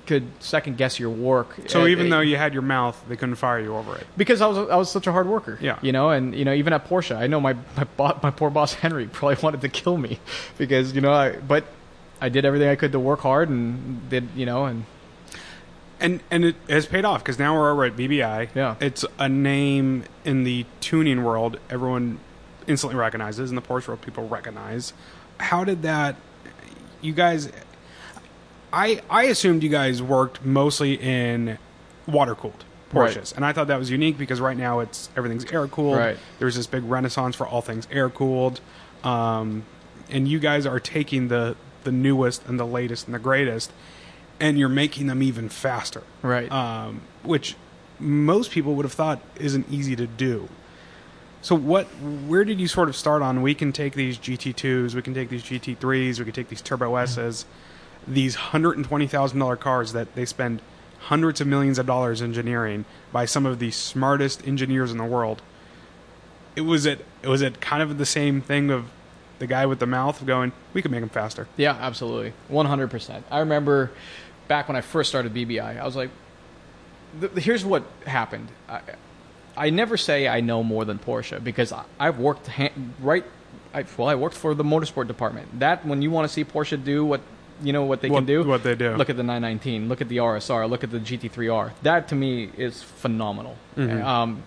could 0.07 0.23
second 0.39 0.77
guess 0.77 0.99
your 0.99 1.09
work. 1.09 1.55
So 1.67 1.83
Uh, 1.83 1.87
even 1.87 2.09
though 2.09 2.21
you 2.21 2.35
had 2.37 2.53
your 2.53 2.63
mouth, 2.63 3.01
they 3.07 3.15
couldn't 3.15 3.35
fire 3.35 3.59
you 3.59 3.75
over 3.75 3.95
it. 3.95 4.07
because 4.17 4.41
I 4.41 4.47
was 4.47 4.57
I 4.69 4.75
was 4.75 4.89
such 4.89 5.07
a 5.07 5.11
hard 5.11 5.27
worker. 5.27 5.57
Yeah. 5.61 5.77
You 5.81 5.91
know, 5.91 6.09
and 6.09 6.33
you 6.33 6.43
know, 6.45 6.53
even 6.53 6.73
at 6.73 6.87
Porsche, 6.87 7.15
I 7.15 7.27
know 7.27 7.39
my 7.39 7.53
my, 7.77 7.83
bo- 7.97 8.19
my 8.23 8.31
poor 8.31 8.49
boss 8.49 8.73
Henry 8.83 9.07
probably 9.07 9.37
wanted 9.43 9.61
to 9.61 9.69
kill 9.69 9.97
me 9.97 10.19
because 10.57 10.93
you 10.93 11.01
know, 11.01 11.11
I 11.13 11.35
but 11.35 11.65
I 12.21 12.29
did 12.29 12.45
everything 12.45 12.69
I 12.69 12.75
could 12.75 12.91
to 12.93 12.99
work 12.99 13.19
hard 13.19 13.49
and 13.49 14.09
did 14.09 14.29
you 14.35 14.45
know 14.45 14.65
and 14.65 14.85
And 16.01 16.21
and 16.31 16.43
it 16.43 16.55
has 16.67 16.85
paid 16.85 17.05
off 17.05 17.23
because 17.23 17.37
now 17.39 17.53
we're 17.55 17.71
over 17.71 17.85
at 17.85 17.95
BBI. 17.95 18.49
Yeah. 18.55 18.75
it's 18.81 19.05
a 19.19 19.29
name 19.29 20.03
in 20.25 20.43
the 20.43 20.65
tuning 20.79 21.23
world 21.23 21.59
everyone 21.69 22.19
instantly 22.67 22.97
recognizes, 22.97 23.49
in 23.49 23.55
the 23.55 23.61
Porsche 23.61 23.87
world 23.87 24.01
people 24.01 24.27
recognize. 24.27 24.93
How 25.39 25.63
did 25.63 25.83
that? 25.83 26.15
You 27.01 27.13
guys, 27.13 27.51
I 28.73 29.01
I 29.09 29.23
assumed 29.23 29.63
you 29.63 29.69
guys 29.69 30.01
worked 30.01 30.43
mostly 30.45 30.93
in 30.95 31.57
water 32.07 32.35
cooled 32.35 32.63
Right. 32.93 33.15
Porsches, 33.15 33.33
and 33.35 33.45
I 33.45 33.53
thought 33.53 33.67
that 33.67 33.79
was 33.79 33.89
unique 33.89 34.17
because 34.17 34.41
right 34.41 34.57
now 34.57 34.81
it's 34.81 35.09
everything's 35.15 35.45
air 35.45 35.65
cooled. 35.67 35.97
Right. 35.97 36.17
There's 36.39 36.55
this 36.55 36.67
big 36.67 36.83
renaissance 36.83 37.37
for 37.37 37.47
all 37.47 37.61
things 37.61 37.87
air 37.89 38.09
cooled, 38.09 38.59
um, 39.03 39.63
and 40.09 40.27
you 40.27 40.39
guys 40.39 40.65
are 40.65 40.79
taking 40.79 41.29
the 41.29 41.55
the 41.85 41.91
newest 41.91 42.45
and 42.47 42.59
the 42.59 42.65
latest 42.65 43.05
and 43.07 43.15
the 43.15 43.19
greatest, 43.19 43.71
and 44.41 44.57
you're 44.57 44.67
making 44.67 45.07
them 45.07 45.23
even 45.23 45.47
faster 45.47 46.03
right. 46.23 46.51
um, 46.51 47.01
which 47.23 47.55
most 48.01 48.51
people 48.51 48.75
would 48.75 48.83
have 48.85 48.93
thought 48.93 49.21
isn't 49.35 49.69
easy 49.71 49.95
to 49.95 50.07
do. 50.07 50.49
So 51.41 51.55
what? 51.55 51.85
Where 52.27 52.43
did 52.43 52.59
you 52.59 52.67
sort 52.67 52.89
of 52.89 52.95
start 52.95 53.21
on? 53.21 53.41
We 53.41 53.55
can 53.55 53.71
take 53.71 53.93
these 53.93 54.17
GT2s, 54.17 54.93
we 54.93 55.01
can 55.01 55.13
take 55.13 55.29
these 55.29 55.43
GT3s, 55.43 56.19
we 56.19 56.25
can 56.25 56.33
take 56.33 56.49
these 56.49 56.61
Turbo 56.61 56.95
S's, 56.95 57.45
these 58.07 58.35
hundred 58.35 58.77
and 58.77 58.85
twenty 58.85 59.07
thousand 59.07 59.39
dollar 59.39 59.55
cars 59.55 59.93
that 59.93 60.13
they 60.15 60.25
spend 60.25 60.61
hundreds 60.99 61.41
of 61.41 61.47
millions 61.47 61.79
of 61.79 61.87
dollars 61.87 62.21
engineering 62.21 62.85
by 63.11 63.25
some 63.25 63.45
of 63.45 63.57
the 63.57 63.71
smartest 63.71 64.45
engineers 64.47 64.91
in 64.91 64.97
the 64.97 65.05
world. 65.05 65.41
It 66.55 66.61
was 66.61 66.85
it. 66.85 67.05
It 67.23 67.27
was 67.27 67.41
it 67.41 67.59
kind 67.59 67.81
of 67.81 67.97
the 67.97 68.05
same 68.05 68.41
thing 68.41 68.69
of 68.69 68.91
the 69.39 69.47
guy 69.47 69.65
with 69.65 69.79
the 69.79 69.87
mouth 69.87 70.23
going, 70.23 70.51
we 70.75 70.83
could 70.83 70.91
make 70.91 70.99
them 70.99 71.09
faster. 71.09 71.47
Yeah, 71.57 71.75
absolutely, 71.79 72.33
one 72.49 72.67
hundred 72.67 72.91
percent. 72.91 73.25
I 73.31 73.39
remember 73.39 73.91
back 74.51 74.67
when 74.67 74.75
I 74.75 74.81
first 74.81 75.07
started 75.09 75.33
BBI, 75.33 75.79
I 75.81 75.85
was 75.85 75.95
like, 75.95 76.09
th- 77.21 77.31
here's 77.45 77.63
what 77.63 77.83
happened. 78.05 78.49
I, 78.67 78.81
I 79.55 79.69
never 79.69 79.95
say 79.95 80.27
I 80.27 80.41
know 80.41 80.61
more 80.61 80.83
than 80.83 80.99
Porsche 80.99 81.41
because 81.41 81.71
I, 81.71 81.83
I've 81.97 82.19
worked 82.19 82.47
ha- 82.47 82.73
right. 82.99 83.23
I, 83.73 83.85
well, 83.97 84.09
I 84.09 84.15
worked 84.15 84.35
for 84.35 84.53
the 84.53 84.65
motorsport 84.65 85.07
department. 85.07 85.47
That 85.59 85.85
when 85.85 86.01
you 86.01 86.11
want 86.11 86.27
to 86.27 86.33
see 86.33 86.43
Porsche 86.43 86.83
do 86.83 87.05
what 87.05 87.21
you 87.63 87.71
know 87.71 87.83
what 87.85 88.01
they 88.01 88.09
What- 88.09 88.17
can 88.19 88.25
do, 88.25 88.43
what 88.43 88.63
they 88.63 88.75
do. 88.75 88.95
Look 88.97 89.09
at 89.09 89.15
the 89.15 89.23
919. 89.23 89.87
Look 89.87 90.01
at 90.01 90.09
the 90.09 90.17
RSR. 90.17 90.69
Look 90.69 90.83
at 90.83 90.91
the 90.91 90.99
GT3R. 90.99 91.71
That 91.83 92.09
to 92.09 92.15
me 92.15 92.49
is 92.57 92.83
phenomenal. 92.83 93.55
Mhm. 93.77 94.03
Um, 94.03 94.43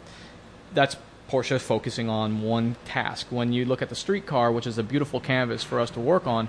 that's 0.75 0.97
Porsche 1.31 1.59
focusing 1.59 2.11
on 2.11 2.43
one 2.43 2.77
task. 2.85 3.29
When 3.31 3.55
you 3.55 3.65
look 3.65 3.81
at 3.81 3.89
the 3.89 3.95
street 3.95 4.27
car, 4.27 4.53
which 4.53 4.67
is 4.67 4.77
a 4.77 4.83
beautiful 4.83 5.19
canvas 5.21 5.63
for 5.65 5.81
us 5.81 5.89
to 5.93 6.01
work 6.01 6.27
on, 6.27 6.49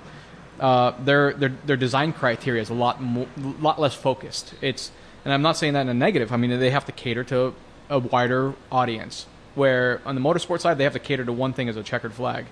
uh, 0.60 0.94
their 1.04 1.34
their 1.34 1.50
their 1.65 1.78
design 1.78 2.13
criteria 2.13 2.62
is 2.62 2.70
a 2.70 2.74
lot 2.74 3.02
more, 3.02 3.28
lot 3.38 3.80
less 3.80 3.94
focused. 3.94 4.54
It's 4.62 4.91
and 5.24 5.34
I'm 5.34 5.41
not 5.41 5.58
saying 5.58 5.74
that 5.74 5.82
in 5.82 5.89
a 5.89 5.94
negative. 5.94 6.32
I 6.32 6.38
mean 6.38 6.58
they 6.60 6.70
have 6.70 6.86
to 6.86 6.91
cater 6.91 7.24
to 7.26 7.54
a 7.89 8.00
wider 8.00 8.54
audience. 8.72 9.28
Where 9.56 10.02
on 10.06 10.15
the 10.15 10.22
motorsport 10.22 10.62
side 10.62 10.78
they 10.78 10.84
have 10.84 10.94
to 10.94 11.00
cater 11.00 11.26
to 11.26 11.34
one 11.34 11.54
thing 11.54 11.70
as 11.70 11.78
a 11.78 11.84
checkered 11.84 12.13
flag. 12.13 12.46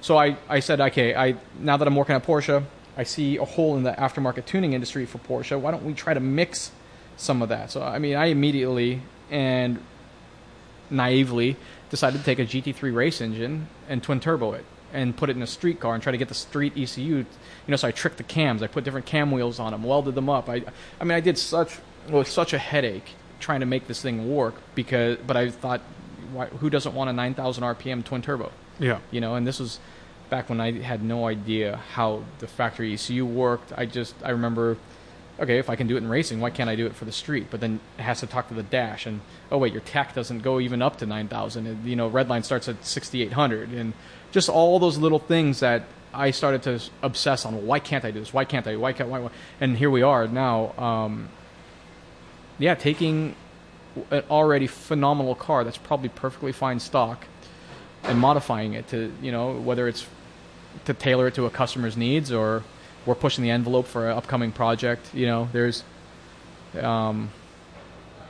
So 0.00 0.18
I, 0.18 0.36
I 0.50 0.60
said, 0.60 0.80
okay, 0.80 1.14
I 1.14 1.36
now 1.58 1.76
that 1.76 1.88
I'm 1.88 1.96
working 1.96 2.14
at 2.14 2.24
Porsche, 2.24 2.64
I 2.96 3.04
see 3.04 3.38
a 3.38 3.44
hole 3.44 3.76
in 3.76 3.82
the 3.82 3.92
aftermarket 3.92 4.44
tuning 4.44 4.74
industry 4.74 5.06
for 5.06 5.18
Porsche. 5.18 5.58
Why 5.58 5.70
don't 5.70 5.84
we 5.84 5.94
try 5.94 6.12
to 6.14 6.20
mix 6.20 6.70
some 7.16 7.42
of 7.42 7.48
that? 7.48 7.70
So 7.70 7.82
I 7.82 7.98
mean, 7.98 8.16
I 8.16 8.26
immediately 8.26 9.02
and 9.30 9.82
naively 10.90 11.56
decided 11.90 12.18
to 12.18 12.24
take 12.24 12.38
a 12.38 12.44
GT3 12.44 12.94
race 12.94 13.20
engine 13.20 13.68
and 13.88 14.02
twin 14.02 14.20
turbo 14.20 14.52
it 14.52 14.64
and 14.94 15.16
put 15.16 15.28
it 15.28 15.36
in 15.36 15.42
a 15.42 15.46
street 15.46 15.80
car 15.80 15.92
and 15.94 16.02
try 16.02 16.12
to 16.12 16.18
get 16.18 16.28
the 16.28 16.34
street 16.34 16.72
ECU. 16.76 17.16
You 17.16 17.26
know, 17.68 17.76
so 17.76 17.88
I 17.88 17.90
tricked 17.90 18.16
the 18.16 18.22
cams. 18.22 18.62
I 18.62 18.66
put 18.68 18.84
different 18.84 19.06
cam 19.06 19.30
wheels 19.30 19.58
on 19.58 19.72
them, 19.72 19.82
welded 19.82 20.14
them 20.14 20.30
up. 20.30 20.48
I, 20.48 20.62
I 21.00 21.04
mean, 21.04 21.16
I 21.16 21.20
did 21.20 21.36
such 21.36 21.78
was 22.08 22.28
such 22.28 22.52
a 22.52 22.58
headache 22.58 23.10
trying 23.40 23.60
to 23.60 23.66
make 23.66 23.86
this 23.88 24.00
thing 24.00 24.34
work 24.34 24.54
because, 24.74 25.18
but 25.26 25.36
I 25.36 25.50
thought, 25.50 25.80
why, 26.32 26.46
who 26.46 26.70
doesn't 26.70 26.94
want 26.94 27.10
a 27.10 27.12
9,000 27.12 27.64
RPM 27.64 28.04
twin 28.04 28.22
turbo? 28.22 28.52
Yeah. 28.78 28.98
you 29.10 29.20
know 29.20 29.34
and 29.36 29.46
this 29.46 29.60
was 29.60 29.78
back 30.30 30.48
when 30.48 30.60
i 30.60 30.72
had 30.72 31.02
no 31.02 31.26
idea 31.28 31.76
how 31.92 32.24
the 32.40 32.48
factory 32.48 32.92
ecu 32.92 33.24
worked 33.24 33.72
i 33.76 33.86
just 33.86 34.14
i 34.24 34.30
remember 34.30 34.76
okay 35.38 35.58
if 35.58 35.68
i 35.68 35.76
can 35.76 35.86
do 35.86 35.96
it 35.96 35.98
in 35.98 36.08
racing 36.08 36.40
why 36.40 36.50
can't 36.50 36.70
i 36.70 36.76
do 36.76 36.86
it 36.86 36.94
for 36.94 37.04
the 37.04 37.12
street? 37.12 37.46
But 37.50 37.60
then 37.60 37.80
it 37.98 38.02
has 38.02 38.20
to 38.20 38.26
talk 38.26 38.48
to 38.48 38.54
the 38.54 38.62
dash 38.62 39.06
and 39.06 39.20
oh 39.50 39.58
wait 39.58 39.72
your 39.72 39.82
tach 39.82 40.14
doesn't 40.14 40.40
go 40.40 40.60
even 40.60 40.82
up 40.82 40.96
to 40.98 41.06
9000 41.06 41.86
you 41.86 41.96
know 41.96 42.08
red 42.08 42.28
line 42.28 42.42
starts 42.42 42.68
at 42.68 42.84
6800 42.84 43.70
and 43.70 43.92
just 44.32 44.48
all 44.48 44.78
those 44.78 44.98
little 44.98 45.18
things 45.18 45.60
that 45.60 45.84
i 46.12 46.30
started 46.30 46.62
to 46.62 46.80
obsess 47.02 47.44
on 47.44 47.66
why 47.66 47.78
can't 47.78 48.04
i 48.04 48.10
do 48.10 48.20
this? 48.20 48.32
Why 48.32 48.44
can't 48.44 48.66
i? 48.66 48.76
Why 48.76 48.92
can't 48.92 49.08
why, 49.08 49.20
why? 49.20 49.30
and 49.60 49.76
here 49.76 49.90
we 49.90 50.02
are 50.02 50.26
now 50.28 50.72
um, 50.78 51.28
yeah 52.58 52.74
taking 52.74 53.34
an 54.10 54.24
already 54.30 54.66
phenomenal 54.66 55.34
car 55.34 55.64
that's 55.64 55.78
probably 55.78 56.08
perfectly 56.08 56.52
fine 56.52 56.80
stock 56.80 57.26
and 58.04 58.18
modifying 58.18 58.74
it 58.74 58.88
to 58.88 59.12
you 59.22 59.32
know 59.32 59.52
whether 59.52 59.88
it's 59.88 60.06
to 60.84 60.94
tailor 60.94 61.28
it 61.28 61.34
to 61.34 61.46
a 61.46 61.50
customer's 61.50 61.96
needs 61.96 62.32
or 62.32 62.64
we're 63.06 63.14
pushing 63.14 63.42
the 63.44 63.50
envelope 63.50 63.86
for 63.86 64.10
an 64.10 64.16
upcoming 64.16 64.50
project 64.52 65.14
you 65.14 65.26
know 65.26 65.48
there's 65.52 65.84
um 66.80 67.30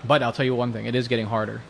but 0.04 0.22
i'll 0.22 0.32
tell 0.32 0.44
you 0.44 0.54
one 0.54 0.72
thing 0.72 0.86
it 0.86 0.94
is 0.94 1.08
getting 1.08 1.26
harder 1.26 1.60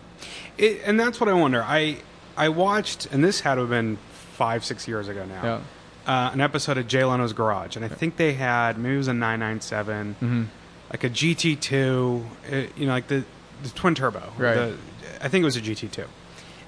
It, 0.58 0.82
and 0.84 0.98
that's 0.98 1.20
what 1.20 1.28
I 1.28 1.32
wonder. 1.34 1.62
I 1.62 1.98
I 2.36 2.48
watched, 2.48 3.06
and 3.12 3.22
this 3.22 3.40
had 3.40 3.56
to 3.56 3.62
have 3.62 3.70
been 3.70 3.98
five, 4.32 4.64
six 4.64 4.88
years 4.88 5.08
ago 5.08 5.24
now. 5.24 5.42
yeah 5.44 5.60
Uh, 6.06 6.30
an 6.32 6.40
episode 6.40 6.76
of 6.78 6.86
Jay 6.86 7.04
Leno's 7.04 7.32
Garage, 7.32 7.76
and 7.76 7.84
I 7.84 7.88
think 7.88 8.16
they 8.16 8.34
had 8.34 8.76
maybe 8.78 8.94
it 8.94 8.98
was 8.98 9.08
a 9.08 9.14
997, 9.14 10.16
mm-hmm. 10.20 10.44
like 10.92 11.02
a 11.04 11.10
GT2, 11.10 11.72
uh, 11.72 12.56
you 12.76 12.86
know, 12.86 12.92
like 12.92 13.08
the 13.08 13.24
the 13.62 13.68
twin 13.70 13.94
turbo. 13.94 14.20
Right. 14.38 14.54
The, 14.54 14.76
I 15.22 15.28
think 15.28 15.42
it 15.42 15.44
was 15.44 15.56
a 15.56 15.60
GT2, 15.62 16.06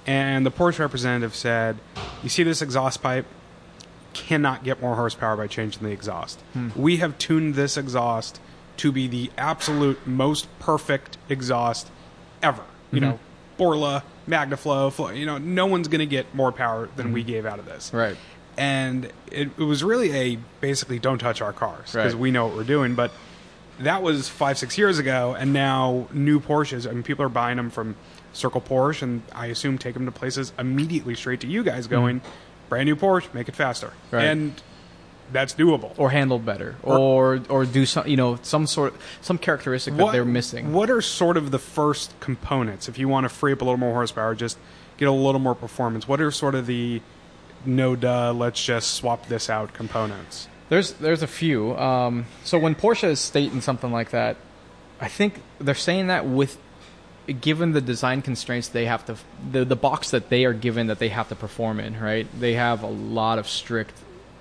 and 0.06 0.46
the 0.46 0.50
Porsche 0.50 0.78
representative 0.80 1.34
said, 1.34 1.76
"You 2.22 2.28
see 2.28 2.42
this 2.44 2.62
exhaust 2.62 3.02
pipe." 3.02 3.26
Cannot 4.16 4.64
get 4.64 4.80
more 4.80 4.94
horsepower 4.96 5.36
by 5.36 5.46
changing 5.46 5.82
the 5.82 5.90
exhaust. 5.90 6.40
Hmm. 6.52 6.68
We 6.74 6.96
have 6.98 7.18
tuned 7.18 7.54
this 7.54 7.76
exhaust 7.76 8.40
to 8.78 8.92
be 8.92 9.06
the 9.08 9.30
absolute 9.38 10.06
most 10.06 10.46
perfect 10.58 11.16
exhaust 11.28 11.88
ever. 12.42 12.62
You 12.92 12.98
Mhm. 12.98 13.02
know, 13.02 13.18
Borla, 13.56 14.02
Magnaflow, 14.28 14.92
Flo, 14.92 15.10
you 15.10 15.24
know, 15.26 15.38
no 15.38 15.66
one's 15.66 15.88
going 15.88 16.00
to 16.00 16.06
get 16.06 16.34
more 16.34 16.52
power 16.52 16.88
than 16.96 17.06
Mm-hmm. 17.06 17.14
we 17.14 17.22
gave 17.24 17.46
out 17.46 17.58
of 17.58 17.64
this. 17.66 17.90
right 17.94 18.16
And 18.58 19.06
it, 19.30 19.48
it 19.58 19.64
was 19.64 19.82
really 19.84 20.12
a 20.12 20.38
basically 20.60 20.98
don't 20.98 21.18
touch 21.18 21.40
our 21.42 21.52
cars 21.52 21.92
because 21.92 22.14
Right. 22.14 22.20
we 22.20 22.30
know 22.30 22.46
what 22.46 22.56
we're 22.56 22.64
doing. 22.64 22.94
But 22.94 23.12
that 23.80 24.02
was 24.02 24.28
five, 24.30 24.56
six 24.58 24.78
years 24.78 24.98
ago, 24.98 25.36
and 25.38 25.52
now 25.52 26.08
new 26.12 26.40
Porsches. 26.40 26.88
I 26.88 26.92
mean, 26.92 27.02
people 27.02 27.24
are 27.24 27.28
buying 27.30 27.56
them 27.58 27.68
from 27.70 27.96
Circle 28.32 28.62
Porsche, 28.62 29.02
and 29.02 29.22
I 29.34 29.46
assume 29.46 29.76
take 29.78 29.92
them 29.94 30.06
to 30.06 30.12
places 30.12 30.52
immediately 30.58 31.14
straight 31.14 31.40
to 31.40 31.46
you 31.46 31.62
guys, 31.62 31.86
going 31.86 32.20
brand 32.68 32.86
new 32.86 32.96
Porsche, 32.96 33.32
make 33.34 33.48
it 33.48 33.54
faster. 33.56 33.92
Right. 34.10 34.24
and 34.24 34.54
that's 35.32 35.54
doable. 35.54 35.92
or 35.96 36.10
handled 36.10 36.46
better 36.46 36.76
Or- 36.84 36.98
or 36.98 37.40
or 37.48 37.64
do 37.64 37.84
some 37.84 38.06
you 38.06 38.16
know 38.16 38.38
some 38.42 38.64
sort 38.68 38.94
some 39.22 39.38
characteristic 39.38 39.96
that 39.96 40.12
they're 40.12 40.24
missing 40.24 40.72
What 40.72 40.88
are 40.88 41.02
sort 41.02 41.36
of 41.36 41.50
the 41.50 41.58
first 41.58 42.14
components 42.20 42.88
if 42.88 42.96
you 42.96 43.08
want 43.08 43.24
to 43.24 43.28
free 43.28 43.52
up 43.52 43.60
a 43.60 43.64
little 43.64 43.76
more 43.78 43.92
horsepower, 43.92 44.36
just 44.36 44.56
get 44.98 45.08
a 45.08 45.12
little 45.12 45.40
more 45.40 45.56
performance? 45.56 46.06
What 46.06 46.20
are 46.20 46.30
sort 46.30 46.54
of 46.54 46.66
the 46.66 47.02
no 47.64 47.96
duh, 47.96 48.32
let's 48.32 48.64
just 48.64 48.92
swap 48.94 49.26
this 49.26 49.50
out 49.50 49.72
components? 49.74 50.46
There's 50.68 50.92
there's 50.94 51.22
a 51.22 51.26
few. 51.26 51.76
Um, 51.76 52.26
so 52.44 52.56
when 52.58 52.74
Porsche 52.76 53.08
is 53.08 53.18
stating 53.20 53.60
something 53.60 53.90
like 53.90 54.10
that, 54.10 54.36
I 55.00 55.08
think 55.08 55.40
they're 55.60 55.74
saying 55.74 56.06
that 56.06 56.24
with 56.26 56.56
given 57.26 57.72
the 57.72 57.80
design 57.80 58.22
constraints 58.22 58.68
they 58.68 58.86
have 58.86 59.04
to 59.06 59.16
the 59.50 59.64
the 59.64 59.76
box 59.76 60.10
that 60.10 60.28
they 60.28 60.44
are 60.44 60.52
given 60.52 60.86
that 60.86 60.98
they 60.98 61.08
have 61.08 61.28
to 61.28 61.34
perform 61.34 61.80
in, 61.80 61.98
right? 62.00 62.26
They 62.38 62.54
have 62.54 62.82
a 62.82 62.86
lot 62.88 63.38
of 63.38 63.48
strict 63.48 63.94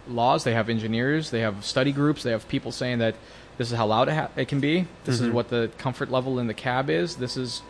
laws. 0.08 0.44
They 0.44 0.54
have 0.54 0.70
engineers. 0.70 1.32
They 1.32 1.40
have 1.42 1.66
study 1.66 1.92
groups. 1.92 2.22
They 2.24 2.32
have 2.32 2.48
people 2.48 2.72
saying 2.72 3.00
that 3.00 3.16
this 3.58 3.72
is 3.72 3.78
how 3.78 3.88
loud 3.88 4.08
it, 4.10 4.14
ha- 4.14 4.30
it 4.36 4.48
can 4.48 4.60
be. 4.60 4.86
This 5.06 5.20
is 5.20 5.30
Mhm. 5.30 5.34
what 5.34 5.50
the 5.50 5.72
comfort 5.78 6.12
level 6.12 6.38
in 6.40 6.48
the 6.48 6.54
cab 6.54 6.90
is. 6.90 7.16
This 7.16 7.38
is 7.38 7.62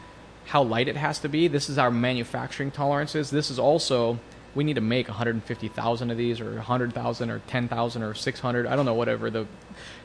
how 0.47 0.61
light 0.63 0.87
it 0.87 0.97
has 0.97 1.19
to 1.19 1.29
be. 1.29 1.47
This 1.47 1.69
is 1.69 1.77
our 1.77 1.89
manufacturing 1.91 2.71
tolerances. 2.71 3.29
This 3.31 3.49
is 3.49 3.57
also 3.59 4.19
we 4.53 4.63
need 4.63 4.75
to 4.75 4.81
make 4.81 5.07
150,000 5.09 6.11
of 6.11 6.17
these 6.17 6.39
or 6.39 6.55
100,000 6.55 7.29
or 7.29 7.39
10,000 7.47 8.03
or 8.03 8.13
600. 8.13 8.65
I 8.65 8.75
don't 8.75 8.85
know 8.85 8.93
whatever 8.93 9.29
the 9.29 9.45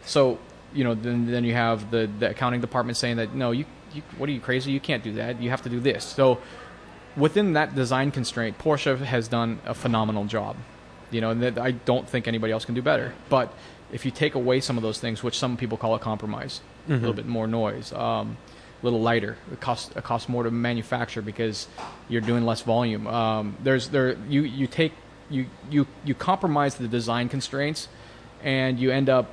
so 0.05 0.39
you 0.73 0.85
know 0.85 0.95
then 0.95 1.27
then 1.31 1.45
you 1.45 1.55
have 1.55 1.91
the 1.91 2.09
the 2.19 2.31
accounting 2.31 2.61
department 2.61 2.97
saying 2.97 3.17
that 3.17 3.35
no 3.35 3.51
you, 3.51 3.65
you 3.95 4.03
what 4.19 4.29
are 4.29 4.33
you 4.33 4.41
crazy 4.41 4.71
you 4.73 4.81
can't 4.81 5.03
do 5.05 5.13
that 5.15 5.41
you 5.43 5.51
have 5.51 5.63
to 5.63 5.69
do 5.69 5.81
this. 5.81 6.05
So 6.05 6.39
within 7.17 7.53
that 7.55 7.75
design 7.75 8.11
constraint 8.11 8.59
Porsche 8.59 8.99
has 8.99 9.29
done 9.29 9.61
a 9.65 9.75
phenomenal 9.75 10.25
job. 10.25 10.57
You 11.11 11.21
know 11.21 11.31
and 11.31 11.43
that 11.43 11.59
I 11.59 11.73
don't 11.73 12.09
think 12.09 12.29
anybody 12.29 12.53
else 12.53 12.65
can 12.65 12.75
do 12.75 12.83
better. 12.83 13.13
But 13.29 13.53
if 13.93 14.05
you 14.05 14.11
take 14.13 14.35
away 14.37 14.61
some 14.61 14.77
of 14.77 14.83
those 14.83 15.01
things 15.01 15.23
which 15.23 15.37
some 15.37 15.57
people 15.57 15.77
call 15.77 15.95
a 15.95 15.99
compromise, 15.99 16.61
a 16.89 16.93
little 16.93 17.13
Mhm. 17.13 17.17
bit 17.17 17.27
more 17.27 17.47
noise, 17.49 17.93
um, 17.93 18.37
a 18.81 18.85
little 18.85 19.01
lighter. 19.01 19.37
It 19.53 19.61
costs 19.61 19.91
it 19.97 20.05
costs 20.05 20.29
more 20.29 20.45
to 20.45 20.51
manufacture 20.51 21.21
because 21.21 21.67
you're 22.09 22.21
doing 22.21 22.45
less 22.47 22.63
volume. 22.63 23.07
Um, 23.09 23.57
there's 23.63 23.89
there 23.89 24.17
you 24.29 24.43
you 24.43 24.67
take 24.69 24.93
you 25.29 25.47
you 25.71 25.87
you 26.05 26.15
compromise 26.15 26.77
the 26.77 26.87
design 26.89 27.29
constraints, 27.29 27.89
and 28.45 28.79
you 28.79 28.91
end 28.93 29.09
up 29.11 29.27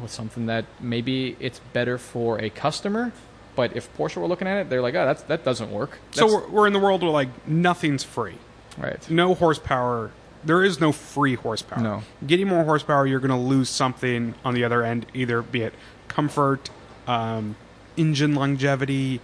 with 0.00 0.10
something 0.10 0.46
that 0.46 0.64
maybe 0.80 1.36
it's 1.38 1.60
better 1.72 1.98
for 1.98 2.38
a 2.40 2.50
customer. 2.50 3.12
But 3.54 3.76
if 3.76 3.94
Porsche 3.96 4.16
were 4.16 4.26
looking 4.26 4.48
at 4.48 4.58
it, 4.58 4.70
they're 4.70 4.80
like, 4.82 4.94
oh, 4.94 5.04
that's 5.04 5.22
that 5.24 5.44
doesn't 5.44 5.70
work. 5.70 5.98
So 6.12 6.26
That's- 6.26 6.32
we're, 6.50 6.54
we're 6.60 6.66
in 6.66 6.72
the 6.72 6.78
world 6.78 7.02
where 7.02 7.10
like 7.10 7.46
nothing's 7.46 8.04
free. 8.04 8.36
right. 8.78 9.08
No 9.10 9.34
horsepower. 9.34 10.10
There 10.44 10.64
is 10.64 10.80
no 10.80 10.90
free 10.90 11.34
horsepower. 11.36 11.80
No. 11.80 12.02
Getting 12.26 12.48
more 12.48 12.64
horsepower, 12.64 13.06
you're 13.06 13.20
going 13.20 13.30
to 13.30 13.36
lose 13.36 13.68
something 13.68 14.34
on 14.44 14.54
the 14.54 14.64
other 14.64 14.82
end, 14.82 15.06
either 15.14 15.40
be 15.40 15.62
it 15.62 15.74
comfort, 16.08 16.68
um, 17.06 17.54
engine 17.96 18.34
longevity, 18.34 19.20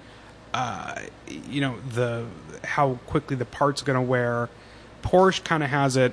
uh, 0.55 1.01
you 1.27 1.61
know, 1.61 1.77
the 1.95 2.27
how 2.65 2.99
quickly 3.07 3.35
the 3.37 3.45
part's 3.45 3.83
going 3.83 3.97
to 3.97 4.03
wear. 4.03 4.49
Porsche 5.03 5.43
kind 5.43 5.63
of 5.63 5.71
has 5.71 5.97
it 5.97 6.13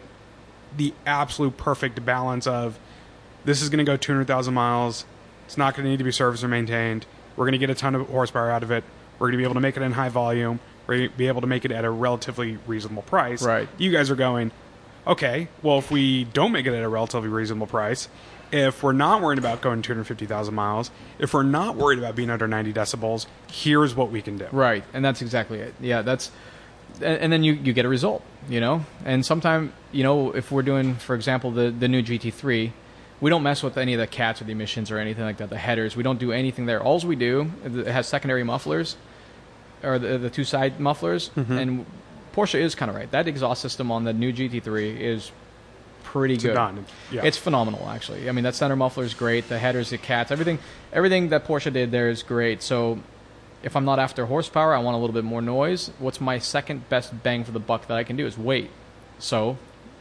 the 0.77 0.93
absolute 1.05 1.55
perfect 1.57 2.03
balance 2.05 2.47
of 2.47 2.79
this 3.45 3.61
is 3.61 3.69
going 3.69 3.77
to 3.77 3.89
go 3.89 3.95
200,000 3.97 4.53
miles. 4.53 5.05
It's 5.45 5.57
not 5.57 5.75
going 5.75 5.83
to 5.85 5.89
need 5.91 5.97
to 5.97 6.03
be 6.03 6.11
serviced 6.11 6.43
or 6.43 6.47
maintained. 6.47 7.05
We're 7.35 7.45
going 7.45 7.53
to 7.53 7.57
get 7.57 7.69
a 7.69 7.75
ton 7.75 7.95
of 7.95 8.07
horsepower 8.07 8.51
out 8.51 8.63
of 8.63 8.71
it. 8.71 8.83
We're 9.19 9.27
going 9.27 9.33
to 9.33 9.37
be 9.37 9.43
able 9.43 9.55
to 9.55 9.61
make 9.61 9.77
it 9.77 9.83
in 9.83 9.91
high 9.91 10.09
volume. 10.09 10.59
We're 10.87 10.97
going 10.97 11.09
to 11.09 11.17
be 11.17 11.27
able 11.27 11.41
to 11.41 11.47
make 11.47 11.65
it 11.65 11.71
at 11.71 11.85
a 11.85 11.89
relatively 11.89 12.57
reasonable 12.67 13.03
price. 13.03 13.43
Right. 13.43 13.67
You 13.77 13.91
guys 13.91 14.11
are 14.11 14.15
going, 14.15 14.51
okay. 15.07 15.47
Well, 15.61 15.79
if 15.79 15.89
we 15.91 16.25
don't 16.25 16.51
make 16.51 16.65
it 16.65 16.73
at 16.73 16.83
a 16.83 16.89
relatively 16.89 17.29
reasonable 17.29 17.67
price, 17.67 18.07
if 18.51 18.83
we're 18.83 18.93
not 18.93 19.21
worried 19.21 19.39
about 19.39 19.61
going 19.61 19.81
250,000 19.81 20.53
miles, 20.53 20.91
if 21.19 21.33
we're 21.33 21.43
not 21.43 21.75
worried 21.75 21.99
about 21.99 22.15
being 22.15 22.29
under 22.29 22.47
90 22.47 22.73
decibels, 22.73 23.25
here's 23.51 23.95
what 23.95 24.11
we 24.11 24.21
can 24.21 24.37
do. 24.37 24.47
Right, 24.51 24.83
and 24.93 25.03
that's 25.03 25.21
exactly 25.21 25.59
it. 25.59 25.73
Yeah, 25.79 26.01
that's, 26.01 26.31
and, 27.01 27.31
then 27.31 27.43
you, 27.43 27.53
you 27.53 27.73
get 27.73 27.85
a 27.85 27.89
result, 27.89 28.23
you 28.47 28.59
know. 28.59 28.85
And 29.03 29.25
sometimes, 29.25 29.71
you 29.91 30.03
know, 30.03 30.31
if 30.31 30.51
we're 30.51 30.61
doing, 30.61 30.95
for 30.95 31.15
example, 31.15 31.51
the 31.51 31.71
the 31.71 31.87
new 31.87 32.01
GT3, 32.01 32.71
we 33.25 33.31
don't 33.31 33.41
mess 33.41 33.63
with 33.63 33.75
any 33.75 33.95
of 33.95 33.99
the 33.99 34.05
cats 34.05 34.39
or 34.39 34.43
the 34.43 34.51
emissions 34.51 34.91
or 34.91 34.99
anything 34.99 35.23
like 35.23 35.37
that. 35.37 35.49
The 35.49 35.57
headers, 35.57 35.95
we 35.95 36.03
don't 36.03 36.19
do 36.19 36.31
anything 36.31 36.67
there. 36.67 36.79
All 36.79 36.99
we 36.99 37.15
do, 37.15 37.49
it 37.65 37.87
has 37.87 38.07
secondary 38.07 38.43
mufflers, 38.43 38.97
or 39.81 39.97
the 39.97 40.19
the 40.19 40.29
two 40.29 40.43
side 40.43 40.79
mufflers, 40.79 41.31
and 41.35 41.87
Porsche 42.35 42.59
is 42.59 42.75
kind 42.75 42.91
of 42.91 42.95
right. 42.95 43.09
That 43.09 43.27
exhaust 43.27 43.63
system 43.63 43.91
on 43.91 44.03
the 44.03 44.13
new 44.13 44.31
GT3 44.31 44.99
is 44.99 45.31
pretty 46.03 46.37
good. 46.37 46.53
Yeah. 47.11 47.25
It's 47.25 47.35
phenomenal, 47.35 47.89
actually. 47.89 48.29
I 48.29 48.31
mean, 48.31 48.43
that 48.43 48.53
center 48.53 48.75
muffler 48.75 49.05
is 49.05 49.15
great. 49.15 49.49
The 49.49 49.57
headers, 49.57 49.89
the 49.89 49.97
cats, 49.97 50.29
everything, 50.29 50.59
everything 50.93 51.29
that 51.29 51.45
Porsche 51.47 51.73
did 51.73 51.89
there 51.89 52.09
is 52.09 52.21
great. 52.21 52.61
So, 52.61 52.99
if 53.63 53.75
I'm 53.75 53.85
not 53.85 53.97
after 53.97 54.27
horsepower, 54.27 54.75
I 54.75 54.77
want 54.77 54.97
a 54.97 54.99
little 54.99 55.15
bit 55.15 55.23
more 55.23 55.41
noise. 55.41 55.89
What's 55.97 56.21
my 56.21 56.37
second 56.37 56.87
best 56.89 57.23
bang 57.23 57.43
for 57.43 57.53
the 57.53 57.59
buck 57.59 57.87
that 57.87 57.97
I 57.97 58.03
can 58.03 58.17
do 58.17 58.27
is 58.27 58.37
weight. 58.37 58.69
So, 59.17 59.57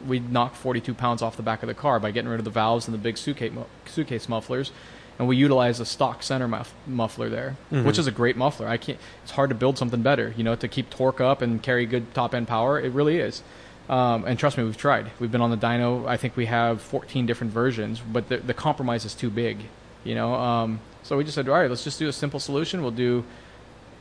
we 0.07 0.19
knock 0.19 0.55
42 0.55 0.95
pounds 0.95 1.23
off 1.23 1.37
the 1.37 1.43
back 1.43 1.63
of 1.63 1.67
the 1.67 1.75
car 1.75 1.99
by 2.01 2.11
getting 2.11 2.29
rid 2.31 2.39
of 2.41 2.45
the 2.45 2.51
valves 2.51 2.87
and 2.87 2.95
the 2.95 2.99
big 2.99 3.17
suitcase, 3.17 3.53
suitcase 3.87 4.29
mufflers, 4.29 4.73
and 5.19 5.29
we 5.29 5.37
utilize 5.37 5.79
a 5.81 5.87
stock 5.87 6.23
center 6.23 6.49
muff- 6.49 6.75
muffler 6.87 7.29
there, 7.29 7.57
which 7.71 7.99
is 7.99 8.07
a 8.07 8.11
great 8.11 8.37
muffler. 8.37 8.67
I 8.67 8.77
can't. 8.77 8.99
It's 9.23 9.33
hard 9.33 9.51
to 9.51 9.55
build 9.55 9.79
something 9.79 10.03
better, 10.03 10.35
you 10.37 10.43
know, 10.45 10.55
to 10.57 10.69
keep 10.69 10.91
torque 10.91 11.21
up 11.21 11.41
and 11.43 11.63
carry 11.63 11.87
good 11.87 12.13
top 12.15 12.35
end 12.35 12.49
power. 12.49 12.81
It 12.81 12.93
really 12.93 13.19
is. 13.19 13.43
Um, 13.89 14.25
and 14.25 14.39
trust 14.39 14.57
me, 14.57 14.65
we've 14.65 14.77
tried. 14.77 15.11
We've 15.21 15.31
been 15.31 15.43
on 15.43 15.51
the 15.51 15.57
dyno. 15.59 16.07
I 16.09 16.17
think 16.17 16.37
we 16.37 16.47
have 16.47 16.81
14 16.81 17.27
different 17.27 17.53
versions, 17.53 18.01
but 18.01 18.29
the, 18.29 18.39
the 18.39 18.55
compromise 18.55 19.05
is 19.05 19.15
too 19.15 19.31
big, 19.31 19.59
you 20.05 20.15
know. 20.15 20.35
Um, 20.35 20.81
so 21.03 21.17
we 21.19 21.25
just 21.25 21.35
said, 21.35 21.49
all 21.49 21.55
right, 21.55 21.69
let's 21.69 21.85
just 21.85 21.99
do 21.99 22.09
a 22.09 22.13
simple 22.13 22.41
solution. 22.41 22.81
We'll 22.83 22.91
do 22.93 23.25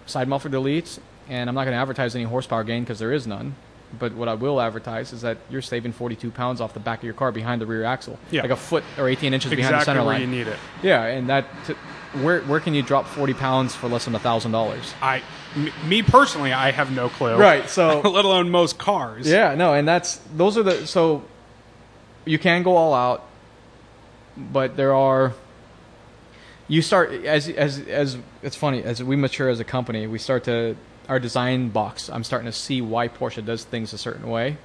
side 0.05 0.27
muffler 0.29 0.49
deletes, 0.49 0.99
and 1.29 1.49
I'm 1.49 1.55
not 1.55 1.65
going 1.65 1.73
to 1.75 1.81
advertise 1.81 2.15
any 2.15 2.23
horsepower 2.23 2.63
gain 2.63 2.83
because 2.83 2.99
there 2.99 3.11
is 3.11 3.27
none. 3.27 3.55
But 3.99 4.13
what 4.13 4.27
I 4.27 4.33
will 4.33 4.59
advertise 4.59 5.13
is 5.13 5.21
that 5.21 5.37
you're 5.51 5.61
saving 5.61 5.91
42 5.93 6.31
pounds 6.31 6.59
off 6.61 6.73
the 6.73 6.79
back 6.79 6.99
of 6.99 7.03
your 7.03 7.13
car 7.13 7.31
behind 7.31 7.61
the 7.61 7.67
rear 7.67 7.83
axle, 7.83 8.17
Yeah. 8.31 8.41
like 8.41 8.49
a 8.51 8.55
foot 8.55 8.83
or 8.97 9.07
18 9.07 9.33
inches 9.33 9.51
behind 9.51 9.65
the 9.73 9.77
Exactly 9.77 9.85
center 9.85 9.99
where 10.05 10.13
line. 10.13 10.21
you 10.21 10.27
need 10.27 10.47
it. 10.47 10.57
Yeah, 10.81 11.03
and 11.03 11.29
that 11.29 11.45
t- 11.67 11.75
where 12.21 12.41
where 12.41 12.59
can 12.59 12.73
you 12.73 12.81
drop 12.81 13.05
40 13.05 13.33
pounds 13.35 13.75
for 13.75 13.87
less 13.87 14.05
than 14.05 14.15
a 14.15 14.19
thousand 14.19 14.51
dollars? 14.51 14.93
I, 15.01 15.21
m- 15.55 15.69
me 15.87 16.01
personally, 16.01 16.53
I 16.53 16.71
have 16.71 16.91
no 16.91 17.09
clue. 17.09 17.35
Right, 17.37 17.69
so- 17.69 18.01
let 18.09 18.25
alone 18.25 18.49
most 18.49 18.79
cars. 18.79 19.27
Yeah, 19.27 19.53
no, 19.55 19.73
and 19.73 19.87
that's 19.87 20.19
those 20.35 20.57
are 20.57 20.63
the 20.63 20.87
so 20.87 21.23
you 22.25 22.39
can 22.39 22.63
go 22.63 22.75
all 22.75 22.93
out, 22.95 23.23
but 24.37 24.75
there 24.75 24.95
are 24.95 25.33
you 26.67 26.81
start 26.81 27.11
as 27.25 27.47
as 27.49 27.79
as 27.87 28.17
it's 28.41 28.55
funny 28.55 28.81
as 28.83 29.03
we 29.03 29.15
mature 29.15 29.49
as 29.49 29.59
a 29.59 29.63
company, 29.63 30.07
we 30.07 30.17
start 30.17 30.43
to 30.45 30.75
our 31.09 31.19
design 31.19 31.69
box. 31.69 32.09
I'm 32.09 32.23
starting 32.23 32.45
to 32.45 32.51
see 32.57 32.81
why 32.81 33.07
Porsche 33.07 33.43
does 33.45 33.63
things 33.63 33.93
a 33.93 33.97
certain 33.97 34.29
way, 34.29 34.57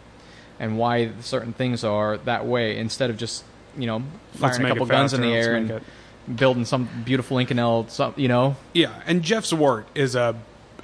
and 0.60 0.78
why 0.78 1.10
certain 1.20 1.52
things 1.52 1.84
are 1.84 2.18
that 2.18 2.46
way 2.46 2.78
instead 2.78 3.10
of 3.10 3.16
just 3.16 3.44
you 3.76 3.86
know 3.86 4.02
Let's 4.40 4.56
firing 4.58 4.64
a 4.66 4.68
couple 4.74 4.86
guns 4.86 5.12
in 5.14 5.20
the 5.20 5.28
air 5.34 5.54
and 5.54 5.70
it- 5.70 5.82
building 6.34 6.64
some 6.64 6.88
beautiful 7.04 7.36
Inconel, 7.38 7.88
some 7.90 8.12
you 8.16 8.28
know 8.28 8.56
Yeah, 8.74 8.92
and 9.06 9.22
Jeff 9.22 9.44
Zwart 9.44 9.84
is 9.94 10.14
a 10.14 10.36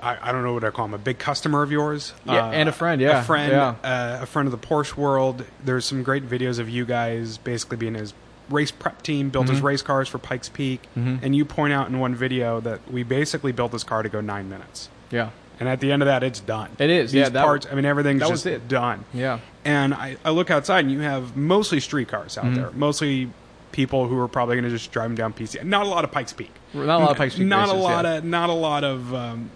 I, 0.02 0.18
I 0.28 0.32
don't 0.32 0.42
know 0.44 0.52
what 0.54 0.64
I 0.64 0.70
call 0.70 0.84
him 0.86 0.94
a 0.94 0.98
big 0.98 1.18
customer 1.18 1.62
of 1.62 1.72
yours. 1.72 2.12
Yeah, 2.26 2.50
and 2.50 2.68
a 2.68 2.72
friend, 2.72 3.00
yeah, 3.00 3.20
a 3.20 3.22
friend, 3.22 3.52
yeah. 3.52 3.68
uh, 3.82 4.22
a 4.22 4.26
friend 4.26 4.46
of 4.46 4.52
the 4.52 4.66
Porsche 4.66 4.96
world. 4.96 5.44
There's 5.64 5.84
some 5.86 6.02
great 6.02 6.28
videos 6.28 6.58
of 6.58 6.68
you 6.68 6.84
guys 6.84 7.38
basically 7.38 7.76
being 7.78 7.94
his 7.94 8.12
race 8.50 8.70
prep 8.70 9.00
team, 9.02 9.30
built 9.30 9.46
Mm-hmm. 9.46 9.54
his 9.54 9.62
race 9.62 9.80
cars 9.82 10.06
for 10.08 10.18
Pikes 10.18 10.48
Peak, 10.50 10.82
and 10.94 11.34
you 11.34 11.44
point 11.46 11.72
out 11.72 11.88
in 11.88 11.98
one 12.00 12.14
video 12.14 12.60
that 12.60 12.90
we 12.92 13.02
basically 13.02 13.52
built 13.52 13.72
this 13.72 13.84
car 13.84 14.02
to 14.02 14.08
go 14.10 14.20
nine 14.20 14.48
minutes, 14.50 14.88
yeah 15.10 15.30
and 15.60 15.68
at 15.68 15.80
the 15.80 15.92
end 15.92 16.02
of 16.02 16.06
that, 16.06 16.22
it's 16.22 16.40
done. 16.40 16.70
It 16.78 16.90
is, 16.90 17.12
These 17.12 17.18
yeah, 17.20 17.28
that- 17.30 17.44
parts. 17.44 17.66
I 17.70 17.74
mean, 17.74 17.84
everything's 17.84 18.20
that 18.20 18.30
was 18.30 18.42
just 18.44 18.46
it. 18.64 18.68
done. 18.68 19.04
yeah 19.14 19.38
And 19.64 19.94
I, 19.94 20.16
I 20.24 20.30
look 20.30 20.50
outside, 20.50 20.80
and 20.84 20.92
you 20.92 21.00
have 21.00 21.36
mostly 21.36 21.80
street 21.80 22.08
cars 22.08 22.34
Mm-hmm. 22.36 22.48
out 22.48 22.54
there, 22.54 22.70
mostly 22.72 23.30
people 23.72 24.06
who 24.06 24.18
are 24.20 24.28
probably 24.28 24.54
going 24.56 24.64
to 24.64 24.70
just 24.70 24.92
drive 24.92 25.08
them 25.08 25.16
down 25.16 25.32
PC. 25.32 25.62
Not 25.64 25.84
a 25.86 25.88
lot 25.88 26.04
of 26.04 26.12
Pikes 26.12 26.32
Peak. 26.32 26.52
Not 26.72 26.84
a 27.00 27.04
lot 27.04 27.10
of 27.10 27.16
Pikes 27.16 27.34
Peak 27.36 27.46
Not 27.46 27.68
a 27.68 27.72
lot 27.72 28.04
yeah. 28.04 28.14
of 28.18 28.24
not 28.24 28.48
a 28.50 28.52
lot 28.52 28.84
of 28.84 29.12
um, 29.14 29.50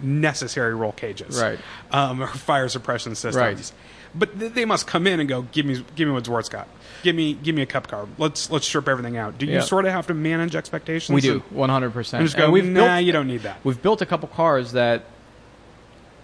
necessary 0.00 0.74
roll 0.74 0.92
cages, 0.92 1.40
Right. 1.40 1.58
Um, 1.92 2.22
or 2.22 2.26
fire 2.26 2.68
suppression 2.68 3.14
systems. 3.14 3.36
Right. 3.36 3.72
But 4.14 4.38
th- 4.40 4.52
they 4.54 4.64
must 4.64 4.86
come 4.88 5.06
in 5.06 5.20
and 5.20 5.28
go, 5.28 5.42
give 5.42 5.66
me 5.66 5.84
give 5.94 6.08
me 6.08 6.14
what 6.14 6.24
Zwart's 6.24 6.48
got. 6.48 6.66
Give 7.04 7.14
me 7.14 7.34
give 7.34 7.54
me 7.54 7.62
a 7.62 7.66
cup 7.66 7.86
car. 7.86 8.08
Let's 8.18 8.50
let's 8.50 8.66
strip 8.66 8.88
everything 8.88 9.16
out. 9.16 9.38
Do 9.38 9.46
you 9.46 9.52
Yeah. 9.54 9.60
sort 9.60 9.84
of 9.86 9.92
have 9.92 10.08
to 10.08 10.14
manage 10.14 10.56
expectations? 10.56 11.14
we 11.14 11.20
do 11.20 11.38
100. 11.50 11.92
percent 11.92 12.20
And 12.20 12.28
just 12.28 12.36
go, 12.36 12.50
we've 12.50 12.64
nah, 12.64 12.96
built, 12.96 13.04
you 13.04 13.12
don't 13.12 13.28
need 13.28 13.42
that. 13.42 13.58
we've 13.64 13.80
built 13.80 14.02
a 14.02 14.06
couple 14.06 14.28
cars 14.28 14.72
that 14.72 15.04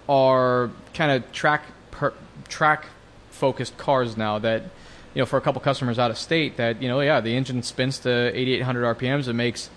are 0.09 0.71
kind 0.95 1.13
of 1.13 1.33
track 1.33 1.65
per, 1.91 2.13
track 2.49 2.87
focused 3.31 3.77
cars 3.77 4.17
now 4.17 4.39
that 4.39 4.63
you 5.15 5.23
know 5.23 5.27
for 5.27 5.37
a 5.37 5.41
couple 5.41 5.61
customers 5.61 5.99
out 5.99 6.11
of 6.11 6.19
state 6.19 6.57
that 6.57 6.81
you 6.81 6.89
know 6.89 7.01
yeah 7.01 7.21
the 7.21 7.37
engine 7.37 7.63
spins 7.63 7.99
to 7.99 8.31
8800 8.35 8.97
rpms 8.97 9.29
it 9.29 9.33
makes 9.33 9.71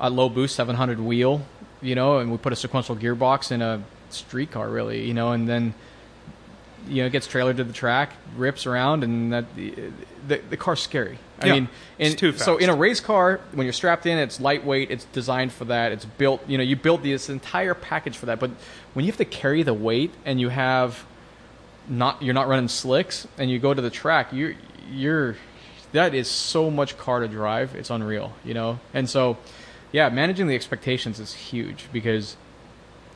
a 0.00 0.10
low 0.10 0.28
boost 0.28 0.54
700 0.56 1.00
wheel 1.00 1.42
you 1.80 1.94
know 1.94 2.18
and 2.18 2.30
we 2.30 2.38
put 2.38 2.52
a 2.52 2.56
sequential 2.56 2.96
gearbox 2.96 3.50
in 3.52 3.62
a 3.62 3.82
street 4.10 4.50
car 4.50 4.68
really 4.68 5.06
you 5.06 5.14
know 5.14 5.32
and 5.32 5.48
then 5.48 5.74
you 6.88 7.02
know 7.02 7.06
it 7.06 7.10
gets 7.12 7.26
trailered 7.26 7.56
to 7.56 7.64
the 7.64 7.72
track 7.72 8.12
rips 8.36 8.66
around 8.66 9.04
and 9.04 9.32
that 9.32 9.54
the 9.56 9.74
the, 10.26 10.40
the 10.50 10.56
car's 10.56 10.80
scary. 10.80 11.18
I 11.40 11.46
Yeah, 11.46 11.52
mean 11.52 11.68
too 12.16 12.32
so 12.32 12.56
in 12.56 12.70
a 12.70 12.74
race 12.74 13.00
car 13.00 13.40
when 13.52 13.66
you're 13.66 13.72
strapped 13.74 14.06
in 14.06 14.16
it's 14.18 14.40
lightweight 14.40 14.90
it's 14.90 15.04
designed 15.06 15.52
for 15.52 15.66
that 15.66 15.92
it's 15.92 16.04
built 16.06 16.40
you 16.48 16.56
know 16.56 16.64
you 16.64 16.76
build 16.76 17.02
this 17.02 17.28
entire 17.28 17.74
package 17.74 18.16
for 18.16 18.26
that 18.26 18.40
but 18.40 18.50
when 18.94 19.04
you 19.04 19.10
have 19.12 19.18
to 19.18 19.24
carry 19.26 19.62
the 19.62 19.74
weight 19.74 20.12
and 20.24 20.40
you 20.40 20.48
have 20.48 21.04
not 21.88 22.22
you're 22.22 22.34
not 22.34 22.48
running 22.48 22.68
slicks 22.68 23.28
and 23.36 23.50
you 23.50 23.58
go 23.58 23.74
to 23.74 23.82
the 23.82 23.90
track 23.90 24.32
you're 24.32 24.54
you're 24.90 25.36
that 25.92 26.14
is 26.14 26.28
so 26.28 26.70
much 26.70 26.96
car 26.96 27.20
to 27.20 27.28
drive 27.28 27.74
it's 27.74 27.90
unreal 27.90 28.32
you 28.44 28.54
know? 28.54 28.80
And 28.94 29.08
so 29.08 29.36
yeah 29.92 30.08
managing 30.08 30.46
the 30.46 30.54
expectations 30.54 31.20
is 31.20 31.34
huge 31.34 31.88
because 31.92 32.36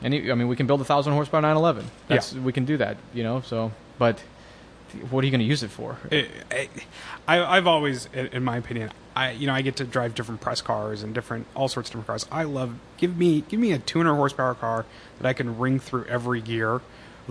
any 0.03 0.31
i 0.31 0.35
mean 0.35 0.47
we 0.47 0.55
can 0.55 0.67
build 0.67 0.81
a 0.81 0.85
thousand 0.85 1.13
horsepower 1.13 1.41
911 1.41 1.89
that's 2.07 2.33
we 2.33 2.51
can 2.51 2.65
do 2.65 2.77
that 2.77 2.97
you 3.13 3.23
know 3.23 3.41
so 3.41 3.71
but 3.97 4.21
what 5.09 5.23
are 5.23 5.25
you 5.25 5.31
going 5.31 5.39
to 5.39 5.45
use 5.45 5.63
it 5.63 5.69
for? 5.69 5.97
It, 6.09 6.29
it, 6.49 6.69
I, 7.27 7.57
I've 7.57 7.67
always, 7.67 8.07
in 8.13 8.27
in 8.27 8.43
my 8.43 8.57
opinion, 8.57 8.91
I 9.15 9.31
you 9.31 9.47
know 9.47 9.53
I 9.53 9.61
get 9.61 9.77
to 9.77 9.83
drive 9.85 10.15
different 10.15 10.41
press 10.41 10.61
cars 10.61 11.03
and 11.03 11.13
different 11.13 11.47
all 11.55 11.67
sorts 11.67 11.89
of 11.89 11.93
different 11.93 12.07
cars. 12.07 12.25
I 12.31 12.43
love 12.43 12.75
give 12.97 13.17
me 13.17 13.41
give 13.41 13.59
me 13.59 13.71
a 13.71 13.79
200 13.79 14.15
horsepower 14.15 14.55
car 14.55 14.85
that 15.19 15.27
I 15.27 15.33
can 15.33 15.57
ring 15.57 15.79
through 15.79 16.05
every 16.05 16.41
gear, 16.41 16.81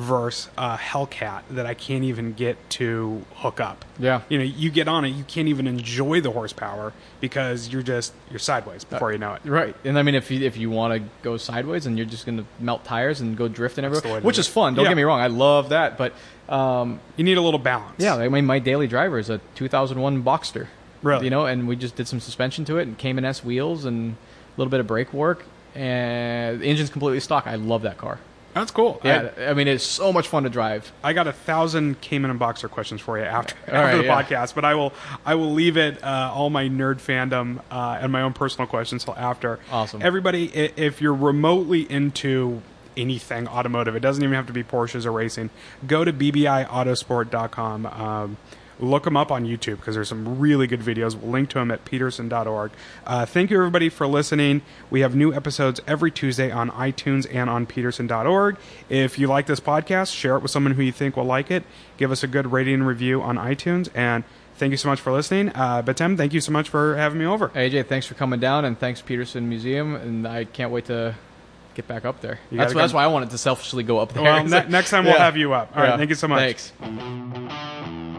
versus 0.00 0.50
a 0.56 0.76
Hellcat 0.76 1.42
that 1.50 1.66
I 1.66 1.74
can't 1.74 2.04
even 2.04 2.32
get 2.32 2.56
to 2.70 3.24
hook 3.36 3.60
up. 3.60 3.84
Yeah. 3.98 4.22
you 4.28 4.38
know, 4.38 4.44
you 4.44 4.70
get 4.70 4.88
on 4.88 5.04
it, 5.04 5.10
you 5.10 5.24
can't 5.24 5.48
even 5.48 5.66
enjoy 5.66 6.20
the 6.20 6.30
horsepower 6.30 6.92
because 7.20 7.68
you're 7.68 7.82
just 7.82 8.12
you're 8.30 8.38
sideways 8.38 8.84
before 8.84 9.12
you 9.12 9.18
know 9.18 9.34
it. 9.34 9.42
Right, 9.44 9.76
and 9.84 9.98
I 9.98 10.02
mean, 10.02 10.14
if 10.14 10.30
you 10.30 10.40
if 10.46 10.56
you 10.56 10.70
want 10.70 10.94
to 10.94 11.08
go 11.22 11.36
sideways 11.36 11.86
and 11.86 11.96
you're 11.98 12.06
just 12.06 12.24
going 12.26 12.38
to 12.38 12.44
melt 12.58 12.84
tires 12.84 13.20
and 13.20 13.36
go 13.36 13.46
drifting 13.48 13.84
everywhere, 13.84 14.20
which 14.22 14.38
is 14.38 14.48
it. 14.48 14.52
fun. 14.52 14.74
Don't 14.74 14.84
Yeah. 14.84 14.90
get 14.92 14.96
me 14.96 15.02
wrong, 15.02 15.20
I 15.20 15.26
love 15.28 15.68
that. 15.68 15.98
But 15.98 16.14
um, 16.52 16.98
You 17.16 17.24
need 17.24 17.36
a 17.38 17.42
little 17.42 17.60
balance. 17.60 17.96
yeah, 17.98 18.16
I 18.16 18.28
mean, 18.28 18.46
my 18.46 18.58
daily 18.58 18.86
driver 18.86 19.18
is 19.18 19.30
a 19.30 19.40
2001 19.54 20.22
Boxster. 20.24 20.66
Really? 21.02 21.24
you 21.24 21.30
know, 21.30 21.46
and 21.46 21.66
we 21.66 21.76
just 21.76 21.96
did 21.96 22.06
some 22.08 22.20
suspension 22.20 22.64
to 22.66 22.76
it 22.78 22.82
and 22.82 22.98
Cayman 22.98 23.24
S 23.24 23.42
wheels 23.44 23.84
and 23.86 24.12
a 24.12 24.60
little 24.60 24.70
bit 24.70 24.80
of 24.80 24.86
brake 24.86 25.12
work, 25.14 25.44
and 25.74 26.60
the 26.60 26.66
engine's 26.66 26.90
completely 26.90 27.20
stock. 27.20 27.46
I 27.46 27.54
love 27.54 27.82
that 27.82 27.96
car. 27.98 28.18
That's 28.54 28.72
cool. 28.72 29.00
Yeah, 29.04 29.30
I, 29.38 29.54
mean, 29.54 29.68
it's 29.68 29.84
so 29.84 30.12
much 30.12 30.26
fun 30.26 30.42
to 30.42 30.50
drive. 30.50 30.90
I 31.04 31.12
got 31.12 31.28
a 31.28 31.32
thousand 31.32 32.00
Cayman 32.00 32.30
and 32.30 32.40
Boxster 32.40 32.68
questions 32.68 33.00
for 33.00 33.16
you 33.16 33.24
after, 33.24 33.54
after 33.66 33.72
right, 33.72 33.96
the 33.96 34.04
yeah. 34.04 34.22
podcast, 34.22 34.54
but 34.54 34.64
I 34.64 34.74
will 34.74 34.92
I 35.24 35.36
will 35.36 35.52
leave 35.52 35.76
it 35.76 36.02
uh, 36.02 36.32
all 36.34 36.50
my 36.50 36.68
nerd 36.68 36.96
fandom 36.96 37.60
uh, 37.70 37.98
and 38.00 38.10
my 38.10 38.22
own 38.22 38.32
personal 38.32 38.66
questions 38.66 39.04
till 39.04 39.16
after. 39.16 39.60
Awesome. 39.70 40.02
Everybody, 40.02 40.46
if 40.46 41.00
you're 41.00 41.14
remotely 41.14 41.90
into 41.90 42.62
anything 42.96 43.46
automotive, 43.46 43.94
it 43.94 44.00
doesn't 44.00 44.22
even 44.22 44.34
have 44.34 44.46
to 44.46 44.52
be 44.52 44.64
Porsches 44.64 45.06
or 45.06 45.12
racing. 45.12 45.50
Go 45.86 46.04
to 46.04 46.12
bbiautosport.com. 46.12 47.86
Um, 47.86 48.36
look 48.80 49.04
them 49.04 49.16
up 49.16 49.30
on 49.30 49.44
YouTube 49.46 49.76
because 49.76 49.94
there's 49.94 50.08
some 50.08 50.38
really 50.38 50.66
good 50.66 50.80
videos. 50.80 51.14
We'll 51.14 51.30
link 51.32 51.48
to 51.50 51.58
them 51.58 51.70
at 51.70 51.84
petersen.org. 51.84 52.72
Uh, 53.06 53.26
thank 53.26 53.50
you, 53.50 53.56
everybody, 53.58 53.88
for 53.88 54.06
listening. 54.06 54.62
We 54.90 55.00
have 55.00 55.14
new 55.14 55.32
episodes 55.32 55.80
every 55.86 56.10
Tuesday 56.10 56.50
on 56.50 56.70
iTunes 56.70 57.26
and 57.32 57.48
on 57.50 57.66
petersen.org. 57.66 58.56
If 58.88 59.18
you 59.18 59.26
like 59.28 59.46
this 59.46 59.60
podcast, 59.60 60.14
share 60.14 60.36
it 60.36 60.40
with 60.42 60.50
someone 60.50 60.72
who 60.74 60.82
you 60.82 60.92
think 60.92 61.16
will 61.16 61.24
like 61.24 61.50
it. 61.50 61.62
Give 61.98 62.10
us 62.10 62.22
a 62.22 62.26
good 62.26 62.50
rating 62.52 62.74
and 62.74 62.86
review 62.86 63.20
on 63.22 63.36
iTunes. 63.36 63.88
And 63.94 64.24
thank 64.56 64.70
you 64.70 64.76
so 64.76 64.88
much 64.88 65.00
for 65.00 65.12
listening. 65.12 65.50
Uh, 65.50 65.82
Betim, 65.82 66.16
thank 66.16 66.32
you 66.32 66.40
so 66.40 66.52
much 66.52 66.68
for 66.68 66.96
having 66.96 67.18
me 67.18 67.26
over. 67.26 67.50
AJ, 67.50 67.86
thanks 67.86 68.06
for 68.06 68.14
coming 68.14 68.40
down, 68.40 68.64
and 68.64 68.78
thanks 68.78 69.00
Petersen 69.02 69.48
Museum, 69.48 69.94
and 69.94 70.26
I 70.26 70.44
can't 70.44 70.70
wait 70.72 70.86
to 70.86 71.14
get 71.74 71.86
back 71.86 72.04
up 72.04 72.20
there. 72.20 72.40
That's 72.50 72.74
that's 72.74 72.92
why 72.92 73.04
I 73.04 73.06
wanted 73.06 73.30
to 73.30 73.38
selfishly 73.38 73.82
go 73.84 73.98
up 73.98 74.12
there. 74.12 74.22
Well, 74.22 74.44
ne- 74.44 74.68
next 74.68 74.90
time 74.90 75.04
we'll 75.04 75.14
Yeah. 75.18 75.24
have 75.24 75.36
you 75.36 75.52
up. 75.52 75.70
All 75.76 75.82
right, 75.82 75.90
Yeah. 75.90 75.96
thank 75.96 76.08
you 76.10 76.16
so 76.16 76.28
much. 76.28 76.56
Thanks. 76.80 78.09